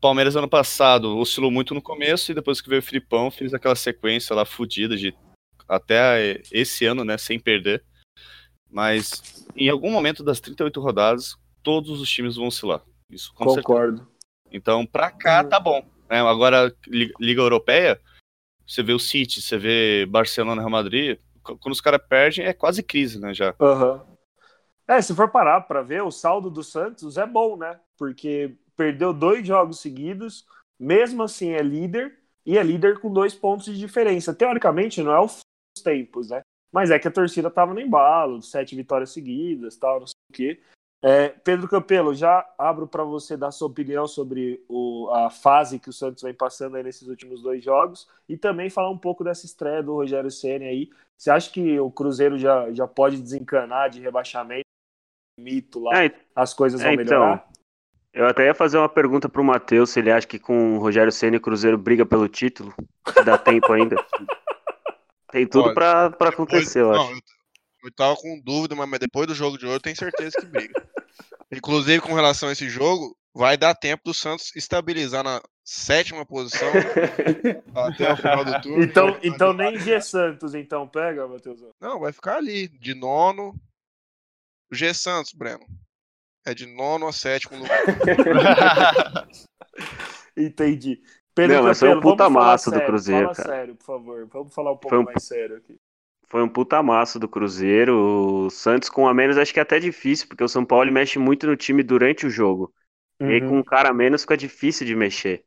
Palmeiras 0.00 0.34
ano 0.34 0.48
passado 0.48 1.18
oscilou 1.18 1.50
muito 1.50 1.74
no 1.74 1.82
começo 1.82 2.30
e 2.30 2.34
depois 2.34 2.60
que 2.60 2.68
veio 2.68 2.80
o 2.80 2.84
Filipão 2.84 3.30
fez 3.30 3.52
aquela 3.52 3.74
sequência 3.76 4.34
lá 4.34 4.44
fodida 4.44 4.96
de 4.96 5.14
até 5.68 6.40
esse 6.50 6.84
ano, 6.86 7.04
né, 7.04 7.18
sem 7.18 7.38
perder. 7.38 7.84
Mas 8.70 9.46
em 9.56 9.68
algum 9.68 9.90
momento 9.90 10.22
das 10.22 10.40
38 10.40 10.80
rodadas, 10.80 11.36
todos 11.62 12.00
os 12.00 12.08
times 12.10 12.36
vão 12.36 12.46
oscilar. 12.46 12.82
Isso 13.10 13.32
com 13.34 13.44
certeza. 13.48 13.62
Concordo. 13.66 14.08
Então, 14.52 14.84
pra 14.86 15.10
cá 15.10 15.44
tá 15.44 15.58
bom. 15.60 15.80
né? 16.08 16.20
Agora, 16.20 16.74
Li- 16.86 17.12
Liga 17.20 17.40
Europeia, 17.40 18.00
você 18.66 18.82
vê 18.82 18.92
o 18.92 18.98
City, 18.98 19.40
você 19.40 19.56
vê 19.58 20.06
Barcelona, 20.06 20.60
Real 20.60 20.70
Madrid, 20.70 21.18
quando 21.42 21.72
os 21.72 21.80
caras 21.80 22.00
perdem 22.08 22.44
é 22.44 22.52
quase 22.52 22.82
crise, 22.82 23.18
né, 23.20 23.32
já. 23.34 23.54
Aham. 23.60 24.06
É, 24.88 25.00
se 25.00 25.14
for 25.14 25.30
parar 25.30 25.60
pra 25.62 25.82
ver, 25.82 26.02
o 26.02 26.10
saldo 26.10 26.50
do 26.50 26.64
Santos 26.64 27.16
é 27.16 27.24
bom, 27.24 27.56
né? 27.56 27.78
Porque 27.96 28.56
perdeu 28.76 29.12
dois 29.12 29.46
jogos 29.46 29.78
seguidos, 29.78 30.44
mesmo 30.78 31.22
assim 31.22 31.50
é 31.50 31.62
líder, 31.62 32.18
e 32.44 32.58
é 32.58 32.62
líder 32.62 32.98
com 32.98 33.12
dois 33.12 33.32
pontos 33.34 33.66
de 33.66 33.78
diferença. 33.78 34.34
Teoricamente, 34.34 35.00
não 35.02 35.12
é 35.12 35.20
o 35.20 35.28
fim 35.28 35.42
dos 35.76 35.84
tempos, 35.84 36.30
né? 36.30 36.40
Mas 36.72 36.90
é 36.90 36.98
que 36.98 37.06
a 37.06 37.10
torcida 37.10 37.48
tava 37.50 37.72
no 37.72 37.80
embalo, 37.80 38.42
sete 38.42 38.74
vitórias 38.74 39.10
seguidas, 39.10 39.76
tal, 39.76 40.00
não 40.00 40.06
sei 40.08 40.14
o 40.30 40.32
quê. 40.32 40.60
É, 41.02 41.28
Pedro 41.30 41.66
Campelo, 41.66 42.14
já 42.14 42.46
abro 42.58 42.86
para 42.86 43.02
você 43.04 43.34
dar 43.36 43.50
sua 43.52 43.68
opinião 43.68 44.06
sobre 44.06 44.62
o- 44.68 45.08
a 45.14 45.30
fase 45.30 45.78
que 45.78 45.88
o 45.88 45.92
Santos 45.92 46.22
vem 46.22 46.34
passando 46.34 46.76
aí 46.76 46.82
nesses 46.82 47.08
últimos 47.08 47.42
dois 47.42 47.64
jogos 47.64 48.06
e 48.28 48.36
também 48.36 48.68
falar 48.68 48.90
um 48.90 48.98
pouco 48.98 49.24
dessa 49.24 49.46
estreia 49.46 49.82
do 49.82 49.94
Rogério 49.94 50.30
Ceni 50.30 50.66
aí. 50.66 50.90
Você 51.16 51.30
acha 51.30 51.50
que 51.50 51.80
o 51.80 51.90
Cruzeiro 51.90 52.38
já, 52.38 52.70
já 52.72 52.86
pode 52.86 53.20
desencanar 53.20 53.88
de 53.88 53.98
rebaixamento, 54.00 54.64
mito 55.38 55.80
lá, 55.80 56.04
É, 56.04 56.14
as 56.36 56.52
coisas 56.52 56.80
vão 56.82 56.90
é, 56.90 56.94
então, 56.94 57.04
melhorar? 57.04 57.48
Eu 58.12 58.26
até 58.26 58.44
ia 58.46 58.54
fazer 58.54 58.76
uma 58.76 58.88
pergunta 58.88 59.26
pro 59.28 59.42
Matheus 59.44 59.90
se 59.90 60.00
ele 60.00 60.10
acha 60.10 60.26
que 60.26 60.38
com 60.38 60.76
o 60.76 60.78
Rogério 60.80 61.12
Senna 61.12 61.36
o 61.36 61.40
Cruzeiro 61.40 61.78
briga 61.78 62.04
pelo 62.04 62.28
título. 62.28 62.74
Se 63.08 63.24
dá 63.24 63.38
tempo 63.38 63.72
ainda. 63.72 63.96
Tem 65.32 65.46
tudo 65.46 65.68
Depois- 65.72 66.12
acontecer, 66.34 66.80
eu 66.80 66.90
não, 66.92 67.00
acho. 67.02 67.12
eu, 67.12 67.18
eu 67.82 67.92
tava 67.92 68.16
com 68.16 68.40
dúvida, 68.40 68.74
mas, 68.74 69.00
depois 69.00 69.26
do 69.26 69.34
jogo 69.34 69.56
de 69.58 69.66
hoje 69.66 69.76
eu 69.76 69.80
tenho 69.80 69.96
certeza 69.96 70.36
que 70.38 70.46
briga. 70.46 70.74
Inclusive, 71.52 72.00
com 72.00 72.14
relação 72.14 72.48
a 72.48 72.52
esse 72.52 72.68
jogo, 72.68 73.16
vai 73.34 73.56
dar 73.56 73.74
tempo 73.74 74.02
do 74.04 74.14
Santos 74.14 74.54
estabilizar 74.54 75.24
na 75.24 75.40
sétima 75.64 76.24
posição 76.26 76.68
até 77.74 78.12
o 78.12 78.16
final 78.16 78.44
do 78.44 78.60
turno. 78.60 78.82
Então, 78.82 79.18
então 79.22 79.52
nem 79.52 79.78
G 79.78 80.00
Santos 80.00 80.54
então 80.54 80.86
pega, 80.86 81.26
Matheus. 81.26 81.60
Não, 81.80 82.00
vai 82.00 82.12
ficar 82.12 82.36
ali, 82.36 82.68
de 82.68 82.94
nono. 82.94 83.54
O 84.70 84.74
G 84.74 84.92
Santos, 84.94 85.32
Breno. 85.32 85.66
É 86.46 86.54
de 86.54 86.66
nono 86.66 87.06
a 87.06 87.12
sétimo 87.12 87.58
lugar. 87.58 87.80
Entendi. 90.36 91.02
Pedro 91.34 91.56
Não, 91.56 91.62
mas 91.64 91.78
foi 91.78 91.94
um 91.94 92.00
puta 92.00 92.24
falar 92.24 92.30
massa 92.30 92.70
do 92.70 92.74
sério, 92.74 92.86
Cruzeiro, 92.86 93.22
fala 93.22 93.34
cara. 93.36 93.48
sério, 93.48 93.76
por 93.76 93.84
favor. 93.84 94.26
Vamos 94.26 94.54
falar 94.54 94.72
um 94.72 94.76
pouco 94.76 94.96
um- 94.96 95.02
mais 95.04 95.22
sério 95.24 95.56
aqui. 95.56 95.78
Foi 96.30 96.42
um 96.42 96.48
puta 96.48 96.82
massa 96.82 97.18
do 97.18 97.28
Cruzeiro. 97.28 98.46
O 98.46 98.50
Santos 98.50 98.88
com 98.88 99.08
a 99.08 99.12
menos 99.12 99.36
acho 99.36 99.52
que 99.52 99.58
é 99.58 99.62
até 99.62 99.78
difícil, 99.80 100.28
porque 100.28 100.44
o 100.44 100.48
São 100.48 100.64
Paulo 100.64 100.90
mexe 100.92 101.18
muito 101.18 101.46
no 101.46 101.56
time 101.56 101.82
durante 101.82 102.26
o 102.26 102.30
jogo. 102.30 102.72
E 103.20 103.24
aí 103.24 103.40
Uhum. 103.42 103.48
com 103.48 103.58
um 103.58 103.62
cara 103.64 103.90
a 103.90 103.94
menos 103.94 104.22
fica 104.22 104.36
difícil 104.36 104.86
de 104.86 104.94
mexer. 104.94 105.44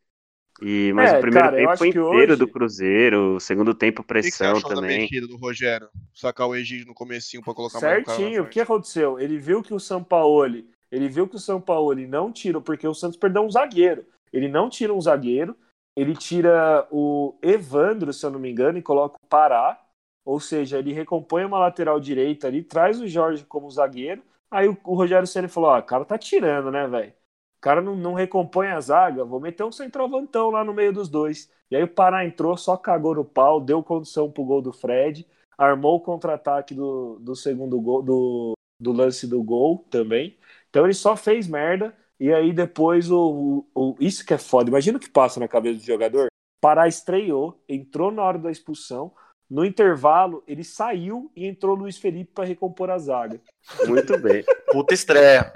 E, 0.62 0.94
mas 0.94 1.12
É, 1.12 1.18
o 1.18 1.22
primeiro 1.22 1.46
cara, 1.50 1.58
tempo 1.58 1.78
foi 1.78 1.88
inteiro 1.88 2.34
hoje- 2.34 2.36
do 2.36 2.48
Cruzeiro, 2.48 3.36
o 3.36 3.40
segundo 3.40 3.74
tempo 3.74 4.02
O 4.02 4.06
que, 4.06 4.14
que 4.14 4.32
você 4.32 4.38
pressão 4.38 4.58
achou 4.58 4.70
da 4.70 4.76
também. 4.76 5.00
mexida 5.02 5.26
do 5.28 5.38
Rogério? 5.38 5.90
Sacar 6.14 6.48
o 6.48 6.56
Egídio 6.56 6.86
no 6.86 6.94
comecinho 6.94 7.42
pra 7.42 7.54
colocar 7.54 7.82
mais 7.82 8.04
cara 8.06 8.18
na 8.18 8.24
Certinho. 8.24 8.44
O 8.44 8.50
que 8.50 8.60
aconteceu? 8.60 9.20
Ele 9.20 9.38
viu 9.38 9.64
que 9.64 9.74
o 9.74 9.80
São 9.80 10.04
Paulo, 10.04 10.46
ele 10.92 11.08
viu 11.10 11.28
que 11.28 11.36
o 11.36 11.40
São 11.40 11.60
Paulo 11.60 11.96
não 12.08 12.32
tirou, 12.32 12.62
porque 12.62 12.88
o 12.88 12.94
Santos 12.94 13.18
perdeu 13.18 13.42
um 13.42 13.50
zagueiro. 13.50 14.06
Ele 14.32 14.48
não 14.48 14.70
tira 14.70 14.94
um 14.94 15.02
zagueiro, 15.02 15.56
ele 15.98 16.16
tira 16.16 16.88
o 16.92 17.36
Evandro, 17.42 18.14
se 18.14 18.24
eu 18.26 18.30
não 18.30 18.40
me 18.40 18.52
engano, 18.52 18.78
e 18.78 18.82
coloca 18.82 19.16
o 19.24 19.28
Pará. 19.28 19.80
Ou 20.26 20.40
seja, 20.40 20.80
ele 20.80 20.94
recompõe 20.94 21.46
uma 21.46 21.60
lateral 21.60 22.00
direita 22.00 22.48
ali, 22.48 22.64
traz 22.64 23.00
o 23.02 23.08
Jorge 23.08 23.46
como 23.46 23.70
zagueiro. 23.70 24.24
Aí 24.50 24.68
o, 24.68 24.78
o 24.86 24.96
Rogério 24.96 25.28
Ceni 25.28 25.48
falou: 25.48 25.70
ó, 25.72 25.80
o 25.80 25.84
cara 25.84 26.06
tá 26.06 26.18
tirando, 26.18 26.72
né, 26.72 26.88
velho? 26.88 27.12
O 27.58 27.62
cara 27.62 27.82
não, 27.82 27.96
não 27.96 28.14
recompõe 28.14 28.68
a 28.68 28.80
zaga, 28.82 29.24
vou 29.24 29.40
meter 29.40 29.64
um 29.64 29.72
centroavantão 29.72 30.50
lá 30.52 30.64
no 30.64 30.74
meio 30.74 30.92
dos 30.94 31.08
dois. 31.10 31.50
E 31.72 31.76
aí 31.76 31.84
o 31.84 31.88
Pará 31.88 32.26
entrou, 32.26 32.58
só 32.58 32.76
cagou 32.78 33.16
no 33.16 33.24
pau, 33.26 33.60
deu 33.62 33.82
condição 33.82 34.30
pro 34.32 34.44
gol 34.44 34.62
do 34.62 34.74
Fred, 34.74 35.26
armou 35.58 35.96
o 35.96 36.02
contra-ataque 36.02 36.74
do, 36.76 37.18
do 37.20 37.36
segundo 37.36 37.80
gol, 37.80 38.02
do, 38.04 38.54
do 38.80 38.92
lance 38.92 39.26
do 39.28 39.42
gol 39.42 39.86
também. 39.90 40.38
Então 40.70 40.86
ele 40.86 40.94
só 40.94 41.16
fez 41.16 41.48
merda. 41.48 41.96
E 42.20 42.32
aí 42.34 42.54
depois 42.54 43.10
o, 43.12 43.66
o- 43.74 43.96
Isso 44.00 44.26
que 44.26 44.34
é 44.34 44.38
foda. 44.38 44.70
Imagina 44.70 44.98
o 44.98 45.02
que 45.02 45.10
passa 45.10 45.40
na 45.40 45.48
cabeça 45.48 45.80
do 45.80 45.86
jogador. 45.86 46.28
Pará 46.62 46.88
estreou, 46.88 47.62
entrou 47.68 48.12
na 48.12 48.24
hora 48.24 48.38
da 48.40 48.52
expulsão. 48.52 49.14
No 49.54 49.64
intervalo, 49.64 50.44
ele 50.48 50.64
saiu 50.64 51.30
e 51.36 51.46
entrou 51.46 51.76
o 51.76 51.80
Luiz 51.80 51.98
Felipe 52.00 52.32
para 52.34 52.44
recompor 52.44 52.90
a 52.90 52.98
zaga. 52.98 53.40
Muito 53.88 54.18
bem. 54.18 54.44
Puta 54.72 54.96
estreia. 54.96 55.54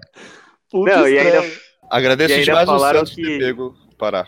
Puta 0.70 0.96
Não, 0.98 1.08
e 1.08 1.18
ainda, 1.18 1.40
estreia. 1.40 1.62
Agradeço 1.90 2.30
E 2.32 2.34
ainda 2.36 2.46
demais 2.46 2.70
o 2.70 2.72
falaram 2.74 3.00
Santos 3.00 3.16
que- 3.16 3.40
pego 3.40 3.76
Pará. 3.98 4.28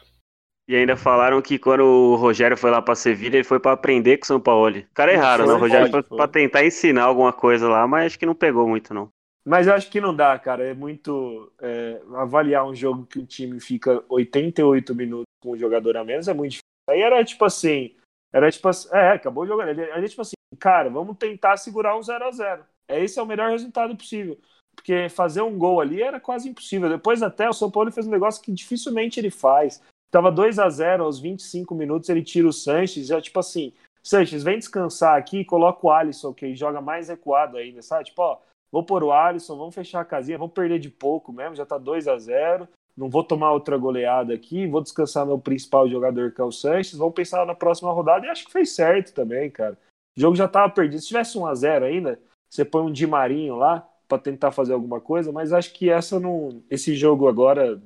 e 0.68 0.76
ainda 0.76 0.98
falaram 0.98 1.40
que 1.40 1.60
quando 1.60 1.82
o 1.84 2.16
Rogério 2.16 2.58
foi 2.58 2.72
lá 2.72 2.82
pra 2.82 2.96
Sevilha, 2.96 3.36
ele 3.38 3.44
foi 3.44 3.60
pra 3.60 3.74
aprender 3.74 4.18
com 4.18 4.24
o 4.24 4.28
São 4.28 4.40
Paulo. 4.40 4.82
Cara, 4.92 5.14
erraram, 5.14 5.46
né? 5.46 5.54
O 5.54 5.60
Foi, 5.60 5.68
Rogério 5.70 5.92
foi, 5.92 6.02
pra 6.02 6.28
tentar 6.28 6.66
ensinar 6.66 7.04
alguma 7.04 7.32
coisa 7.32 7.70
lá, 7.70 7.86
mas 7.88 8.08
acho 8.08 8.20
que 8.20 8.26
não 8.26 8.34
pegou 8.34 8.68
muito, 8.68 8.92
não. 8.92 9.10
Mas 9.46 9.68
eu 9.68 9.74
acho 9.76 9.90
que 9.92 10.02
não 10.02 10.16
dá, 10.16 10.38
cara. 10.40 10.64
É 10.64 10.74
muito. 10.74 11.52
é, 11.62 12.02
avaliar 12.16 12.66
um 12.68 12.74
jogo 12.74 13.06
que 13.06 13.20
o 13.20 13.26
time 13.26 13.60
fica 13.60 14.04
88 14.10 14.96
minutos 14.96 15.26
com 15.44 15.52
um 15.52 15.58
jogador 15.58 15.96
a 15.98 16.04
menos 16.04 16.28
é 16.28 16.34
muito 16.34 16.54
difícil. 16.54 16.66
Aí 16.90 17.02
era 17.02 17.24
tipo 17.24 17.46
assim. 17.46 17.94
Era 18.32 18.52
tipo 18.52 18.68
assim. 18.68 18.90
É, 18.92 19.12
acabou 19.12 19.46
jogando. 19.46 19.70
Ele 19.70 19.82
Era 19.82 20.08
tipo 20.08 20.22
assim, 20.22 20.36
cara, 20.60 20.90
vamos 20.90 21.18
tentar 21.18 21.58
segurar 21.58 21.98
um 21.98 22.04
0 22.04 22.26
a 22.26 22.32
0 22.32 22.64
Esse 22.88 23.20
é 23.20 23.24
o 23.24 23.26
melhor 23.26 23.50
resultado 23.50 23.96
possível. 23.96 24.38
Porque 24.76 25.10
fazer 25.10 25.42
um 25.42 25.58
gol 25.58 25.82
ali 25.82 26.02
era 26.02 26.20
quase 26.20 26.48
impossível. 26.48 26.90
Depois, 26.90 27.22
até 27.22 27.50
o 27.50 27.54
São 27.54 27.70
Paulo 27.70 27.92
fez 27.92 28.08
um 28.08 28.12
negócio 28.12 28.42
que 28.42 28.52
dificilmente 28.52 29.20
ele 29.20 29.30
faz. 29.30 29.82
Tava 30.12 30.32
2 30.32 30.58
a 30.58 30.70
0 30.70 31.04
aos 31.04 31.20
25 31.20 31.76
minutos, 31.76 32.10
ele 32.10 32.24
tira 32.24 32.48
o 32.48 32.54
Sanches, 32.54 33.08
já 33.08 33.22
tipo 33.22 33.40
assim, 33.40 33.72
Sanches, 34.02 34.42
vem 34.42 34.58
descansar 34.58 35.16
aqui, 35.16 35.46
coloca 35.46 35.86
o 35.86 35.92
Alisson, 35.92 36.34
que 36.34 36.56
joga 36.56 36.82
mais 36.82 37.10
recuado 37.10 37.58
ainda, 37.58 37.82
sabe? 37.84 38.06
Tipo, 38.06 38.24
ó, 38.24 38.40
vou 38.72 38.84
pôr 38.84 39.04
o 39.04 39.12
Alisson, 39.12 39.56
vamos 39.56 39.76
fechar 39.76 40.02
a 40.02 40.06
casinha, 40.06 40.38
vamos 40.38 40.54
perder 40.54 40.80
de 40.80 40.90
pouco 40.90 41.32
mesmo, 41.32 41.56
já 41.56 41.66
tá 41.66 41.78
2 41.78 42.08
a 42.08 42.18
0 42.18 42.68
não 43.00 43.10
vou 43.10 43.24
tomar 43.24 43.54
outra 43.54 43.78
goleada 43.78 44.34
aqui, 44.34 44.68
vou 44.68 44.82
descansar 44.82 45.26
meu 45.26 45.40
principal 45.40 45.88
jogador, 45.88 46.34
que 46.34 46.42
é 46.42 46.44
o 46.44 46.52
Sanches, 46.52 46.98
vamos 46.98 47.14
pensar 47.14 47.46
na 47.46 47.56
próxima 47.56 47.94
rodada, 47.94 48.26
e 48.26 48.30
acho 48.30 48.46
que 48.46 48.52
fez 48.52 48.76
certo 48.76 49.14
também, 49.14 49.50
cara. 49.50 49.80
O 50.18 50.20
jogo 50.20 50.36
já 50.36 50.50
tava 50.50 50.74
perdido. 50.74 51.00
Se 51.00 51.08
tivesse 51.08 51.38
1 51.38 51.46
a 51.46 51.56
0 51.56 51.86
ainda, 51.86 52.22
você 52.52 52.66
põe 52.66 52.84
um 52.84 52.92
Di 52.92 53.08
Marinho 53.08 53.56
lá 53.56 53.90
pra 54.06 54.18
tentar 54.18 54.52
fazer 54.52 54.74
alguma 54.74 55.00
coisa, 55.00 55.32
mas 55.32 55.54
acho 55.54 55.72
que 55.74 55.90
essa 55.90 56.20
não. 56.20 56.62
Esse 56.70 56.94
jogo 56.94 57.30
agora, 57.30 57.82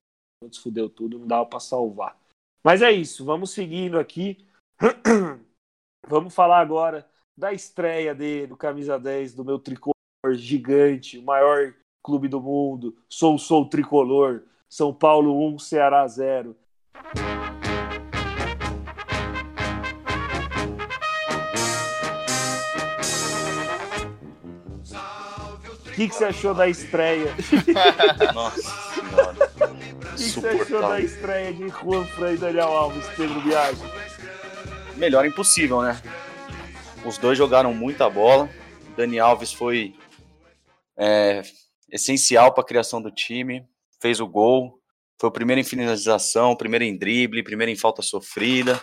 fudeu 0.64 0.90
tudo, 0.90 1.20
não 1.20 1.28
dava 1.28 1.46
pra 1.46 1.60
salvar. 1.60 2.18
Mas 2.64 2.82
é 2.82 2.92
isso, 2.92 3.24
vamos 3.24 3.52
seguindo 3.52 4.00
aqui. 4.00 4.44
vamos 6.08 6.34
falar 6.34 6.60
agora 6.60 7.08
da 7.38 7.54
estreia 7.54 8.16
dele, 8.16 8.48
do 8.48 8.58
camisa 8.58 8.98
10 8.98 9.36
do 9.36 9.46
meu 9.46 9.60
tricolor 9.60 9.94
gigante, 10.34 11.20
o 11.20 11.24
maior 11.24 11.76
clube 12.04 12.28
do 12.28 12.42
mundo. 12.42 12.98
Sou, 13.08 13.38
sou 13.38 13.70
tricolor. 13.70 14.44
São 14.74 14.92
Paulo 14.92 15.54
1, 15.54 15.60
Ceará 15.60 16.08
0. 16.08 16.58
O 25.86 25.92
que, 25.94 26.08
que 26.08 26.16
você 26.16 26.26
achou 26.26 26.56
da 26.56 26.68
estreia? 26.68 27.36
Nossa 28.34 28.62
senhora. 28.96 29.52
O 29.62 30.16
que, 30.16 30.24
que 30.24 30.32
você 30.32 30.48
achou 30.48 30.82
da 30.82 31.00
estreia 31.00 31.54
de 31.54 31.70
Juan 31.70 32.04
Fran 32.06 32.32
e 32.32 32.38
Daniel 32.38 32.70
Alves, 32.70 33.06
Pedro 33.16 33.42
Biagi? 33.42 33.84
Melhor 34.98 35.24
impossível, 35.24 35.84
né? 35.84 36.02
Os 37.06 37.20
dois 37.20 37.38
jogaram 37.38 37.76
muita 37.76 38.10
bola. 38.10 38.50
Dani 38.98 39.20
Alves 39.20 39.54
foi 39.54 39.94
é, 40.98 41.44
essencial 41.92 42.52
para 42.52 42.64
a 42.64 42.68
criação 42.68 43.00
do 43.00 43.12
time. 43.12 43.72
Fez 44.04 44.20
o 44.20 44.28
gol. 44.28 44.78
Foi 45.18 45.30
o 45.30 45.32
primeiro 45.32 45.62
em 45.62 45.64
finalização, 45.64 46.58
primeiro 46.58 46.84
em 46.84 46.98
drible, 46.98 47.42
primeiro 47.42 47.72
em 47.72 47.76
falta 47.78 48.02
sofrida. 48.02 48.78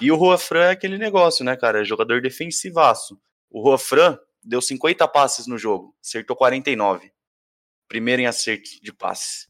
E 0.00 0.10
o 0.10 0.18
Juanfran 0.18 0.64
é 0.64 0.70
aquele 0.70 0.98
negócio, 0.98 1.44
né, 1.44 1.56
cara? 1.56 1.80
É 1.80 1.84
jogador 1.84 2.20
defensivaço. 2.20 3.16
O 3.48 3.62
Juanfran 3.62 4.18
deu 4.42 4.60
50 4.60 5.06
passes 5.06 5.46
no 5.46 5.56
jogo, 5.56 5.94
acertou 6.04 6.34
49. 6.34 7.12
Primeiro 7.86 8.22
em 8.22 8.26
acerto 8.26 8.68
de 8.82 8.92
passes. 8.92 9.46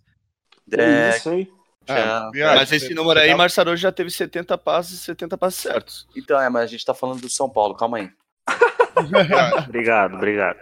É, 0.71 1.17
Isso 1.17 1.31
aí. 1.31 1.51
Ah, 1.89 2.29
viagem, 2.31 2.57
mas 2.59 2.71
esse 2.71 2.93
número 2.93 3.19
aí, 3.19 3.35
Marcelo 3.35 3.75
já 3.75 3.91
teve 3.91 4.11
70 4.11 4.59
passes 4.59 5.01
e 5.01 5.05
70 5.05 5.39
passes 5.39 5.61
certos. 5.61 6.07
Então, 6.15 6.39
é, 6.39 6.51
mas 6.51 6.65
a 6.65 6.67
gente 6.67 6.85
tá 6.85 6.93
falando 6.93 7.23
do 7.23 7.31
São 7.31 7.49
Paulo, 7.49 7.75
calma 7.75 7.97
aí. 7.97 8.11
Obrigado, 9.67 10.17
obrigado. 10.17 10.59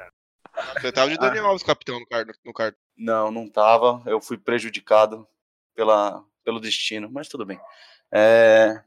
Você 0.80 0.92
tava 0.92 1.10
de 1.10 1.18
Daniel 1.18 1.46
Alves, 1.46 1.62
capitão, 1.62 1.98
no 2.00 2.06
cartão. 2.06 2.34
No 2.44 2.52
cartão. 2.52 2.80
Não, 2.96 3.30
não 3.30 3.48
tava. 3.48 4.02
Eu 4.06 4.20
fui 4.20 4.38
prejudicado 4.38 5.26
pela, 5.74 6.22
pelo 6.44 6.60
destino, 6.60 7.08
mas 7.10 7.28
tudo 7.28 7.44
bem. 7.44 7.60
É, 8.12 8.80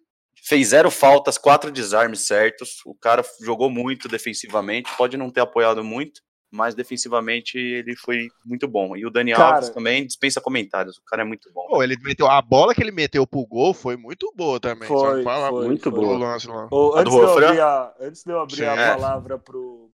fez 0.43 0.69
zero 0.69 0.89
faltas, 0.89 1.37
quatro 1.37 1.71
desarmes 1.71 2.21
certos. 2.21 2.81
O 2.85 2.95
cara 2.95 3.23
jogou 3.41 3.69
muito 3.69 4.07
defensivamente. 4.07 4.89
Pode 4.97 5.15
não 5.17 5.29
ter 5.29 5.41
apoiado 5.41 5.83
muito, 5.83 6.21
mas 6.51 6.73
defensivamente 6.73 7.57
ele 7.57 7.95
foi 7.95 8.27
muito 8.43 8.67
bom. 8.67 8.95
E 8.95 9.05
o 9.05 9.11
Dani 9.11 9.33
Cara- 9.33 9.55
Alves 9.57 9.69
também 9.69 10.05
dispensa 10.07 10.41
comentários. 10.41 10.97
O 10.97 11.03
cara 11.03 11.21
é 11.21 11.25
muito 11.25 11.51
bom. 11.53 11.67
Pô, 11.67 11.83
ele 11.83 11.95
meteu. 12.01 12.27
A 12.27 12.41
bola 12.41 12.73
que 12.73 12.81
ele 12.81 12.91
meteu 12.91 13.27
pro 13.27 13.45
gol 13.45 13.73
foi 13.73 13.95
muito 13.95 14.33
boa 14.35 14.59
também. 14.59 14.87
Foi, 14.87 15.23
foi, 15.23 15.67
muito 15.67 15.91
foi. 15.91 15.99
boa. 15.99 16.17
lance 16.17 16.47
lá. 16.47 16.67
Ô, 16.71 16.95
A 16.95 17.01
antes, 17.01 17.13
de 17.13 17.21
abrir 17.21 17.61
a, 17.61 17.93
antes 17.99 18.23
de 18.23 18.31
eu 18.31 18.39
abrir 18.39 18.55
Sim, 18.55 18.63
a 18.65 18.75
é. 18.75 18.95
palavra 18.95 19.37
pro 19.37 19.91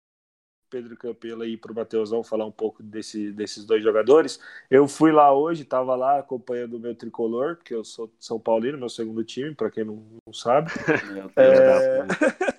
Pedro 0.72 0.96
Campelo 0.96 1.44
e 1.44 1.58
pro 1.58 1.74
Mateusão 1.74 2.24
falar 2.24 2.46
um 2.46 2.50
pouco 2.50 2.82
desse, 2.82 3.30
desses 3.30 3.66
dois 3.66 3.82
jogadores, 3.84 4.40
eu 4.70 4.88
fui 4.88 5.12
lá 5.12 5.30
hoje, 5.30 5.66
tava 5.66 5.94
lá 5.94 6.18
acompanhando 6.18 6.78
o 6.78 6.80
meu 6.80 6.94
tricolor, 6.94 7.56
porque 7.56 7.74
eu 7.74 7.84
sou 7.84 8.10
São 8.18 8.40
Paulino, 8.40 8.78
meu 8.78 8.88
segundo 8.88 9.22
time, 9.22 9.54
para 9.54 9.70
quem 9.70 9.84
não, 9.84 10.02
não 10.26 10.32
sabe. 10.32 10.70
É, 11.36 12.06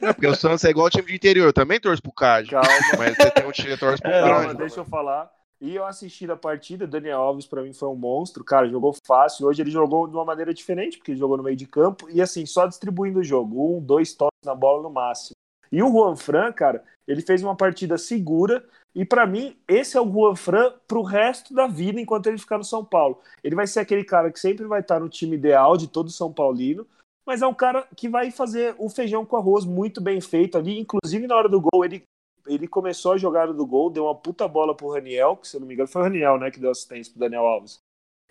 É, 0.01 0.14
porque 0.14 0.28
o 0.28 0.36
Santos 0.36 0.64
é 0.64 0.70
igual 0.70 0.88
o 0.88 0.89
time 0.89 1.07
de 1.07 1.16
interior, 1.16 1.45
eu 1.47 1.53
também 1.53 1.80
torço 1.80 2.01
pro 2.01 2.11
CAD. 2.11 2.49
calma, 2.49 2.68
Mas 2.97 3.18
você 3.18 3.32
tem 3.32 3.47
um 3.47 3.51
time 3.51 3.70
que 3.70 3.78
torce 3.78 4.01
pro 4.01 4.11
É, 4.11 4.22
calma, 4.22 4.39
grande. 4.41 4.57
deixa 4.57 4.80
eu 4.80 4.86
falar. 4.86 5.32
E 5.61 5.76
eu 5.76 5.86
assisti 5.86 6.30
a 6.30 6.36
partida, 6.36 6.86
Daniel 6.86 7.22
Alves 7.22 7.45
para 7.45 7.61
mim 7.61 7.72
foi 7.72 7.88
um 7.88 7.95
monstro, 7.95 8.43
cara, 8.43 8.68
jogou 8.68 8.93
fácil. 9.05 9.47
Hoje 9.47 9.61
ele 9.61 9.72
jogou 9.72 10.07
de 10.07 10.14
uma 10.14 10.26
maneira 10.26 10.53
diferente, 10.53 10.97
porque 10.97 11.11
ele 11.11 11.20
jogou 11.20 11.38
no 11.38 11.43
meio 11.43 11.55
de 11.55 11.66
campo 11.66 12.09
e 12.09 12.22
assim, 12.22 12.45
só 12.45 12.68
distribuindo 12.68 13.20
o 13.20 13.24
jogo, 13.24 13.78
um, 13.78 13.82
dois 13.82 14.14
toques 14.14 14.45
na 14.45 14.53
bola 14.53 14.84
no 14.84 14.89
máximo. 14.89 15.32
E 15.74 15.82
o 15.82 15.91
Juan 15.91 16.15
Fran, 16.15 16.53
cara, 16.53 16.84
ele 17.07 17.24
fez 17.24 17.41
uma 17.41 17.55
partida 17.55 17.97
segura 17.97 18.63
e 18.93 19.03
para 19.03 19.26
mim 19.26 19.57
esse 19.67 19.97
é 19.97 20.01
o 20.01 20.07
Juan 20.09 20.36
Fran 20.36 20.71
pro 20.88 21.01
resto 21.01 21.51
da 21.51 21.65
vida 21.65 21.99
enquanto 21.99 22.28
ele 22.28 22.38
ficar 22.38 22.59
no 22.59 22.63
São 22.63 22.86
Paulo. 22.86 23.19
Ele 23.43 23.55
vai 23.55 23.65
ser 23.65 23.80
aquele 23.80 24.03
cara 24.03 24.32
que 24.32 24.39
sempre 24.39 24.67
vai 24.67 24.82
estar 24.82 24.99
no 24.99 25.09
time 25.09 25.36
ideal 25.36 25.76
de 25.76 25.88
todo 25.88 26.11
São 26.11 26.32
Paulino, 26.32 26.86
mas 27.26 27.41
é 27.41 27.47
um 27.47 27.55
cara 27.55 27.88
que 27.97 28.07
vai 28.07 28.30
fazer 28.30 28.76
o 28.78 28.88
feijão 28.88 29.26
com 29.26 29.36
arroz 29.36 29.65
muito 29.65 29.99
bem 29.99 30.21
feito 30.21 30.59
ali, 30.59 30.78
inclusive 30.78 31.26
na 31.26 31.36
hora 31.36 31.49
do 31.49 31.59
gol 31.59 31.84
ele 31.84 32.03
ele 32.45 32.67
começou 32.67 33.13
a 33.13 33.17
jogada 33.17 33.53
do 33.53 33.65
gol, 33.65 33.89
deu 33.89 34.03
uma 34.03 34.13
puta 34.13 34.45
bola 34.47 34.76
pro 34.76 34.91
Raniel, 34.91 35.38
que 35.38 35.47
se 35.47 35.55
eu 35.55 35.61
não 35.61 35.67
me 35.67 35.74
engano 35.74 35.88
foi 35.88 36.01
o 36.01 36.03
Raniel, 36.03 36.38
né, 36.38 36.51
que 36.51 36.59
deu 36.59 36.69
assistência 36.69 37.11
pro 37.11 37.21
Daniel 37.21 37.47
Alves. 37.47 37.80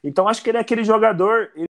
Então 0.05 0.28
acho 0.28 0.45
que 0.45 0.51
ele 0.51 0.59
é 0.59 0.61
aquele 0.61 0.84
jogador, 0.84 1.51
ele 1.55 1.64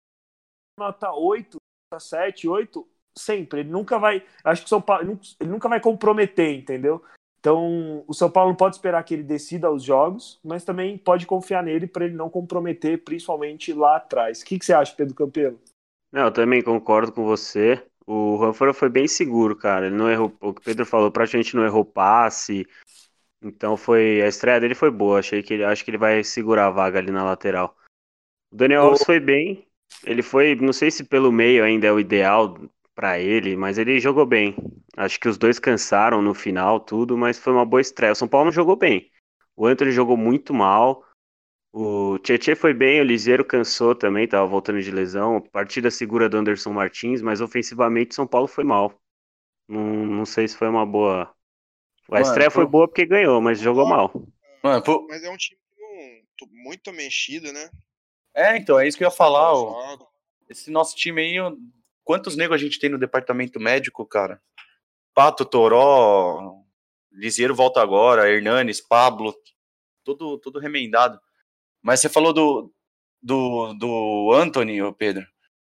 nota 0.79 1.13
8, 1.13 1.57
nota 1.93 2.01
7, 2.01 2.49
8, 2.49 2.89
sempre. 3.19 3.61
Ele 3.61 3.71
nunca 3.71 3.99
vai, 3.99 4.23
acho 4.45 4.63
que 4.63 4.67
o 4.67 4.69
São 4.69 4.81
Paulo, 4.81 5.03
ele 5.03 5.13
nu- 5.13 5.21
ele 5.41 5.51
nunca 5.51 5.69
vai 5.69 5.81
comprometer, 5.81 6.55
entendeu? 6.55 7.03
Então, 7.41 8.05
o 8.07 8.13
São 8.15 8.31
Paulo 8.31 8.51
não 8.51 8.57
pode 8.57 8.77
esperar 8.77 9.03
que 9.05 9.15
ele 9.15 9.23
decida 9.23 9.71
os 9.71 9.83
jogos, 9.83 10.41
mas 10.45 10.65
também 10.65 10.99
pode 10.99 11.25
confiar 11.25 11.63
nele 11.63 11.87
para 11.87 12.05
ele 12.05 12.15
não 12.15 12.29
comprometer, 12.29 13.05
principalmente 13.05 13.73
lá 13.73 13.97
atrás. 13.97 14.41
O 14.41 14.45
que, 14.45 14.59
que 14.59 14.65
você 14.65 14.73
acha, 14.73 14.95
Pedro 14.95 15.15
Campelo? 15.15 15.61
Não, 16.11 16.25
eu 16.25 16.33
também 16.33 16.63
concordo 16.63 17.13
com 17.13 17.25
você. 17.25 17.85
O 18.07 18.37
Ranfora 18.37 18.73
foi 18.73 18.89
bem 18.89 19.07
seguro, 19.07 19.55
cara. 19.55 19.87
Ele 19.87 19.95
não 19.95 20.11
errou, 20.11 20.35
o 20.41 20.53
que 20.55 20.61
o 20.61 20.65
Pedro 20.65 20.87
falou, 20.87 21.13
praticamente 21.13 21.55
não 21.55 21.65
errou 21.65 21.85
passe. 21.85 22.67
Então 23.41 23.77
foi, 23.77 24.21
a 24.23 24.27
estreia 24.27 24.59
dele 24.59 24.75
foi 24.75 24.91
boa. 24.91 25.21
Achei 25.21 25.43
que 25.43 25.55
ele, 25.55 25.65
acho 25.65 25.85
que 25.85 25.91
ele 25.91 25.99
vai 25.99 26.25
segurar 26.25 26.67
a 26.67 26.71
vaga 26.71 26.99
ali 26.99 27.13
na 27.13 27.25
lateral. 27.25 27.77
O 28.51 28.57
Daniel 28.57 28.83
Alves 28.85 29.05
foi 29.05 29.21
bem. 29.21 29.67
Ele 30.05 30.23
foi, 30.23 30.55
não 30.57 30.73
sei 30.73 30.91
se 30.91 31.05
pelo 31.05 31.31
meio 31.31 31.63
ainda 31.63 31.87
é 31.87 31.93
o 31.93 32.01
ideal 32.01 32.57
pra 32.99 33.21
ele, 33.21 33.57
mas 33.57 33.79
ele 33.79 34.01
jogou 34.01 34.27
bem. 34.27 34.57
Acho 34.97 35.21
que 35.21 35.29
os 35.29 35.39
dois 35.39 35.61
cansaram 35.61 36.21
no 36.21 36.35
final, 36.35 36.81
tudo, 36.81 37.17
mas 37.17 37.39
foi 37.39 37.53
uma 37.53 37.65
boa 37.65 37.81
estreia. 37.81 38.11
O 38.13 38.17
São 38.17 38.27
Paulo 38.27 38.47
não 38.47 38.53
jogou 38.53 38.75
bem. 38.75 39.09
O 39.55 39.67
Antony 39.69 39.93
jogou 39.93 40.17
muito 40.17 40.53
mal. 40.53 41.05
O 41.73 42.19
Tietchan 42.19 42.57
foi 42.57 42.75
bem, 42.75 43.01
o 43.01 43.05
Liseiro 43.05 43.45
cansou 43.45 43.95
também, 43.95 44.27
tava 44.29 44.47
voltando 44.47 44.83
de 44.83 44.91
lesão. 44.91 45.41
Partida 45.41 45.93
segura 45.93 46.29
do 46.29 46.39
Anderson 46.39 46.73
Martins, 46.73 47.23
mas 47.23 47.41
ofensivamente 47.41 48.17
São 48.17 48.27
Paulo 48.27 48.49
foi 48.49 48.65
mal. 48.65 48.93
Não, 49.69 49.85
não 50.07 50.27
sei 50.27 50.49
se 50.49 50.57
foi 50.57 50.69
uma 50.69 50.85
boa. 50.85 51.33
A 52.11 52.21
Mano, 52.21 52.23
estreia 52.23 52.51
foi 52.51 52.65
pro- 52.65 52.73
boa 52.73 52.89
porque 52.89 53.07
ganhou, 53.07 53.41
mas 53.41 53.61
jogou 53.61 53.87
mal. 53.87 54.13
Mano, 54.65 54.83
pô, 54.83 55.07
Mas 55.09 55.23
é 55.23 55.31
um 55.31 55.37
time 55.37 55.61
muito 56.53 56.93
mexido, 56.93 57.53
né? 57.53 57.71
é, 58.35 58.57
então, 58.57 58.79
é 58.79 58.87
isso 58.87 58.97
que 58.97 59.05
eu 59.05 59.09
ia 59.09 59.15
falar. 59.15 59.53
ó. 59.53 59.99
Esse 60.49 60.71
nosso 60.71 60.97
time 60.97 61.21
aí, 61.21 61.39
quantos 62.09 62.37
negros 62.37 62.59
a 62.59 62.65
gente 62.65 62.79
tem 62.79 62.89
no 62.89 62.99
departamento 62.99 63.61
médico, 63.61 64.03
cara? 64.07 64.41
Pato, 65.15 65.45
Toró, 65.45 66.65
Liseiro 67.13 67.55
volta 67.55 67.83
agora, 67.83 68.31
Hernanes, 68.31 68.81
Pablo, 68.81 69.35
tudo, 70.03 70.39
tudo 70.39 70.59
remendado. 70.59 71.21
Mas 71.83 72.01
você 72.01 72.09
falou 72.09 72.33
do, 72.33 72.73
do, 73.23 73.75
do 73.75 74.33
Anthony, 74.33 74.79
Pedro. 74.95 75.27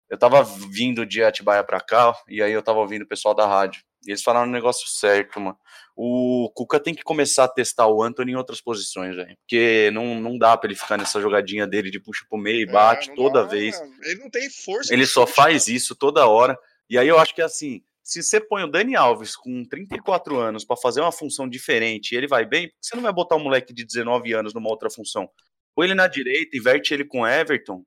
Eu 0.09 0.17
tava 0.17 0.45
vindo 0.45 1.05
de 1.05 1.21
Atibaia 1.21 1.65
pra 1.65 1.81
cá, 1.81 2.17
e 2.29 2.41
aí 2.41 2.53
eu 2.53 2.63
tava 2.63 2.79
ouvindo 2.79 3.03
o 3.03 3.09
pessoal 3.09 3.35
da 3.35 3.49
rádio. 3.49 3.83
Eles 4.07 4.23
falaram 4.23 4.49
um 4.49 4.53
negócio 4.53 4.89
certo, 4.89 5.39
mano. 5.39 5.59
O 5.95 6.51
Cuca 6.55 6.81
tem 6.81 6.95
que 6.95 7.03
começar 7.03 7.45
a 7.45 7.49
testar 7.49 7.87
o 7.87 8.03
Anthony 8.03 8.33
em 8.33 8.37
outras 8.37 8.61
posições, 8.61 9.15
velho. 9.15 9.37
Porque 9.41 9.91
não, 9.93 10.19
não 10.21 10.39
dá 10.39 10.57
pra 10.57 10.69
ele 10.69 10.79
ficar 10.79 10.97
nessa 10.97 11.21
jogadinha 11.21 11.67
dele 11.67 11.91
de 11.91 12.01
puxa 12.01 12.25
pro 12.29 12.39
meio 12.39 12.63
e 12.63 12.67
bate 12.67 13.11
É, 13.11 13.15
toda 13.15 13.43
dá, 13.43 13.49
vez. 13.49 13.79
Ele 14.03 14.21
não 14.21 14.31
tem 14.31 14.49
força. 14.49 14.93
Ele 14.93 15.05
só 15.05 15.27
chute, 15.27 15.37
faz 15.37 15.69
isso 15.69 15.95
toda 15.95 16.27
hora. 16.27 16.59
E 16.89 16.97
aí 16.97 17.07
eu 17.07 17.19
acho 17.19 17.35
que 17.35 17.43
assim, 17.43 17.83
se 18.03 18.23
você 18.23 18.41
põe 18.41 18.65
o 18.65 18.71
Dani 18.71 18.97
Alves 18.97 19.37
com 19.37 19.65
34 19.65 20.39
anos 20.39 20.65
pra 20.65 20.77
fazer 20.77 21.01
uma 21.01 21.13
função 21.13 21.49
diferente 21.49 22.13
e 22.13 22.17
ele 22.17 22.27
vai 22.27 22.45
bem, 22.45 22.69
por 22.69 22.81
que 22.81 22.87
você 22.87 22.97
não 22.97 23.03
vai 23.03 23.13
botar 23.13 23.37
um 23.37 23.43
moleque 23.45 23.73
de 23.73 23.85
19 23.85 24.33
anos 24.33 24.55
numa 24.55 24.71
outra 24.71 24.91
função? 24.91 25.31
Põe 25.75 25.87
ele 25.87 25.95
na 25.95 26.09
direita, 26.09 26.57
inverte 26.57 26.95
ele 26.95 27.05
com 27.05 27.27
Everton. 27.27 27.85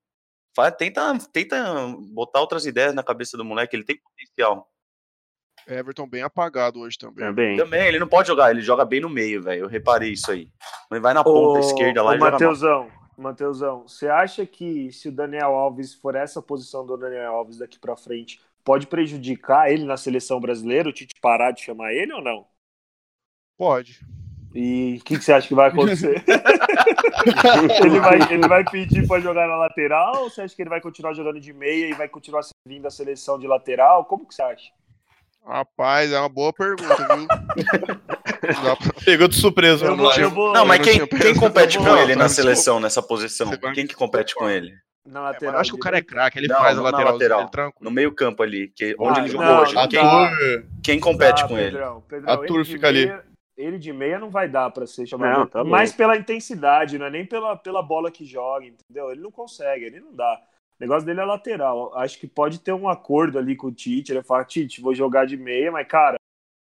Faz, 0.55 0.74
tenta, 0.78 1.18
tenta 1.32 1.88
botar 2.14 2.39
outras 2.39 2.66
ideias 2.66 2.93
na 2.93 3.03
cabeça 3.03 3.36
do 3.36 3.43
moleque, 3.43 3.76
ele 3.76 3.84
tem 3.84 3.99
potencial. 3.99 4.72
Everton 5.68 6.07
bem 6.07 6.22
apagado 6.22 6.80
hoje 6.80 6.97
também. 6.97 7.26
Também. 7.26 7.57
Também, 7.57 7.88
ele 7.88 7.99
não 7.99 8.07
pode 8.07 8.28
jogar, 8.28 8.51
ele 8.51 8.61
joga 8.61 8.86
bem 8.86 8.99
no 8.99 9.09
meio, 9.09 9.41
velho. 9.41 9.64
Eu 9.64 9.68
reparei 9.68 10.11
isso 10.11 10.32
aí. 10.32 10.49
Mas 10.89 11.01
vai 11.01 11.14
na 11.14 11.24
ponta 11.24 11.59
esquerda 11.59 12.03
lá 12.03 12.11
ô, 12.11 12.16
e. 12.16 12.20
Mateusão, 12.20 12.91
Mateusão, 13.18 13.88
você 13.88 14.07
acha 14.07 14.45
que 14.45 14.91
se 14.91 15.09
o 15.09 15.11
Daniel 15.11 15.53
Alves 15.55 15.93
for 15.93 16.16
essa 16.16 16.41
posição 16.41 16.86
do 16.86 16.97
Daniel 16.97 17.34
Alves 17.34 17.57
daqui 17.57 17.80
pra 17.80 17.95
frente, 17.95 18.39
pode 18.64 18.88
prejudicar 18.88 19.72
ele 19.72 19.86
na 19.86 19.97
seleção 19.97 20.39
brasileira, 20.39 20.89
o 20.89 20.93
Tite 20.93 21.14
parar 21.22 21.51
de 21.51 21.61
chamar 21.61 21.93
ele 21.93 22.14
ou 22.14 22.22
não? 22.22 22.45
Pode. 23.57 23.99
E 24.55 24.97
o 24.99 25.03
que, 25.03 25.18
que 25.18 25.24
você 25.24 25.34
acha 25.34 25.47
que 25.47 25.55
vai 25.55 25.70
acontecer? 25.70 26.24
ele, 27.84 27.99
vai, 27.99 28.34
ele 28.34 28.47
vai 28.47 28.64
pedir 28.64 29.07
pra 29.07 29.20
jogar 29.20 29.47
na 29.47 29.57
lateral 29.57 30.24
ou 30.24 30.30
você 30.30 30.41
acha 30.41 30.55
que 30.55 30.61
ele 30.61 30.70
vai 30.70 30.80
continuar 30.80 31.14
jogando 31.14 31.39
de 31.39 31.51
meia 31.51 31.88
e 31.88 31.93
vai 31.93 32.07
continuar 32.07 32.43
servindo 32.43 32.86
a 32.86 32.91
seleção 32.91 33.39
de 33.39 33.47
lateral? 33.47 34.05
Como 34.05 34.28
que 34.28 34.36
você 34.36 34.43
acha? 34.43 34.72
Rapaz, 35.46 36.12
é 36.12 36.20
uma 36.20 36.30
boa 36.30 36.54
pergunta, 36.54 36.96
viu? 37.16 37.28
Pegou 39.06 39.28
de 39.28 39.36
surpresa, 39.36 39.86
Eu 39.86 39.96
vou- 39.98 40.08
lá. 40.08 40.18
eu 40.18 40.30
vou- 40.30 40.54
Não, 40.54 40.66
mas 40.66 40.80
quem, 40.82 41.00
quem 41.00 41.08
pensado- 41.08 41.39
compete 41.39 41.78
com 41.78 41.98
ele 41.98 42.16
na 42.16 42.30
seleção, 42.30 42.80
nessa 42.80 43.02
posição? 43.02 43.50
Quem 43.74 43.86
que 43.86 43.94
compete 43.96 44.34
com 44.36 44.50
ele? 44.50 44.74
Na 45.06 45.20
É, 45.20 45.24
lateral. 45.24 45.36
mas 45.41 45.54
eu 45.56 45.60
acho 45.60 45.72
que 45.72 45.76
o 45.76 45.80
cara 45.80 45.98
é 45.98 46.02
craque, 46.02 46.39
ele 46.39 46.48
Não, 46.48 46.56
faz 46.58 46.74
a 46.74 46.76
não 46.78 46.84
lateral 46.84 47.14
lateral. 47.14 47.50
tranquilo. 47.50 47.76
No 47.82 47.91
meio 47.91 48.14
campo 48.14 48.41
ali, 48.41 48.70
que, 48.70 48.96
onde 48.98 49.20
Ah, 49.20 49.24
ele 49.24 49.32
jogou 49.32 49.46
não, 49.48 49.62
hoje. 49.62 49.76
não 49.76 49.88
Quem, 49.89 50.66
quem 50.82 51.00
compete 51.00 51.44
Ah, 51.44 51.48
com 51.48 51.58
ele? 51.58 51.72
Pedrão, 51.72 52.02
Pedrão, 52.08 52.32
Arthur 52.34 52.56
ele 52.56 52.64
de 52.64 52.72
fica 52.72 52.88
ali. 52.88 53.06
meia- 53.08 53.24
Ele 53.56 53.78
de 53.78 53.94
meia 53.94 54.18
não 54.18 54.30
vai 54.32 54.48
dar 54.50 54.72
pra 54.72 54.88
ser 54.88 55.06
chamado. 55.06 55.39
Não, 55.39 55.46
tá 55.46 55.64
mais 55.64 55.89
louco. 55.89 55.98
pela 55.98 56.18
intensidade, 56.18 56.98
não 56.98 57.06
é 57.06 57.10
nem 57.12 57.24
pela, 57.26 57.56
pela 57.56 57.84
bola 57.84 58.10
que 58.10 58.26
joga, 58.26 58.66
entendeu? 58.66 59.12
Ele 59.12 59.22
não 59.22 59.30
consegue, 59.30 59.86
ele 59.86 60.00
não 60.00 60.12
dá. 60.16 60.39
O 60.84 60.86
negócio 60.86 61.05
dele 61.05 61.21
é 61.21 61.25
lateral. 61.25 61.95
Acho 61.97 62.19
que 62.19 62.27
pode 62.27 62.59
ter 62.59 62.73
um 62.73 62.89
acordo 62.89 63.39
ali 63.39 63.55
com 63.55 63.67
o 63.67 63.71
Tite. 63.71 64.11
Ele 64.11 64.21
fala, 64.21 64.43
Tite, 64.43 64.81
vou 64.81 64.93
jogar 64.93 65.25
de 65.25 65.38
meia, 65.38 65.71
mas, 65.71 65.88
cara, 65.88 66.17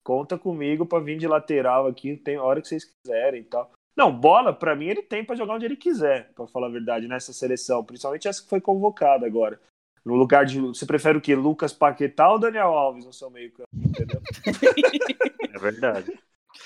conta 0.05 0.37
comigo 0.37 0.85
pra 0.85 0.99
vir 0.99 1.17
de 1.17 1.27
lateral 1.27 1.87
aqui, 1.87 2.15
tem 2.15 2.35
a 2.35 2.43
hora 2.43 2.61
que 2.61 2.67
vocês 2.67 2.85
quiserem 2.85 3.41
e 3.41 3.45
tal. 3.45 3.71
Não, 3.97 4.11
bola, 4.15 4.53
pra 4.53 4.75
mim, 4.75 4.85
ele 4.87 5.01
tem 5.01 5.25
pra 5.25 5.35
jogar 5.35 5.55
onde 5.55 5.65
ele 5.65 5.75
quiser, 5.75 6.31
pra 6.35 6.45
falar 6.47 6.67
a 6.67 6.71
verdade, 6.71 7.07
nessa 7.07 7.33
seleção. 7.33 7.83
Principalmente 7.83 8.27
essa 8.27 8.41
que 8.43 8.47
foi 8.49 8.61
convocada 8.61 9.25
agora. 9.25 9.59
No 10.05 10.13
lugar 10.15 10.45
de. 10.45 10.59
Você 10.59 10.85
prefere 10.85 11.17
o 11.17 11.21
quê? 11.21 11.35
Lucas 11.35 11.73
Paquetá 11.73 12.31
ou 12.31 12.39
Daniel 12.39 12.67
Alves 12.73 13.05
no 13.05 13.13
seu 13.13 13.29
meio-campo? 13.29 13.69
Entendeu? 13.75 14.21
É 15.53 15.59
verdade. 15.59 16.11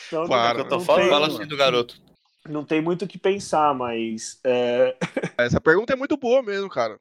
Então, 0.08 0.26
Claro, 0.26 0.60
não, 0.60 0.66
eu 0.66 0.70
tô 0.70 0.80
falando, 0.80 1.02
tem- 1.02 1.10
Fala 1.10 1.28
assim 1.28 1.46
do 1.48 1.58
garoto. 1.58 2.00
não 2.48 2.64
tem 2.64 2.80
muito 2.82 3.04
o 3.06 3.08
que 3.08 3.18
pensar, 3.18 3.74
mas. 3.74 4.40
é, 4.44 4.96
Essa 5.38 5.60
pergunta 5.60 5.92
é 5.94 5.96
muito 5.96 6.16
boa 6.16 6.42
mesmo, 6.44 6.70
cara. 6.70 6.98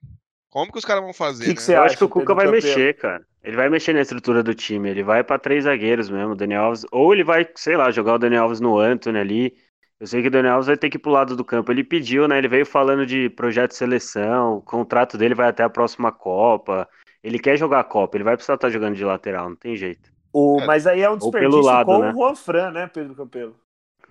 Como 0.54 0.70
que 0.70 0.78
os 0.78 0.84
caras 0.84 1.02
vão 1.02 1.12
fazer, 1.12 1.46
Que 1.46 1.50
que 1.54 1.56
né? 1.58 1.60
você 1.66 1.72
Eu 1.74 1.78
acha, 1.78 1.86
acho 1.86 1.98
que 1.98 2.04
o 2.04 2.08
Cuca 2.08 2.32
vai 2.32 2.46
Campelo? 2.46 2.62
mexer, 2.62 2.94
cara. 2.94 3.26
Ele 3.42 3.56
vai 3.56 3.68
mexer 3.68 3.92
na 3.92 4.00
estrutura 4.02 4.40
do 4.40 4.54
time, 4.54 4.88
ele 4.88 5.02
vai 5.02 5.24
pra 5.24 5.36
três 5.36 5.64
zagueiros 5.64 6.08
mesmo, 6.08 6.30
o 6.32 6.36
Daniel 6.36 6.62
Alves, 6.66 6.86
ou 6.92 7.12
ele 7.12 7.24
vai, 7.24 7.46
sei 7.56 7.76
lá, 7.76 7.90
jogar 7.90 8.14
o 8.14 8.18
Daniel 8.18 8.44
Alves 8.44 8.60
no 8.60 8.78
Anthony 8.78 9.18
ali. 9.18 9.56
Eu 9.98 10.06
sei 10.06 10.22
que 10.22 10.28
o 10.28 10.30
Daniel 10.30 10.54
Alves 10.54 10.68
vai 10.68 10.76
ter 10.76 10.88
que 10.90 10.96
ir 10.96 11.00
pro 11.00 11.10
lado 11.10 11.34
do 11.36 11.44
campo. 11.44 11.72
Ele 11.72 11.82
pediu, 11.82 12.28
né? 12.28 12.38
Ele 12.38 12.46
veio 12.46 12.64
falando 12.64 13.04
de 13.04 13.28
projeto 13.30 13.72
de 13.72 13.76
seleção, 13.76 14.58
o 14.58 14.62
contrato 14.62 15.18
dele 15.18 15.34
vai 15.34 15.48
até 15.48 15.64
a 15.64 15.68
próxima 15.68 16.12
Copa. 16.12 16.88
Ele 17.22 17.38
quer 17.40 17.56
jogar 17.56 17.80
a 17.80 17.84
Copa, 17.84 18.16
ele 18.16 18.22
vai 18.24 18.36
precisar 18.36 18.54
estar 18.54 18.70
jogando 18.70 18.94
de 18.94 19.04
lateral, 19.04 19.48
não 19.48 19.56
tem 19.56 19.74
jeito. 19.76 20.08
O, 20.32 20.60
É. 20.60 20.66
mas 20.66 20.86
aí 20.86 21.00
é 21.02 21.10
um 21.10 21.14
Ou 21.14 21.18
pelo 21.18 21.30
desperdício 21.32 21.62
lado, 21.64 21.86
com 21.86 21.98
né? 21.98 22.10
o 22.10 22.12
Juan 22.12 22.34
Fran, 22.36 22.70
né, 22.70 22.86
Pedro 22.86 23.14
Campelo? 23.16 23.56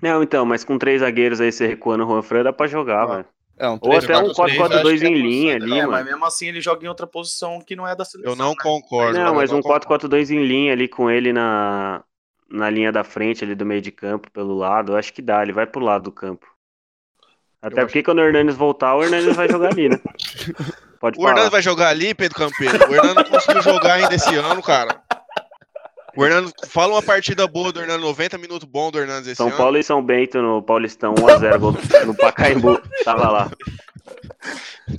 Não, 0.01 0.21
então, 0.21 0.45
mas 0.45 0.63
com 0.65 0.77
três 0.77 0.99
zagueiros 1.01 1.39
aí 1.39 1.51
você 1.51 1.65
recuando 1.67 2.03
o 2.03 2.07
Juan 2.07 2.21
Fran, 2.21 2.43
dá 2.43 2.51
pra 2.51 2.67
jogar, 2.67 3.03
Ah. 3.03 3.05
velho. 3.17 3.25
É, 3.57 3.67
um 3.69 3.73
Ou 3.73 3.79
3, 3.79 4.03
até 4.05 4.17
um 4.17 4.33
4, 4.33 4.55
3, 4.55 4.57
4-4-2 4.57 4.91
acho 4.93 4.99
que 4.99 5.05
é 5.05 5.09
em 5.09 5.13
linha 5.15 5.55
ali, 5.55 5.73
É, 5.73 5.81
mano. 5.81 5.91
mas 5.91 6.05
mesmo 6.05 6.25
assim 6.25 6.47
ele 6.47 6.59
joga 6.59 6.83
em 6.83 6.87
outra 6.87 7.05
posição 7.05 7.59
que 7.61 7.75
não 7.75 7.87
é 7.87 7.95
da 7.95 8.03
seleção. 8.03 8.33
Eu 8.33 8.35
não 8.35 8.49
né? 8.51 8.55
concordo. 8.61 9.17
Não, 9.17 9.35
mas 9.35 9.51
um 9.51 9.55
não 9.55 9.61
concordo. 9.61 9.87
4-4-2 10.09 10.31
em 10.31 10.43
linha 10.43 10.73
ali 10.73 10.87
com 10.87 11.09
ele 11.09 11.31
na, 11.31 12.03
na 12.49 12.69
linha 12.69 12.91
da 12.91 13.03
frente, 13.03 13.43
ali 13.43 13.55
do 13.55 13.65
meio 13.65 13.81
de 13.81 13.91
campo, 13.91 14.29
pelo 14.31 14.55
lado, 14.55 14.93
eu 14.93 14.97
acho 14.97 15.13
que 15.13 15.21
dá, 15.21 15.41
ele 15.43 15.53
vai 15.53 15.65
pro 15.67 15.81
lado 15.83 16.03
do 16.05 16.11
campo. 16.11 16.47
Até 17.61 17.81
Eu 17.81 17.85
porque 17.85 18.03
quando 18.03 18.19
o 18.19 18.21
Hernandes 18.23 18.55
voltar, 18.55 18.95
o 18.95 19.03
Hernandes 19.03 19.35
vai 19.35 19.47
jogar 19.47 19.71
ali, 19.71 19.87
né? 19.87 19.99
Pode 20.99 21.17
O 21.19 21.21
falar. 21.21 21.35
Hernando 21.35 21.51
vai 21.51 21.61
jogar 21.61 21.89
ali, 21.89 22.13
Pedro 22.13 22.37
Campeiro. 22.37 22.89
O 22.89 22.95
Hernando 22.95 23.15
não 23.17 23.23
conseguiu 23.25 23.61
jogar 23.61 23.93
ainda 23.95 24.15
esse 24.15 24.33
ano, 24.35 24.61
cara. 24.63 25.02
O 26.15 26.23
Hernando, 26.23 26.51
fala 26.67 26.93
uma 26.93 27.01
partida 27.01 27.47
boa 27.47 27.71
do 27.71 27.79
Hernando, 27.79 28.01
90 28.01 28.37
minutos 28.37 28.67
bom 28.67 28.91
do 28.91 28.99
Hernando 28.99 29.25
esse 29.25 29.35
São 29.35 29.47
ano. 29.47 29.57
Paulo 29.57 29.77
e 29.77 29.83
São 29.83 30.03
Bento 30.03 30.41
no 30.41 30.61
Paulistão 30.61 31.15
1x0 31.15 31.59
gol 31.59 31.73
no 32.05 32.15
Pacaembu. 32.15 32.79
Tava 33.03 33.29
lá. 33.29 33.51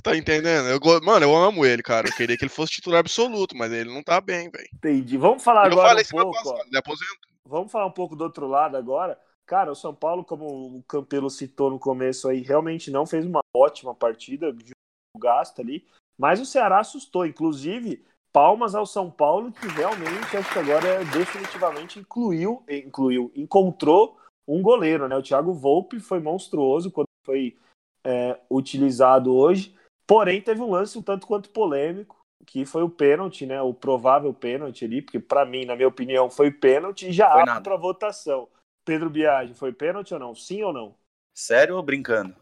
Tá 0.03 0.15
entendendo? 0.17 0.67
Eu, 0.67 0.79
mano, 1.01 1.25
eu 1.25 1.35
amo 1.35 1.65
ele, 1.65 1.81
cara. 1.81 2.07
Eu 2.07 2.13
queria 2.13 2.37
que 2.37 2.43
ele 2.43 2.49
fosse 2.49 2.73
titular 2.73 2.99
absoluto, 2.99 3.55
mas 3.55 3.71
ele 3.71 3.93
não 3.93 4.03
tá 4.03 4.19
bem, 4.19 4.49
velho. 4.49 4.67
Entendi. 4.73 5.17
Vamos 5.17 5.43
falar 5.43 5.67
Eu 5.67 5.73
agora 5.73 6.03
falei 6.03 6.05
um 6.05 6.31
pouco, 6.31 6.59
ele 6.67 6.77
aposentou. 6.77 7.17
Vamos 7.45 7.71
falar 7.71 7.85
um 7.85 7.91
pouco 7.91 8.15
do 8.15 8.23
outro 8.23 8.47
lado 8.47 8.75
agora. 8.75 9.17
Cara, 9.45 9.71
o 9.71 9.75
São 9.75 9.93
Paulo, 9.93 10.23
como 10.25 10.77
o 10.77 10.83
Campelo 10.83 11.29
citou 11.29 11.69
no 11.69 11.79
começo 11.79 12.27
aí, 12.27 12.41
realmente 12.41 12.89
não 12.89 13.05
fez 13.05 13.25
uma 13.25 13.41
ótima 13.55 13.93
partida 13.93 14.51
de 14.51 14.73
gasto 15.17 15.61
ali, 15.61 15.85
mas 16.17 16.41
o 16.41 16.45
Ceará 16.45 16.79
assustou. 16.79 17.25
Inclusive, 17.25 18.03
palmas 18.35 18.75
ao 18.75 18.85
São 18.85 19.09
Paulo, 19.09 19.49
que 19.49 19.65
realmente, 19.65 20.35
acho 20.35 20.51
que 20.51 20.59
agora 20.59 21.05
definitivamente 21.05 21.99
incluiu, 21.99 22.61
incluiu, 22.69 23.31
encontrou 23.33 24.19
um 24.45 24.61
goleiro, 24.61 25.07
né? 25.07 25.15
O 25.15 25.23
Thiago 25.23 25.53
Volpe 25.53 26.01
foi 26.01 26.19
monstruoso 26.19 26.91
quando 26.91 27.07
foi 27.25 27.57
é, 28.05 28.37
utilizado 28.51 29.33
hoje, 29.33 29.73
porém 30.05 30.41
teve 30.41 30.59
um 30.59 30.69
lance 30.69 30.97
um 30.97 31.01
tanto 31.01 31.25
quanto 31.25 31.49
polêmico, 31.49 32.19
que 32.45 32.65
foi 32.65 32.83
o 32.83 32.89
pênalti, 32.89 33.45
né? 33.45 33.61
O 33.61 33.73
provável 33.73 34.33
pênalti 34.33 34.83
ali, 34.83 35.01
porque 35.01 35.17
para 35.17 35.45
mim, 35.45 35.63
na 35.63 35.73
minha 35.77 35.87
opinião, 35.87 36.29
foi 36.29 36.51
pênalti 36.51 37.07
e 37.07 37.13
já 37.13 37.31
Foi 37.31 37.41
abre 37.41 37.63
para 37.63 37.77
votação. 37.77 38.49
Pedro 38.83 39.09
Biagi, 39.09 39.53
foi 39.53 39.71
pênalti 39.71 40.13
ou 40.13 40.19
não? 40.19 40.35
Sim 40.35 40.61
ou 40.61 40.73
não? 40.73 40.93
Sério 41.33 41.77
ou 41.77 41.81
brincando? 41.83 42.35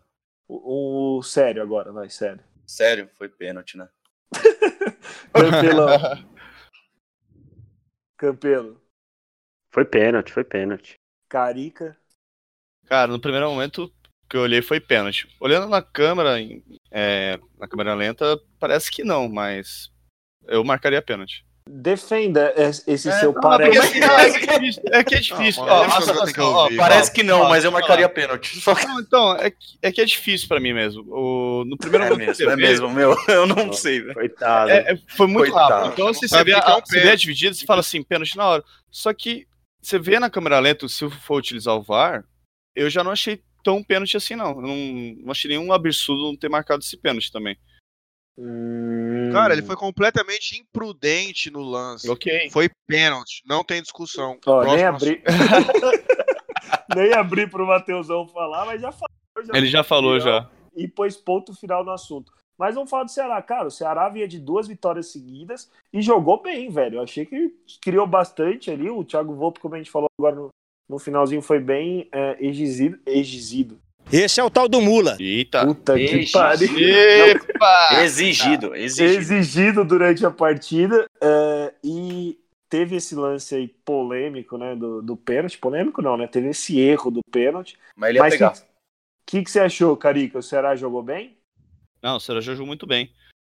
O, 0.48 1.18
o- 1.20 1.24
sério 1.24 1.62
agora, 1.62 1.92
vai, 1.92 2.10
sério. 2.10 2.44
Sério, 2.66 3.08
foi 3.14 3.30
pênalti, 3.30 3.78
né? 3.78 3.88
Campelão. 5.32 5.88
Campelo. 8.18 8.82
Foi 9.72 9.86
pênalti, 9.86 10.32
foi 10.32 10.44
pênalti. 10.44 10.96
Carica. 11.28 11.98
Cara, 12.86 13.12
no 13.12 13.20
primeiro 13.20 13.50
momento 13.50 13.92
que 14.30 14.38
eu 14.38 14.42
olhei 14.42 14.62
foi 14.62 14.80
pênalti. 14.80 15.28
Olhando 15.40 15.68
na 15.68 15.82
câmera, 15.82 16.38
é, 16.92 17.40
na 17.58 17.68
câmera 17.68 17.94
lenta, 17.94 18.40
parece 18.60 18.92
que 18.92 19.04
não, 19.04 19.28
mas 19.28 19.92
eu 20.48 20.64
marcaria 20.64 21.02
pênalti. 21.02 21.46
Defenda 21.70 22.54
es- 22.58 22.84
esse 22.88 23.08
É, 23.10 23.20
seu 23.20 23.32
não, 23.34 23.42
parece. 23.42 23.78
É 23.80 23.92
que 24.40 24.50
é 24.50 24.60
difícil. 24.60 24.84
É, 24.92 25.04
que 25.04 25.16
é 25.16 25.20
difícil. 25.20 25.66
Não, 25.66 25.74
Ó, 25.74 25.80
mano, 25.88 25.94
a 25.94 26.00
isso 26.00 26.10
eu 26.12 26.20
tenho 26.24 26.34
que 26.34 26.42
ó. 26.42 26.70
Parece 26.78 27.12
que 27.14 27.24
não, 27.24 27.42
ó, 27.42 27.50
mas 27.50 27.64
eu 27.64 27.70
ó, 27.70 27.74
marcaria 27.74 28.10
pênalti. 28.10 28.60
Só 28.62 28.76
que 28.76 28.86
Não, 28.86 29.00
então, 29.00 29.36
é 29.38 29.50
que, 29.50 29.58
é 29.82 29.92
que 29.92 30.02
é 30.02 30.06
difícil 30.06 30.48
pra 30.48 30.60
mim 30.60 30.74
mesmo. 30.74 31.04
O, 31.08 31.64
no 31.66 31.78
primeiro 31.78 32.06
é 32.06 32.10
que 32.10 32.16
mesmo, 32.18 32.32
é 32.32 32.34
você 32.36 32.56
mesmo, 32.56 32.90
meu. 32.90 33.16
Eu 33.30 33.48
não 33.48 33.72
sei, 33.72 34.02
velho. 34.02 34.14
Coitado. 34.14 34.72
é- 34.72 34.94
é- 34.94 34.98
foi 35.16 35.28
muito 35.28 35.52
Coitado. 35.52 35.74
rápido. 35.74 35.94
Então, 35.94 36.08
assim, 36.10 36.20
você 36.22 36.28
sabe 36.28 36.52
vê, 36.52 36.58
é 36.58 36.60
a, 36.60 36.80
você 36.80 37.00
vê 37.00 37.10
a 37.12 37.16
dividida 37.16 37.56
e 37.56 37.66
fala 37.66 37.80
assim, 37.80 38.04
pênalti 38.04 38.36
na 38.36 38.46
hora. 38.46 38.64
Só 38.92 39.14
que 39.14 39.48
você 39.82 39.98
vê 39.98 40.20
na 40.20 40.30
câmera 40.30 40.60
lenta, 40.60 40.88
se 40.90 41.10
for 41.10 41.38
utilizar 41.38 41.76
o 41.76 41.82
VAR, 41.82 42.24
eu 42.76 42.90
já 42.90 43.04
não 43.04 43.12
achei 43.12 43.42
tão 43.64 43.82
pênalti 43.82 44.18
assim, 44.18 44.36
não. 44.36 44.50
Eu 44.52 44.62
Não, 44.62 44.76
não 45.24 45.32
achei 45.32 45.50
nenhum 45.50 45.72
absurdo 45.72 46.24
não 46.24 46.36
ter 46.36 46.50
marcado 46.50 46.84
esse 46.84 46.98
pênalti 46.98 47.32
também. 47.32 47.58
Hum, 48.38 49.30
Cara, 49.32 49.54
ele 49.54 49.62
foi 49.62 49.76
completamente 49.76 50.60
imprudente 50.60 51.52
no 51.52 51.62
lance. 51.62 52.10
Ok. 52.10 52.50
Foi 52.50 52.70
pênalti, 52.88 53.44
não 53.46 53.64
tem 53.64 53.82
discussão. 53.82 54.38
Ó, 54.46 54.64
nem 54.64 54.84
abri. 54.84 55.22
nem 56.96 57.14
abri 57.14 57.48
pro 57.48 57.68
Mateusão 57.68 58.28
falar, 58.28 58.66
mas 58.66 58.82
já 58.82 58.92
falou. 58.92 59.10
já 59.46 59.58
Ele 59.58 59.68
já 59.68 59.84
falou 59.84 60.20
já. 60.20 60.50
e 60.76 60.88
pôs 60.88 61.16
ponto 61.16 61.54
final 61.56 61.84
no 61.84 61.92
assunto. 61.92 62.32
Mas 62.58 62.76
vamos 62.76 62.90
falar 62.90 63.04
do 63.04 63.12
Ceará, 63.12 63.42
cara. 63.42 63.68
O 63.68 63.72
Ceará 63.72 64.08
vinha 64.10 64.28
de 64.28 64.40
duas 64.40 64.68
vitórias 64.68 65.12
seguidas 65.12 65.70
e 65.92 66.02
jogou 66.02 66.42
bem, 66.42 66.70
velho. 66.70 66.98
Eu 66.98 67.04
achei 67.04 67.26
que 67.26 67.52
criou 67.82 68.06
bastante 68.06 68.70
ali. 68.70 68.90
O 68.90 69.04
Thiago 69.04 69.34
Volpe, 69.34 69.60
como 69.60 69.76
a 69.76 69.78
gente 69.80 69.90
falou 69.92 70.08
agora 70.20 70.36
no, 70.36 70.50
no 70.88 71.00
finalzinho, 71.00 71.42
foi 71.42 71.60
bem 71.60 72.08
é, 72.12 72.38
exigido, 72.40 73.00
exigido. 73.06 73.80
Esse 74.12 74.40
é 74.40 74.44
o 74.44 74.50
tal 74.50 74.68
do 74.70 74.80
Mula. 74.82 75.18
Eita. 75.20 75.66
Puta 75.66 75.96
que 75.96 76.02
Exigido. 76.02 76.32
pariu. 76.32 76.78
Epa! 76.78 77.90
Exigido, 78.04 78.76
exigido. 78.76 79.20
Exigido 79.20 79.86
durante 79.86 80.26
a 80.26 80.30
partida. 80.32 81.08
é, 81.22 81.74
e 81.84 82.38
teve 82.70 82.96
esse 82.96 83.16
lance 83.16 83.56
aí 83.56 83.68
polêmico, 83.68 84.58
né? 84.58 84.76
Do, 84.76 85.02
do 85.02 85.16
pênalti. 85.18 85.58
Polêmico 85.58 86.02
não, 86.02 86.16
né? 86.18 86.28
Teve 86.28 86.50
esse 86.50 86.80
erro 86.80 87.10
do 87.10 87.22
pênalti. 87.32 87.78
Mas 87.96 88.10
ele 88.10 88.18
ia 88.20 88.24
Mas 88.24 88.34
o 88.34 88.38
pegar. 88.38 88.52
que, 88.54 88.62
que, 89.26 89.44
que 89.44 89.52
você 89.52 89.60
achou, 89.60 89.96
Carica? 89.98 90.38
O 90.40 90.44
Ceará 90.44 90.76
jogou 90.76 91.02
bem? 91.02 91.38
Não, 92.02 92.18
o 92.18 92.20
Ceará 92.20 92.42
jogou 92.42 92.66
muito 92.68 92.86
bem. 92.86 93.12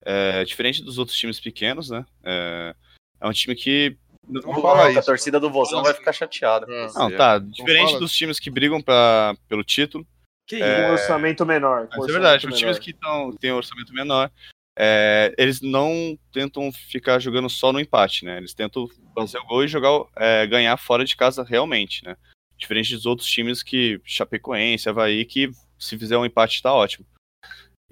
É, 0.06 0.44
diferente 0.46 0.84
dos 0.84 0.98
outros 0.98 1.18
times 1.18 1.40
pequenos, 1.40 1.90
né? 1.90 2.06
É, 2.24 2.76
é 3.22 3.28
um 3.28 3.32
time 3.34 3.56
que. 3.56 3.98
Não 4.28 4.42
Não 4.42 4.62
fala 4.62 4.86
a 4.86 4.92
isso. 4.92 5.04
torcida 5.04 5.40
do 5.40 5.50
Vozão 5.52 5.84
vai 5.84 5.94
ficar 5.94 6.14
chateada. 6.14 6.66
É. 6.70 6.88
Não, 6.94 7.12
tá. 7.16 7.40
Não 7.40 7.50
Diferente 7.50 7.98
dos 8.00 8.12
times 8.14 8.40
que 8.40 8.50
brigam 8.50 8.82
pra, 8.82 9.36
pelo 9.50 9.64
título. 9.64 10.06
Que 10.48 10.60
Com 10.60 10.66
um 10.66 10.92
orçamento 10.92 11.46
menor. 11.46 11.88
é 11.92 12.06
verdade, 12.06 12.48
os 12.48 12.58
times 12.58 12.78
que 12.78 12.94
tão, 12.94 13.36
têm 13.36 13.52
um 13.52 13.58
orçamento 13.58 13.92
menor, 13.94 14.32
é, 14.78 15.34
eles 15.38 15.62
não 15.62 16.18
tentam 16.32 16.72
ficar 16.72 17.20
jogando 17.20 17.50
só 17.50 17.72
no 17.72 17.80
empate, 17.80 18.26
né? 18.26 18.38
Eles 18.38 18.54
tentam 18.54 18.88
fazer 19.16 19.38
o 19.40 19.46
gol 19.46 19.64
e 19.64 19.68
jogar, 19.68 20.06
é, 20.16 20.46
ganhar 20.46 20.76
fora 20.78 21.06
de 21.06 21.16
casa 21.16 21.44
realmente, 21.44 22.04
né? 22.04 22.18
Diferente 22.58 22.94
dos 22.94 23.06
outros 23.06 23.28
times 23.28 23.64
que, 23.64 24.00
Chapecoense, 24.04 24.88
Havaí, 24.90 25.26
que 25.26 25.50
se 25.80 25.98
fizer 25.98 26.18
um 26.18 26.26
empate 26.26 26.62
tá 26.62 26.74
ótimo. 26.74 27.06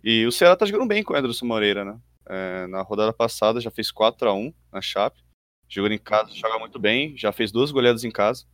E 0.04 0.26
o 0.26 0.32
Ceará 0.32 0.56
tá 0.56 0.66
jogando 0.66 0.88
bem 0.88 1.02
com 1.02 1.14
o 1.14 1.16
Anderson 1.16 1.46
Moreira, 1.46 1.86
né? 1.86 1.98
É, 2.26 2.68
na 2.68 2.82
rodada 2.82 3.14
passada 3.14 3.62
já 3.62 3.72
fez 3.72 3.90
4 3.90 4.30
a 4.30 4.34
1 4.34 4.54
na 4.72 4.82
Chape. 4.82 5.24
Jogando 5.70 5.94
em 5.94 5.98
casa, 5.98 6.36
joga 6.36 6.60
muito 6.60 6.78
bem, 6.78 7.18
já 7.18 7.32
fez 7.32 7.52
duas 7.52 7.72
goleadas 7.72 8.04
em 8.04 8.12
casa. 8.12 8.46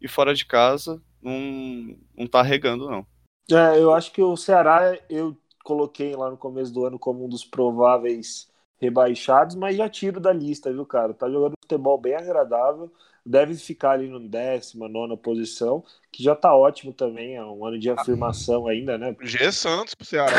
E 0.00 0.08
fora 0.08 0.34
de 0.34 0.44
casa, 0.44 1.00
não, 1.22 1.96
não 2.16 2.26
tá 2.26 2.42
regando, 2.42 2.90
não. 2.90 3.06
É, 3.50 3.78
eu 3.80 3.92
acho 3.92 4.12
que 4.12 4.22
o 4.22 4.36
Ceará 4.36 4.98
eu 5.08 5.36
coloquei 5.62 6.14
lá 6.16 6.30
no 6.30 6.36
começo 6.36 6.72
do 6.72 6.84
ano 6.84 6.98
como 6.98 7.24
um 7.24 7.28
dos 7.28 7.44
prováveis 7.44 8.48
rebaixados, 8.78 9.54
mas 9.56 9.76
já 9.76 9.88
tiro 9.88 10.20
da 10.20 10.32
lista, 10.32 10.72
viu, 10.72 10.84
cara? 10.84 11.14
Tá 11.14 11.30
jogando 11.30 11.54
futebol 11.62 11.98
bem 11.98 12.14
agradável, 12.14 12.92
deve 13.24 13.54
ficar 13.54 13.92
ali 13.92 14.08
no 14.08 14.20
décima, 14.20 14.88
nona 14.88 15.16
posição, 15.16 15.82
que 16.12 16.22
já 16.22 16.34
tá 16.36 16.54
ótimo 16.54 16.92
também, 16.92 17.36
é 17.36 17.44
um 17.44 17.64
ano 17.64 17.78
de 17.78 17.90
afirmação 17.90 18.66
ainda, 18.68 18.98
né? 18.98 19.16
G 19.20 19.50
Santos 19.50 19.94
pro 19.94 20.06
Ceará. 20.06 20.32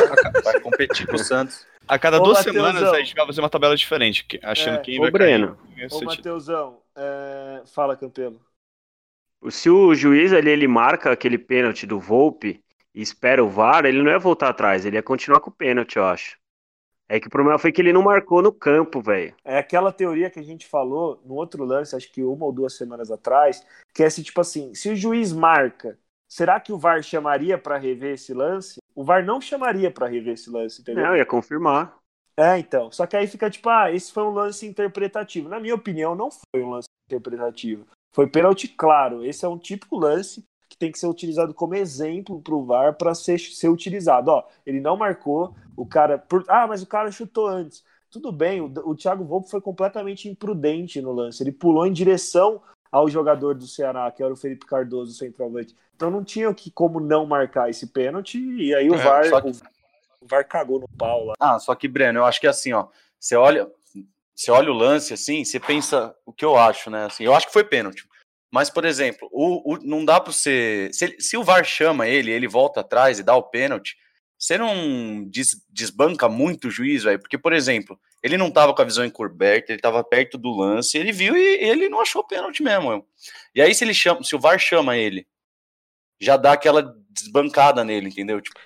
Vai 0.43 0.59
competir 0.61 1.07
com 1.07 1.15
o 1.15 1.19
Santos. 1.19 1.65
A 1.87 1.97
cada 1.97 2.17
Ô, 2.19 2.23
duas 2.23 2.39
Mateusão. 2.39 2.65
semanas 2.65 2.93
a 2.93 2.99
gente 2.99 3.15
vai 3.15 3.25
fazer 3.25 3.39
uma 3.41 3.49
tabela 3.49 3.75
diferente, 3.75 4.25
que- 4.25 4.39
achando 4.43 4.75
É. 4.75 4.81
quem 4.81 4.99
vai 4.99 5.09
Breno. 5.09 5.57
cair. 5.75 5.87
Ô. 5.91 6.01
Mateusão, 6.03 6.79
é, 6.95 7.63
fala, 7.73 7.95
Campelo. 7.95 8.39
Se 9.49 9.69
o 9.69 9.95
juiz 9.95 10.33
ali 10.33 10.49
ele 10.49 10.67
marca 10.67 11.11
aquele 11.11 11.37
pênalti 11.37 11.85
do 11.87 11.99
Volpe 11.99 12.61
e 12.97 13.01
espera 13.01 13.45
o 13.45 13.47
VAR, 13.47 13.85
ele 13.85 14.01
não 14.01 14.09
ia 14.09 14.17
voltar 14.17 14.49
atrás, 14.49 14.83
ele 14.83 14.95
ia 14.95 15.03
continuar 15.03 15.39
com 15.39 15.51
o 15.51 15.53
pênalti, 15.53 15.97
eu 15.97 16.05
acho. 16.05 16.35
É 17.07 17.19
que 17.19 17.27
o 17.27 17.29
problema 17.29 17.59
foi 17.59 17.71
que 17.71 17.79
ele 17.79 17.93
não 17.93 18.01
marcou 18.01 18.41
no 18.41 18.51
campo, 18.51 18.99
velho. 18.99 19.35
É 19.45 19.59
aquela 19.59 19.91
teoria 19.93 20.31
que 20.31 20.39
a 20.39 20.43
gente 20.43 20.65
falou 20.65 21.21
no 21.23 21.35
outro 21.35 21.63
lance, 21.63 21.95
acho 21.95 22.11
que 22.11 22.23
uma 22.23 22.45
ou 22.45 22.51
duas 22.51 22.75
semanas 22.75 23.11
atrás, 23.11 23.63
que 23.93 24.01
é 24.01 24.07
esse 24.07 24.23
tipo 24.23 24.41
assim, 24.41 24.73
se 24.73 24.89
o 24.89 24.95
juiz 24.95 25.31
marca, 25.31 25.95
será 26.27 26.59
que 26.59 26.73
o 26.73 26.77
VAR 26.79 27.03
chamaria 27.03 27.55
para 27.55 27.77
rever 27.77 28.15
esse 28.15 28.33
lance? 28.33 28.79
O 28.95 29.03
VAR 29.03 29.23
não 29.23 29.39
chamaria 29.39 29.91
para 29.91 30.07
rever 30.07 30.33
esse 30.33 30.49
lance, 30.49 30.81
entendeu? 30.81 31.05
Não, 31.05 31.15
ia 31.15 31.25
confirmar. 31.25 31.95
É, 32.35 32.57
então. 32.57 32.91
Só 32.91 33.05
que 33.05 33.15
aí 33.15 33.27
fica 33.27 33.47
tipo, 33.47 33.69
ah, 33.69 33.91
esse 33.91 34.11
foi 34.11 34.23
um 34.23 34.31
lance 34.31 34.65
interpretativo. 34.65 35.47
Na 35.47 35.59
minha 35.59 35.75
opinião, 35.75 36.15
não 36.15 36.29
foi 36.31 36.63
um 36.63 36.71
lance 36.71 36.87
interpretativo. 37.07 37.85
Foi 38.11 38.25
pênalti 38.25 38.67
claro. 38.67 39.23
Esse 39.23 39.45
é 39.45 39.47
um 39.47 39.57
típico 39.57 39.95
lance 39.97 40.43
que 40.77 40.79
tem 40.79 40.91
que 40.91 40.99
ser 40.99 41.07
utilizado 41.07 41.53
como 41.53 41.73
exemplo 41.75 42.39
pro 42.41 42.63
VAR 42.63 42.93
para 42.93 43.13
ser, 43.15 43.39
ser 43.39 43.67
utilizado. 43.69 44.29
Ó, 44.29 44.43
ele 44.65 44.79
não 44.79 44.95
marcou, 44.95 45.55
o 45.75 45.85
cara. 45.85 46.17
por- 46.19 46.45
ah, 46.47 46.67
mas 46.67 46.83
o 46.83 46.87
cara 46.87 47.11
chutou 47.11 47.47
antes. 47.47 47.83
Tudo 48.09 48.31
bem, 48.31 48.61
o, 48.61 48.71
o 48.85 48.95
Thiago 48.95 49.25
Volpe 49.25 49.49
foi 49.49 49.59
completamente 49.59 50.29
imprudente 50.29 51.01
no 51.01 51.11
lance. 51.11 51.41
Ele 51.43 51.51
pulou 51.51 51.85
em 51.85 51.91
direção 51.91 52.61
ao 52.91 53.09
jogador 53.09 53.55
do 53.55 53.67
Ceará, 53.67 54.09
que 54.11 54.23
era 54.23 54.31
o 54.31 54.37
Felipe 54.37 54.65
Cardoso, 54.65 55.13
centroavante. 55.13 55.75
Então 55.95 56.09
não 56.11 56.23
tinha 56.23 56.53
que 56.53 56.69
como 56.71 56.99
não 56.99 57.25
marcar 57.25 57.69
esse 57.69 57.87
pênalti, 57.87 58.37
e 58.37 58.73
aí 58.73 58.89
o 58.89 58.95
É, 58.95 59.03
VAR, 59.03 59.41
que- 59.41 59.49
o 60.21 60.27
VAR 60.27 60.47
cagou 60.47 60.79
no 60.79 60.87
pau 60.97 61.25
lá. 61.25 61.33
Ah, 61.39 61.59
só 61.59 61.73
que, 61.75 61.87
Breno, 61.87 62.19
eu 62.19 62.25
acho 62.25 62.39
que 62.39 62.47
assim, 62.47 62.71
ó, 62.71 62.87
você 63.19 63.35
olha, 63.35 63.69
você 64.33 64.51
olha 64.51 64.71
o 64.71 64.75
lance 64.75 65.13
assim, 65.13 65.43
você 65.43 65.59
pensa 65.59 66.15
o 66.25 66.31
que 66.31 66.45
eu 66.45 66.55
acho, 66.55 66.89
né? 66.91 67.05
Assim, 67.05 67.23
eu 67.23 67.33
acho 67.35 67.47
que 67.47 67.53
foi 67.53 67.63
pênalti. 67.63 68.07
Mas, 68.51 68.69
por 68.69 68.85
exemplo, 68.85 69.27
o, 69.31 69.73
o- 69.73 69.79
não 69.83 70.05
dá 70.05 70.19
para 70.19 70.31
você. 70.31 70.89
Se, 70.93 71.15
se 71.19 71.37
o 71.37 71.43
VAR 71.43 71.63
chama 71.65 72.07
ele, 72.07 72.31
ele 72.31 72.47
volta 72.47 72.79
atrás 72.79 73.19
e 73.19 73.23
dá 73.23 73.35
o 73.35 73.43
pênalti, 73.43 73.97
você 74.37 74.57
não 74.57 75.23
des- 75.25 75.65
desbanca 75.69 76.29
muito 76.29 76.67
o 76.67 76.71
juiz, 76.71 77.03
velho. 77.03 77.19
Porque, 77.19 77.37
por 77.37 77.51
exemplo, 77.53 77.99
ele 78.23 78.37
não 78.37 78.49
tava 78.49 78.73
com 78.73 78.81
a 78.81 78.85
visão 78.85 79.03
encoberta, 79.05 79.71
ele 79.71 79.81
tava 79.81 80.03
perto 80.03 80.37
do 80.37 80.55
lance, 80.55 80.97
ele 80.97 81.11
viu 81.11 81.35
e 81.35 81.55
ele 81.55 81.89
não 81.89 81.99
achou 82.01 82.23
pênalti 82.23 82.63
mesmo. 82.63 83.05
E 83.53 83.61
aí, 83.61 83.75
se 83.75 83.83
ele 83.83 83.93
chama, 83.93 84.23
se 84.23 84.35
o 84.35 84.39
VAR 84.39 84.57
chama 84.59 84.95
ele, 84.95 85.27
já 86.19 86.37
dá 86.37 86.53
aquela 86.53 86.95
desbancada 87.09 87.83
nele, 87.83 88.09
entendeu? 88.09 88.39
Tipo, 88.41 88.59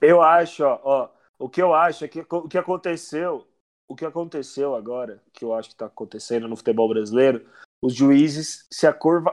Eu 0.00 0.20
acho, 0.22 0.64
ó, 0.64 0.80
ó, 0.82 1.08
o 1.38 1.48
que 1.48 1.62
eu 1.62 1.74
acho 1.74 2.04
é 2.04 2.08
que 2.08 2.24
o 2.28 2.48
que 2.48 2.58
aconteceu, 2.58 3.46
o 3.86 3.94
que 3.94 4.04
aconteceu 4.04 4.74
agora, 4.74 5.22
que 5.32 5.44
eu 5.44 5.54
acho 5.54 5.68
que 5.68 5.74
está 5.74 5.86
acontecendo 5.86 6.48
no 6.48 6.56
futebol 6.56 6.88
brasileiro, 6.88 7.46
os 7.82 7.94
juízes 7.94 8.66
se 8.70 8.86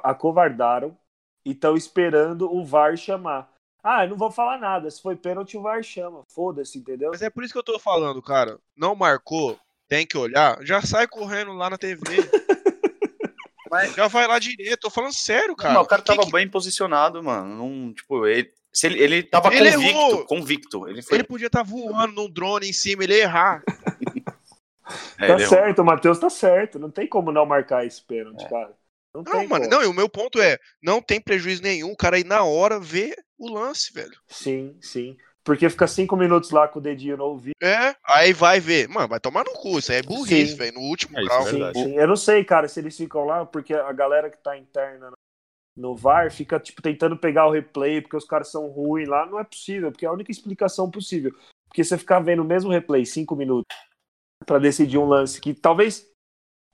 acovardaram 0.03 0.97
e 1.45 1.51
estão 1.51 1.75
esperando 1.75 2.51
o 2.53 2.65
VAR 2.65 2.95
chamar. 2.97 3.51
Ah, 3.83 4.03
eu 4.05 4.09
não 4.09 4.17
vou 4.17 4.31
falar 4.31 4.57
nada, 4.59 4.89
se 4.89 5.01
foi 5.01 5.15
pênalti 5.15 5.57
o 5.57 5.61
VAR 5.61 5.83
chama, 5.83 6.23
foda-se, 6.33 6.77
entendeu? 6.79 7.11
Mas 7.11 7.21
é 7.21 7.29
por 7.29 7.43
isso 7.43 7.53
que 7.53 7.59
eu 7.59 7.63
tô 7.63 7.77
falando, 7.79 8.21
cara. 8.21 8.57
Não 8.75 8.95
marcou, 8.95 9.57
tem 9.87 10.07
que 10.07 10.17
olhar, 10.17 10.57
já 10.63 10.81
sai 10.81 11.07
correndo 11.07 11.53
lá 11.53 11.69
na 11.69 11.77
TV. 11.77 12.01
Já 13.95 14.07
vai 14.07 14.25
lá 14.25 14.39
direto, 14.39 14.81
tô 14.81 14.89
falando 14.89 15.11
sério, 15.13 15.53
cara. 15.53 15.73
Não, 15.73 15.81
o 15.81 15.85
cara 15.85 16.01
Que- 16.01 16.07
tava 16.07 16.23
que- 16.25 16.31
bem 16.31 16.47
posicionado, 16.47 17.21
mano. 17.21 17.57
Não, 17.57 17.93
tipo, 17.93 18.25
ele, 18.25 18.49
se 18.71 18.87
ele, 18.87 18.99
ele 19.03 19.23
tava 19.23 19.53
Ele 19.53 19.69
convicto, 19.73 19.89
errou. 19.89 20.25
convicto. 20.25 20.87
Ele 20.87 21.01
foi. 21.01 21.17
Ele 21.17 21.23
podia 21.25 21.47
estar 21.47 21.63
voando 21.63 22.13
num 22.13 22.29
drone 22.31 22.69
em 22.69 22.73
cima, 22.73 23.03
ele 23.03 23.15
ia 23.17 23.23
errar. 23.23 23.63
É, 25.19 25.27
Tá 25.27 25.39
errou. 25.39 25.49
certo, 25.49 25.79
o 25.81 25.85
Matheus 25.85 26.19
tá 26.19 26.29
certo, 26.29 26.79
não 26.79 26.89
tem 26.91 27.07
como 27.07 27.31
não 27.31 27.45
marcar 27.45 27.85
esse 27.85 28.01
pênalti, 28.01 28.43
É. 28.45 28.49
cara. 28.49 28.73
Não, 29.13 29.23
Não, 29.23 29.31
tem 29.31 29.47
mano, 29.47 29.65
como. 29.65 29.75
não, 29.77 29.83
e 29.83 29.87
o 29.87 29.93
meu 29.93 30.09
ponto 30.09 30.41
é, 30.41 30.57
não 30.81 31.01
tem 31.01 31.21
prejuízo 31.21 31.61
nenhum 31.63 31.91
o 31.91 31.95
cara 31.97 32.19
ir 32.19 32.25
na 32.25 32.43
hora 32.43 32.79
ver 32.79 33.15
o 33.37 33.49
lance, 33.49 33.93
velho. 33.93 34.17
Sim, 34.27 34.77
sim. 34.81 35.17
Porque 35.43 35.69
fica 35.69 35.87
cinco 35.87 36.17
minutos 36.17 36.49
lá 36.49 36.67
com 36.67 36.79
o 36.79 36.81
dedinho 36.81 37.17
no 37.17 37.25
ouvido. 37.25 37.53
É, 37.61 37.95
aí 38.03 38.33
vai 38.33 38.59
ver. 38.59 38.89
Mano, 38.89 39.07
vai 39.07 39.19
tomar 39.19 39.43
no 39.45 39.51
cu, 39.53 39.77
isso 39.79 39.91
aí 39.91 39.99
é 39.99 40.03
burrice, 40.03 40.55
velho, 40.55 40.73
no 40.73 40.81
último 40.81 41.17
É, 41.17 41.23
grau. 41.23 41.41
é 41.41 41.43
Sim, 41.45 41.51
verdade. 41.51 41.83
sim. 41.83 41.93
Eu 41.95 42.07
não 42.07 42.15
sei, 42.15 42.43
cara, 42.43 42.67
se 42.67 42.79
eles 42.79 42.97
ficam 42.97 43.25
lá, 43.25 43.45
porque 43.45 43.73
a 43.73 43.91
galera 43.93 44.29
que 44.29 44.37
tá 44.37 44.57
interna 44.57 45.11
no 45.77 45.95
VAR 45.95 46.31
fica, 46.31 46.59
tipo, 46.59 46.81
tentando 46.81 47.17
pegar 47.17 47.47
o 47.47 47.51
replay, 47.51 48.01
porque 48.01 48.17
os 48.17 48.25
caras 48.25 48.49
são 48.49 48.67
ruins 48.67 49.07
lá. 49.07 49.25
Não 49.25 49.39
é 49.39 49.43
possível, 49.43 49.91
porque 49.91 50.05
é 50.05 50.09
a 50.09 50.13
única 50.13 50.31
explicação 50.31 50.89
possível. 50.89 51.31
Porque 51.67 51.83
você 51.83 51.97
ficar 51.97 52.19
vendo 52.21 52.41
o 52.41 52.45
mesmo 52.45 52.71
replay 52.71 53.05
cinco 53.05 53.35
minutos 53.35 53.75
pra 54.45 54.57
decidir 54.59 54.97
um 54.97 55.05
lance 55.07 55.39
que 55.39 55.53
talvez 55.53 56.09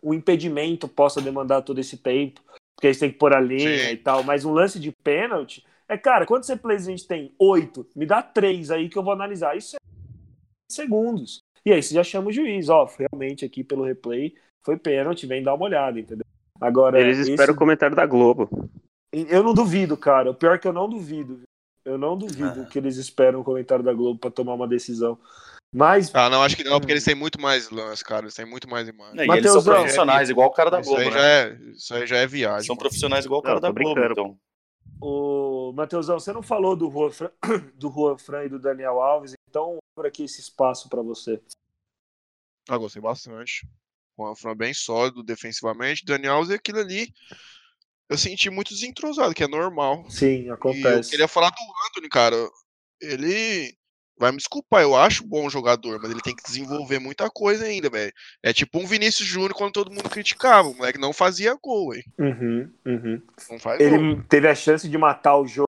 o 0.02 0.14
impedimento 0.14 0.88
possa 0.88 1.22
demandar 1.22 1.62
todo 1.62 1.80
esse 1.80 1.98
tempo, 1.98 2.42
porque 2.76 2.94
você 2.94 3.02
tem 3.02 3.12
que 3.12 3.18
pôr 3.20 3.34
a 3.34 3.40
linha 3.40 3.78
Sim. 3.88 3.92
e 3.94 3.98
tal, 3.98 4.24
mas 4.24 4.46
um 4.46 4.52
lance 4.54 4.80
de 4.80 4.92
pênalti 5.04 5.64
é, 5.88 5.98
cara, 5.98 6.26
quantos 6.26 6.48
replays 6.48 6.88
a 6.88 6.92
gente 6.92 7.06
tem? 7.06 7.34
Oito. 7.38 7.86
Me 7.94 8.06
dá 8.06 8.22
três 8.24 8.72
aí 8.72 8.88
que 8.88 8.98
eu 8.98 9.04
vou 9.04 9.12
analisar. 9.12 9.58
Isso 9.58 9.76
é 9.76 9.80
segundos. 10.72 11.40
E 11.66 11.74
aí 11.74 11.84
você 11.84 11.94
já 11.94 12.02
chama 12.04 12.30
o 12.30 12.32
juiz, 12.32 12.70
ó, 12.70 12.90
realmente 12.98 13.44
aqui 13.44 13.62
pelo 13.62 13.84
replay 13.84 14.34
foi 14.66 14.78
pênalti, 14.78 15.28
vem 15.28 15.44
dar 15.44 15.54
uma 15.54 15.66
olhada, 15.66 16.00
entendeu? 16.00 16.26
Agora, 16.62 17.00
Eles 17.00 17.20
esse- 17.20 17.32
esperam 17.32 17.54
o 17.54 17.58
comentário 17.58 17.94
da 17.96 18.06
Globo. 18.06 18.50
eu 19.12 19.44
não 19.44 19.54
duvido, 19.54 19.98
cara. 19.98 20.32
O 20.32 20.34
pior 20.34 20.56
é 20.56 20.58
que 20.58 20.68
eu 20.68 20.72
não 20.74 20.88
duvido. 20.88 21.42
Eu 21.84 21.98
não 21.98 22.18
duvido 22.18 22.62
Ah. 22.62 22.66
que 22.66 22.78
eles 22.80 22.96
esperam 22.98 23.42
o 23.42 23.44
comentário 23.44 23.84
da 23.84 23.94
Globo 23.94 24.18
pra 24.20 24.32
tomar 24.32 24.54
uma 24.54 24.68
decisão. 24.68 25.18
Mas, 25.74 26.14
Ah, 26.14 26.30
não, 26.30 26.44
acho 26.44 26.58
que 26.58 26.64
não, 26.66 26.80
porque 26.80 26.92
eles 26.92 27.04
têm 27.06 27.16
muito 27.16 27.40
mais 27.40 27.70
lance, 27.70 28.04
cara. 28.04 28.24
Eles 28.26 28.34
têm 28.36 28.46
muito 28.46 28.70
mais 28.70 28.88
imagem. 28.90 29.16
E 29.16 29.22
eles 29.22 29.26
são 29.26 29.36
Mateusão. 29.56 29.74
profissionais, 29.76 30.30
igual 30.30 30.50
o 30.50 30.54
cara 30.54 30.70
da 30.70 30.82
Isso 30.82 30.90
Globo, 30.90 31.02
aí, 31.02 31.10
né? 31.10 31.18
já 31.18 31.26
é, 31.26 31.54
isso 31.72 31.94
aí 31.96 32.08
já 32.08 32.18
é 32.18 32.28
viagem. 32.28 32.66
São 32.68 32.76
mano. 32.76 32.82
profissionais 32.82 33.24
igual 33.26 33.40
o 33.40 33.44
Não, 33.44 33.48
cara 33.50 33.62
da 33.62 33.68
tô 33.70 33.74
Globo, 33.74 34.02
então. 34.02 34.40
o 35.00 35.72
Matheusão, 35.74 36.20
você 36.20 36.34
não 36.34 36.44
falou 36.44 36.76
do 36.76 36.90
Juan, 36.92 37.10
Fran, 37.12 37.32
do 37.76 37.90
Juan 37.90 38.18
Fran 38.18 38.44
e 38.46 38.50
do 38.50 38.60
Daniel 38.60 39.00
Alves, 39.02 39.34
então 39.50 39.78
abra 39.98 40.10
aqui 40.10 40.24
esse 40.26 40.42
espaço 40.42 40.90
pra 40.90 41.02
você. 41.02 41.42
Ah, 42.70 42.78
gostei 42.78 43.02
bastante. 43.02 43.66
Juan 44.20 44.36
Fran 44.36 44.56
bem 44.56 44.74
sólido 44.74 45.24
defensivamente. 45.24 46.04
Daniel 46.06 46.34
Alves 46.36 46.52
é 46.52 46.56
aquilo 46.56 46.80
ali. 46.80 47.14
Eu 48.10 48.18
senti 48.18 48.50
muito 48.50 48.74
desentrosado, 48.74 49.34
que 49.34 49.44
é 49.44 49.48
normal. 49.48 50.04
Sim, 50.10 50.42
E 50.42 50.48
eu 50.48 50.54
acontece. 50.56 51.10
queria 51.12 51.30
falar 51.30 51.50
do 51.50 51.62
Anthony, 51.88 52.10
cara. 52.10 52.36
Ele. 53.02 53.74
Vai 54.22 54.30
me 54.30 54.38
desculpar, 54.38 54.84
eu 54.84 54.96
acho 54.96 55.26
bom 55.26 55.50
jogador, 55.50 56.00
mas 56.00 56.12
ele 56.12 56.22
tem 56.22 56.36
que 56.36 56.44
desenvolver 56.44 57.00
muita 57.00 57.28
coisa 57.28 57.66
ainda, 57.66 57.90
velho. 57.90 58.14
É 58.44 58.54
tipo 58.54 58.78
um 58.78 58.86
Vinícius 58.86 59.28
Júnior 59.28 59.56
quando 59.56 59.74
todo 59.74 59.90
mundo 59.90 60.12
criticava. 60.12 60.68
O 60.68 60.76
moleque 60.76 61.00
não 61.00 61.12
fazia 61.12 61.58
gol, 61.60 61.90
velho. 61.90 62.04
Uhum, 62.20 62.72
uhum. 62.86 63.22
Não 63.50 63.58
faz 63.58 63.80
gol. 63.80 63.88
Ele 63.88 64.22
teve 64.30 64.48
a 64.48 64.54
chance 64.54 64.88
de 64.88 64.96
matar 64.96 65.38
o 65.38 65.48
jogo. 65.48 65.68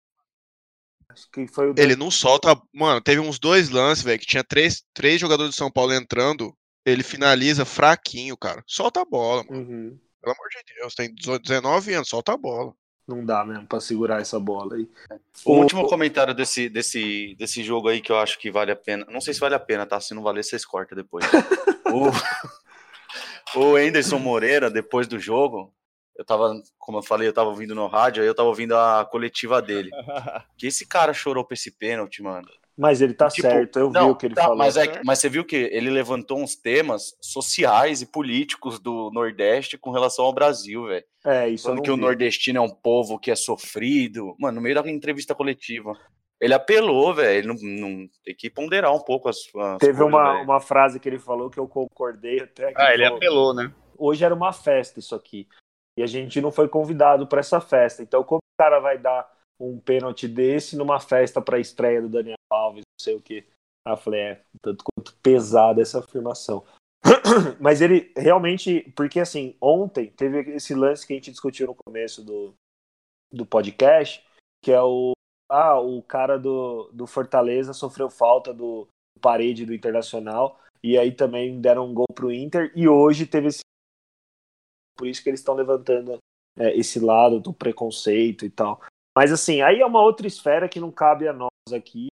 Acho 1.09 1.31
que 1.31 1.47
foi 1.47 1.71
o 1.71 1.75
Ele 1.79 1.97
não 1.97 2.11
solta. 2.11 2.55
Mano, 2.75 3.01
teve 3.01 3.23
uns 3.23 3.39
dois 3.39 3.71
lances, 3.71 4.05
velho, 4.05 4.19
que 4.19 4.27
tinha 4.27 4.45
três, 4.45 4.85
três 4.93 5.19
jogadores 5.19 5.53
de 5.53 5.57
São 5.57 5.71
Paulo 5.71 5.95
entrando. 5.95 6.55
Ele 6.85 7.03
finaliza 7.03 7.65
fraquinho, 7.65 8.37
cara. 8.37 8.63
Solta 8.67 9.01
a 9.01 9.05
bola, 9.07 9.45
mano. 9.45 9.63
Uhum. 9.63 9.99
Pelo 10.21 10.35
amor 10.35 10.49
de 10.51 10.75
Deus. 10.75 10.95
Tem 10.95 11.15
18, 11.15 11.43
19 11.43 11.95
anos, 11.95 12.09
solta 12.11 12.35
a 12.35 12.37
bola. 12.37 12.75
Não 13.07 13.25
dá 13.25 13.45
mesmo 13.45 13.67
pra 13.67 13.81
segurar 13.81 14.21
essa 14.21 14.39
bola 14.39 14.77
aí. 14.77 14.89
O 15.45 15.53
O- 15.55 15.59
último 15.61 15.87
comentário 15.87 16.33
desse, 16.35 16.69
desse, 16.69 17.35
desse 17.37 17.63
jogo 17.63 17.89
aí 17.89 18.01
que 18.01 18.13
eu 18.13 18.19
acho 18.19 18.39
que 18.39 18.51
vale 18.51 18.71
a 18.71 18.77
pena. 18.77 19.05
Não 19.11 19.21
sei 19.21 19.35
se 19.35 19.41
vale 19.41 19.55
a 19.55 19.59
pena, 19.59 19.85
tá? 19.85 20.01
Se 20.01 20.15
não 20.15 20.23
valer, 20.23 20.45
vocês 20.45 20.65
cortam 20.65 20.97
depois. 20.97 21.25
o, 23.57 23.59
o 23.61 23.77
Anderson 23.77 24.19
Moreira, 24.19 24.71
depois 24.71 25.07
do 25.07 25.19
jogo, 25.19 25.73
eu 26.17 26.25
tava, 26.25 26.55
como 26.79 26.99
eu 26.99 27.03
falei, 27.03 27.27
eu 27.29 27.33
tava 27.33 27.51
ouvindo 27.51 27.75
no 27.75 27.87
rádio, 27.87 28.23
aí 28.23 28.29
eu 28.29 28.35
tava 28.35 28.49
ouvindo 28.49 28.77
a 28.77 29.05
coletiva 29.11 29.61
dele. 29.61 29.91
Que 30.57 30.69
esse 30.69 30.87
cara 30.87 31.13
chorou 31.13 31.45
pra 31.45 31.55
esse 31.55 31.73
pênalti, 31.73 32.23
mano. 32.23 32.49
Mas 32.77 33.01
ele 33.03 33.13
tá 33.15 33.29
Tipo, 33.29 33.49
certo, 33.49 33.79
eu 33.79 33.89
vi 33.89 33.95
Não, 33.95 34.11
o 34.13 34.17
que 34.17 34.27
ele 34.27 34.35
tá, 34.35 34.43
falou. 34.43 34.57
Mas, 34.57 34.77
é, 34.77 35.01
mas 35.05 35.19
você 35.19 35.29
viu 35.29 35.45
que 35.45 35.57
ele 35.57 35.91
levantou 35.91 36.39
uns 36.39 36.57
temas 36.57 37.15
sociais 37.21 38.01
e 38.01 38.07
políticos 38.07 38.79
do 38.81 39.11
Nordeste 39.13 39.77
com 39.77 39.91
relação 39.91 40.25
ao 40.25 40.33
Brasil, 40.33 40.87
velho. 40.87 41.05
É, 41.25 41.49
isso 41.49 41.65
Falando 41.65 41.83
que 41.83 41.91
o 41.91 41.95
vi. 41.97 42.01
nordestino 42.01 42.59
é 42.59 42.61
um 42.63 42.71
povo 42.71 43.19
que 43.19 43.31
é 43.31 43.37
sofrido. 43.37 44.35
Mano, 44.39 44.57
no 44.57 44.61
meio 44.63 44.75
da 44.81 44.91
entrevista 44.91 45.35
coletiva. 45.35 45.93
Ele 46.41 46.55
apelou, 46.55 47.15
velho. 47.15 47.39
Ele 47.39 47.47
não, 47.47 47.55
não- 47.89 48.09
tem 48.25 48.35
que 48.35 48.51
ponderar 48.51 48.93
um 48.95 48.99
pouco 49.01 49.29
as, 49.29 49.37
as 49.37 49.79
Teve 49.79 49.99
coisas, 49.99 50.01
uma, 50.01 50.41
uma 50.43 50.61
frase 50.61 50.99
que 50.99 51.09
ele 51.09 51.19
falou 51.19 51.49
que 51.51 51.59
eu 51.59 51.69
concordei 51.69 52.41
até. 52.41 52.73
que 52.73 52.81
Ah, 52.81 52.93
ele 52.93 53.05
falou, 53.05 53.17
apelou, 53.19 53.55
né? 53.55 53.73
Hoje 53.97 54.25
era 54.25 54.35
uma 54.35 54.53
festa 54.53 54.99
isso 54.99 55.15
aqui. 55.15 55.47
E 55.97 56.03
a 56.03 56.07
gente 56.07 56.41
não 56.41 56.51
foi 56.51 56.67
convidado 56.69 57.27
para 57.27 57.41
essa 57.41 57.61
festa. 57.61 58.03
Então, 58.03 58.25
como 58.25 58.39
o 58.39 58.59
cara 58.61 58.81
vai 58.81 58.99
dar 58.99 59.31
um 59.61 59.79
pênalti 59.79 60.27
desse 60.27 60.75
numa 60.77 60.99
festa 60.99 61.41
para 61.41 61.61
estreia 61.61 62.03
do 62.03 62.09
Daniel 62.09 62.35
Alves, 62.53 62.83
não 62.83 63.03
sei 63.03 63.17
o 63.17 63.21
quê? 63.21 63.45
Aí 63.87 63.93
eu 63.93 63.97
falei, 63.97 64.21
é, 64.21 64.43
tanto 64.61 64.85
quanto 64.85 65.15
pesada 65.17 65.81
essa 65.81 65.99
afirmação. 65.99 66.65
Mas 67.61 67.81
ele 67.81 68.13
realmente, 68.17 68.93
porque 68.97 69.19
assim, 69.19 69.57
ontem 69.61 70.11
teve 70.11 70.55
esse 70.55 70.75
lance 70.75 71.07
que 71.07 71.13
a 71.13 71.17
gente 71.17 71.31
discutiu 71.31 71.67
no 71.67 71.75
começo 71.75 72.23
do, 72.23 72.55
do 73.33 73.45
podcast, 73.45 74.25
que 74.63 74.71
é 74.71 74.81
o 74.81 75.13
ah, 75.51 75.79
o 75.79 76.03
cara 76.03 76.39
do, 76.39 76.89
do 76.95 77.07
Fortaleza 77.07 77.75
sofreu 77.75 78.09
falta 78.09 78.55
do 78.55 78.89
parede 79.21 79.67
do 79.67 79.75
Internacional 79.75 80.59
e 80.83 80.97
aí 80.97 81.13
também 81.13 81.61
deram 81.61 81.87
um 81.87 81.93
gol 81.93 82.07
pro 82.15 82.33
Inter 82.33 82.73
e 82.75 82.89
hoje 82.89 83.27
teve 83.27 83.49
esse 83.49 83.61
por 84.97 85.07
isso 85.07 85.23
que 85.23 85.29
eles 85.29 85.41
estão 85.41 85.55
levantando 85.55 86.17
é, 86.59 86.75
esse 86.77 86.99
lado 86.99 87.39
do 87.39 87.53
preconceito 87.53 88.47
e 88.47 88.51
tal. 88.51 88.81
Mas 89.15 89.31
assim, 89.31 89.61
aí 89.61 89.81
é 89.81 89.87
uma 89.87 90.01
outra 90.01 90.27
esfera 90.27 90.69
que 90.69 90.81
não 90.81 90.91
cabe 90.91 91.29
a 91.29 91.33
nós 91.33 91.51
aqui 91.73 92.07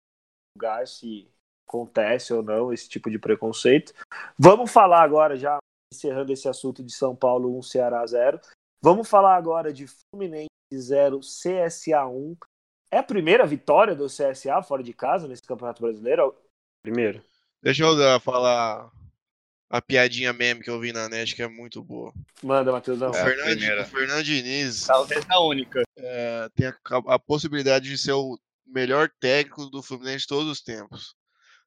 julgar 0.60 0.86
se 0.88 1.28
acontece 1.68 2.34
ou 2.34 2.44
não 2.44 2.74
esse 2.74 2.90
tipo 2.90 3.10
de 3.10 3.18
preconceito. 3.18 3.94
Vamos 4.38 4.72
falar 4.72 5.02
agora, 5.04 5.38
já 5.38 5.58
encerrando 5.94 6.34
esse 6.34 6.48
assunto 6.48 6.84
de 6.84 6.92
São 6.94 7.16
Paulo 7.16 7.58
1, 7.58 7.64
Ceará 7.64 8.06
0. 8.06 8.40
Vamos 8.82 9.08
falar 9.10 9.36
agora 9.36 9.72
de 9.72 9.86
Fluminense 9.88 10.50
0, 10.74 11.20
CSA 11.20 12.06
1. 12.06 12.36
É 12.92 12.98
a 12.98 13.04
primeira 13.04 13.46
vitória 13.46 13.96
do 13.96 14.08
CSA 14.08 14.62
fora 14.64 14.84
de 14.84 14.94
casa 14.94 15.28
nesse 15.28 15.44
Campeonato 15.44 15.82
Brasileiro? 15.82 16.36
Primeiro. 16.84 17.24
Deixa 17.62 17.84
eu 17.84 17.96
dar- 17.96 18.20
falar 18.20 18.90
a 19.72 19.82
piadinha 19.82 20.34
meme 20.34 20.64
que 20.64 20.70
eu 20.70 20.80
vi 20.80 20.92
na 20.92 21.08
net, 21.08 21.36
que 21.36 21.44
é 21.44 21.48
muito 21.48 21.84
boa. 21.84 22.12
Manda, 22.42 22.72
Matheusão. 22.72 23.12
O 23.12 23.16
É, 23.16 23.24
Fernando 23.86 24.24
Diniz 24.24 24.88
Talvez 24.88 25.24
a 25.30 25.40
única. 25.42 25.84
é, 25.98 26.50
tem 26.56 26.68
a, 26.68 26.76
a 27.08 27.20
possibilidade 27.20 27.88
de 27.90 27.98
ser 27.98 28.14
o 28.14 28.40
melhor 28.74 29.10
técnico 29.20 29.70
do 29.70 29.82
Fluminense 29.84 30.20
de 30.22 30.28
todos 30.28 30.48
os 30.52 30.62
tempos. 30.62 31.16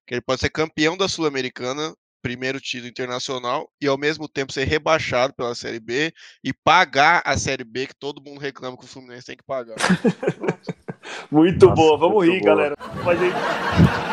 Que 0.07 0.15
ele 0.15 0.21
pode 0.23 0.41
ser 0.41 0.51
campeão 0.51 0.97
da 0.97 1.09
Sul-Americana 1.09 1.95
primeiro 2.23 2.61
título 2.61 2.89
internacional 2.89 3.69
e 3.81 3.89
ao 3.89 3.99
mesmo 3.99 4.29
tempo 4.29 4.53
ser 4.53 4.63
rebaixado 4.65 5.35
pela 5.35 5.57
Série 5.57 5.81
B 5.81 6.13
e 6.45 6.53
pagar 6.53 7.21
a 7.27 7.37
Série 7.37 7.65
B 7.65 7.89
que 7.89 7.95
todo 7.97 8.23
mundo 8.23 8.39
reclama 8.41 8.79
que 8.79 8.85
o 8.85 8.89
Fluminense 8.89 9.27
tem 9.27 9.37
que 9.37 9.43
pagar. 9.45 9.75
Muito 11.31 11.67
Nossa, 11.67 11.75
boa, 11.75 11.99
vamos 11.99 12.17
muito 12.25 12.33
rir, 12.33 12.41
boa. 12.43 12.55
galera. 12.55 12.77
Mas 13.05 13.21
aí, 13.21 13.33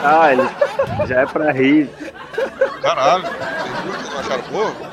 Ah, 0.03 0.33
ele 0.33 1.07
já 1.07 1.21
é 1.21 1.25
pra 1.27 1.51
rir. 1.51 1.87
Caralho, 2.81 3.23
vocês 3.23 4.09
não 4.09 4.19
acharam 4.19 4.51
boa? 4.51 4.88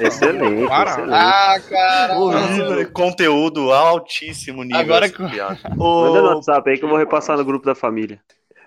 Excelente, 0.00 0.68
Para. 0.68 0.90
excelente. 0.90 1.14
Ah, 1.14 1.60
cara. 1.68 2.86
Conteúdo 2.92 3.72
altíssimo 3.72 4.62
nível. 4.62 4.80
Agora 4.80 5.08
que-. 5.08 5.22
Manda 5.76 6.22
no 6.22 6.28
WhatsApp 6.34 6.70
aí 6.70 6.78
que 6.78 6.84
eu 6.84 6.88
vou 6.88 6.98
repassar 6.98 7.36
no 7.36 7.44
grupo 7.44 7.66
da 7.66 7.74
família. 7.74 8.20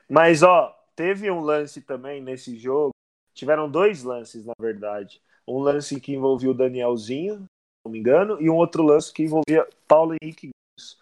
Mas, 0.09 0.43
ó, 0.43 0.75
teve 0.95 1.29
um 1.29 1.41
lance 1.41 1.81
também 1.81 2.21
nesse 2.21 2.57
jogo. 2.57 2.91
Tiveram 3.33 3.69
dois 3.69 4.03
lances, 4.03 4.45
na 4.45 4.53
verdade. 4.59 5.21
Um 5.47 5.59
lance 5.59 5.99
que 5.99 6.13
envolvia 6.13 6.49
o 6.49 6.53
Danielzinho, 6.53 7.37
se 7.37 7.45
não 7.85 7.91
me 7.91 7.99
engano, 7.99 8.37
e 8.41 8.49
um 8.49 8.55
outro 8.55 8.83
lance 8.83 9.13
que 9.13 9.23
envolvia 9.23 9.67
Paulo 9.87 10.15
Henrique 10.21 10.49
Gomes. 10.49 10.97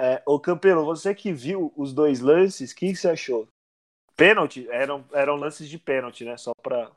É, 0.00 0.22
ô, 0.26 0.40
Campelo, 0.40 0.84
você 0.84 1.14
que 1.14 1.32
viu 1.32 1.72
os 1.76 1.92
dois 1.92 2.20
lances, 2.20 2.72
o 2.72 2.76
que 2.76 2.94
você 2.94 3.08
achou? 3.08 3.46
Pênalti? 4.16 4.68
Eram, 4.70 5.04
eram 5.12 5.36
lances 5.36 5.68
de 5.68 5.78
pênalti, 5.78 6.24
né? 6.24 6.36
Só 6.36 6.52
pra. 6.62 6.90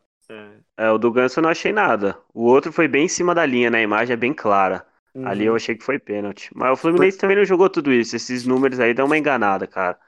É, 0.77 0.89
o 0.91 0.97
do 0.97 1.11
Ganso 1.11 1.39
eu 1.39 1.43
não 1.43 1.49
achei 1.49 1.71
nada. 1.71 2.19
O 2.33 2.43
outro 2.43 2.71
foi 2.71 2.87
bem 2.87 3.05
em 3.05 3.09
cima 3.09 3.33
da 3.33 3.45
linha, 3.45 3.69
né? 3.69 3.79
A 3.79 3.83
imagem 3.83 4.13
é 4.13 4.17
bem 4.17 4.33
clara. 4.33 4.85
uhum. 5.15 5.27
Ali 5.27 5.45
eu 5.45 5.55
achei 5.55 5.75
que 5.75 5.83
foi 5.83 5.97
pênalti. 5.99 6.49
Mas 6.55 6.71
o 6.73 6.75
Fluminense 6.81 7.17
também 7.17 7.37
não 7.37 7.45
jogou 7.45 7.69
tudo 7.69 7.91
isso. 7.93 8.15
Esses 8.15 8.45
números 8.45 8.79
aí 8.79 8.93
dão 8.93 9.05
uma 9.05 9.17
enganada, 9.17 9.65
cara. 9.67 9.99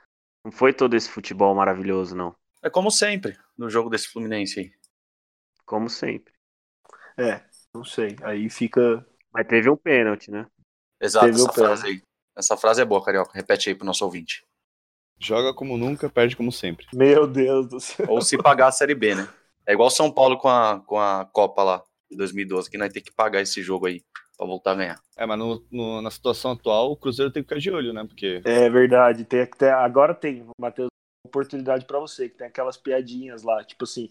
Não 0.43 0.51
foi 0.51 0.73
todo 0.73 0.95
esse 0.95 1.09
futebol 1.09 1.53
maravilhoso, 1.55 2.15
não. 2.15 2.35
É 2.61 2.69
como 2.69 2.91
sempre 2.91 3.37
no 3.57 3.69
jogo 3.69 3.89
desse 3.89 4.09
Fluminense 4.09 4.59
aí. 4.59 4.71
Como 5.65 5.89
sempre. 5.89 6.33
É, 7.17 7.41
não 7.73 7.83
sei. 7.83 8.15
Aí 8.23 8.49
fica. 8.49 9.05
Mas 9.33 9.47
teve 9.47 9.69
um 9.69 9.77
pênalti, 9.77 10.31
né? 10.31 10.45
Exato, 11.01 11.27
Teve 11.27 11.37
essa 11.37 11.49
pé. 11.49 11.53
frase 11.53 11.87
aí. 11.87 12.01
Essa 12.35 12.57
frase 12.57 12.81
é 12.81 12.85
boa, 12.85 13.03
Carioca. 13.03 13.31
Repete 13.33 13.69
aí 13.69 13.75
pro 13.75 13.85
nosso 13.85 14.03
ouvinte. 14.03 14.43
Joga 15.21 15.53
como 15.53 15.77
nunca, 15.77 16.09
perde 16.09 16.35
como 16.35 16.51
sempre. 16.51 16.85
Meu 16.93 17.27
Deus 17.27 17.67
do 17.67 17.79
céu. 17.79 18.05
Ou 18.09 18.21
se 18.21 18.37
pagar 18.37 18.67
a 18.67 18.71
Série 18.71 18.95
B, 18.95 19.15
né? 19.15 19.27
É 19.69 19.73
igual 19.73 19.91
São 19.91 20.11
Paulo 20.11 20.35
com 20.39 20.47
a, 20.49 20.79
com 20.79 20.99
a 20.99 21.25
Copa 21.31 21.61
lá, 21.63 21.83
de 22.09 22.17
2012, 22.17 22.71
que 22.71 22.77
nós 22.77 22.91
tem 22.91 23.03
que 23.03 23.11
pagar 23.13 23.39
esse 23.39 23.61
jogo 23.61 23.85
aí 23.85 24.01
pra 24.35 24.47
voltar 24.47 24.71
a 24.71 24.75
ganhar. 24.75 24.99
É, 25.15 25.27
mas 25.27 25.37
no- 25.37 25.63
no- 25.71 26.01
na 26.01 26.09
situação 26.09 26.53
atual, 26.53 26.91
o 26.91 26.97
Cruzeiro 26.97 27.31
tem 27.31 27.43
que 27.43 27.49
ficar 27.49 27.59
de 27.61 27.69
olho, 27.69 27.93
né? 27.93 28.03
Porque 28.03 28.41
É 28.45 28.67
verdade. 28.67 29.25
Tem, 29.25 29.45
tem- 29.45 29.69
agora 29.69 30.15
tem, 30.15 30.43
Matheus, 30.59 30.87
oportunidade 31.23 31.85
pra 31.85 31.99
você, 31.99 32.27
que 32.27 32.35
tem 32.37 32.47
aquelas 32.47 32.77
piadinhas 32.77 33.43
lá, 33.43 33.63
tipo 33.63 33.83
assim. 33.83 34.09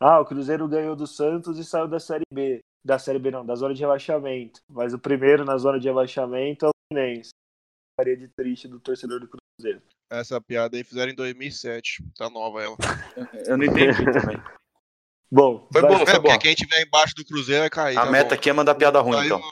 Ah, 0.00 0.20
o 0.20 0.24
Cruzeiro 0.24 0.66
ganhou 0.66 0.96
do 0.96 1.06
Santos 1.06 1.58
e 1.58 1.64
saiu 1.64 1.86
da 1.86 2.00
Série 2.00 2.24
B. 2.32 2.58
Da 2.84 2.98
Série 2.98 3.20
B 3.20 3.30
não, 3.30 3.46
da 3.46 3.54
zona 3.54 3.74
de 3.74 3.80
rebaixamento. 3.80 4.58
Mas 4.68 4.92
o 4.94 4.98
primeiro 4.98 5.44
na 5.44 5.56
zona 5.58 5.78
de 5.78 5.86
rebaixamento 5.86 6.66
é 6.66 6.68
o 6.68 6.72
Fluminense. 6.92 7.30
Faria 8.00 8.16
de 8.16 8.26
triste 8.28 8.66
do 8.66 8.80
torcedor 8.80 9.20
do 9.20 9.28
Cruzeiro. 9.28 9.80
Essa 10.10 10.40
piada 10.40 10.76
aí 10.76 10.82
fizeram 10.82 11.12
em 11.12 11.14
2007. 11.14 12.02
Tá 12.16 12.28
nova 12.28 12.62
ela. 12.62 12.76
Eu 13.46 13.56
não 13.58 13.64
entendi 13.64 14.04
também. 14.12 14.36
Bom, 15.30 15.68
Foi 15.72 15.82
É, 15.84 15.88
foi 15.88 15.98
porque 16.06 16.20
boa. 16.20 16.38
quem 16.38 16.54
tiver 16.54 16.80
embaixo 16.82 17.14
do 17.14 17.24
Cruzeiro 17.24 17.60
vai 17.62 17.70
cair. 17.70 17.98
A 17.98 18.04
tá 18.04 18.10
meta 18.10 18.30
bom? 18.30 18.34
aqui 18.34 18.48
é 18.50 18.52
mandar 18.52 18.74
piada 18.74 19.00
ruim, 19.00 19.12
Saiu, 19.16 19.36
então. 19.36 19.42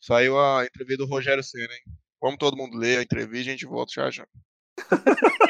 saiu 0.00 0.38
a 0.38 0.64
entrevista 0.64 0.98
do 1.04 1.08
Rogério 1.10 1.42
Senna, 1.42 1.72
hein? 1.72 1.80
Vamos 2.20 2.36
todo 2.38 2.56
mundo 2.56 2.76
ler 2.76 2.98
a 2.98 3.02
entrevista 3.02 3.48
e 3.48 3.48
a 3.48 3.52
gente 3.52 3.66
volta 3.66 3.92
já 3.94 4.10
já. 4.10 4.26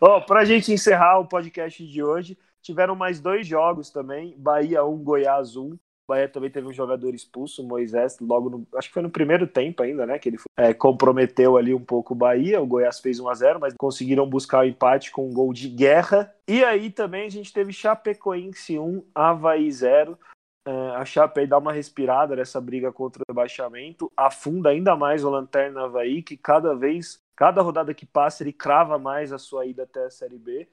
Ó, 0.00 0.20
pra 0.20 0.44
gente 0.44 0.72
encerrar 0.72 1.18
o 1.20 1.26
podcast 1.28 1.86
de 1.86 2.02
hoje, 2.02 2.36
tiveram 2.60 2.94
mais 2.94 3.20
dois 3.20 3.46
jogos 3.46 3.90
também. 3.90 4.34
Bahia 4.38 4.84
1, 4.84 4.98
Goiás 5.02 5.56
1. 5.56 5.78
Bahia 6.06 6.28
também 6.28 6.50
teve 6.50 6.66
um 6.66 6.72
jogador 6.72 7.14
expulso, 7.14 7.66
Moisés, 7.66 8.18
logo 8.20 8.50
no. 8.50 8.66
Acho 8.74 8.88
que 8.88 8.94
foi 8.94 9.02
no 9.02 9.10
primeiro 9.10 9.46
tempo 9.46 9.82
ainda, 9.82 10.04
né? 10.04 10.18
Que 10.18 10.28
ele 10.28 10.36
foi- 10.36 10.46
é, 10.56 10.74
comprometeu 10.74 11.56
ali 11.56 11.72
um 11.72 11.84
pouco 11.84 12.12
o 12.12 12.16
Bahia. 12.16 12.60
O 12.60 12.66
Goiás 12.66 13.00
fez 13.00 13.18
1 13.18 13.28
a 13.28 13.34
0 13.34 13.58
mas 13.58 13.74
conseguiram 13.78 14.28
buscar 14.28 14.60
o 14.60 14.64
empate 14.64 15.10
com 15.10 15.26
um 15.26 15.32
gol 15.32 15.52
de 15.52 15.68
guerra. 15.68 16.32
E 16.46 16.62
aí 16.62 16.90
também 16.90 17.26
a 17.26 17.30
gente 17.30 17.52
teve 17.52 17.72
Chapecoense 17.72 18.78
1, 18.78 19.02
Havaí 19.14 19.70
0. 19.72 20.18
É, 20.66 20.70
a 20.96 21.04
Chape 21.04 21.40
aí 21.40 21.46
dá 21.46 21.58
uma 21.58 21.72
respirada 21.72 22.34
nessa 22.36 22.60
briga 22.60 22.90
contra 22.90 23.20
o 23.20 23.24
rebaixamento, 23.28 24.10
afunda 24.16 24.70
ainda 24.70 24.96
mais 24.96 25.22
o 25.22 25.28
Lanterna 25.28 25.84
Havaí, 25.84 26.22
que 26.22 26.38
cada 26.38 26.74
vez, 26.74 27.18
cada 27.36 27.60
rodada 27.60 27.92
que 27.92 28.06
passa, 28.06 28.42
ele 28.42 28.52
crava 28.52 28.98
mais 28.98 29.30
a 29.30 29.36
sua 29.36 29.66
ida 29.66 29.82
até 29.82 30.06
a 30.06 30.10
Série 30.10 30.38
B. 30.38 30.66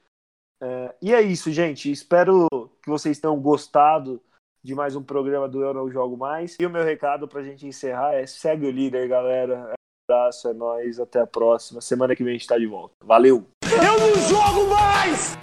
É, 0.62 0.94
e 1.02 1.12
é 1.12 1.20
isso, 1.20 1.50
gente. 1.50 1.90
Espero 1.90 2.48
que 2.82 2.88
vocês 2.88 3.18
tenham 3.18 3.38
gostado 3.38 4.22
de 4.64 4.74
mais 4.74 4.94
um 4.94 5.02
programa 5.02 5.48
do 5.48 5.62
Eu 5.62 5.74
Não 5.74 5.90
Jogo 5.90 6.16
Mais. 6.16 6.56
E 6.60 6.66
o 6.66 6.70
meu 6.70 6.84
recado 6.84 7.26
pra 7.26 7.42
gente 7.42 7.66
encerrar 7.66 8.14
é 8.14 8.26
segue 8.26 8.66
o 8.66 8.70
líder, 8.70 9.08
galera. 9.08 9.74
Um 9.74 10.12
abraço, 10.12 10.48
é 10.48 10.52
nóis, 10.52 11.00
até 11.00 11.20
a 11.20 11.26
próxima. 11.26 11.80
Semana 11.80 12.14
que 12.14 12.22
vem 12.22 12.34
a 12.34 12.38
gente 12.38 12.46
tá 12.46 12.56
de 12.56 12.66
volta. 12.66 12.94
Valeu! 13.04 13.44
Eu 13.64 13.98
não 13.98 14.14
jogo 14.28 14.70
mais! 14.70 15.36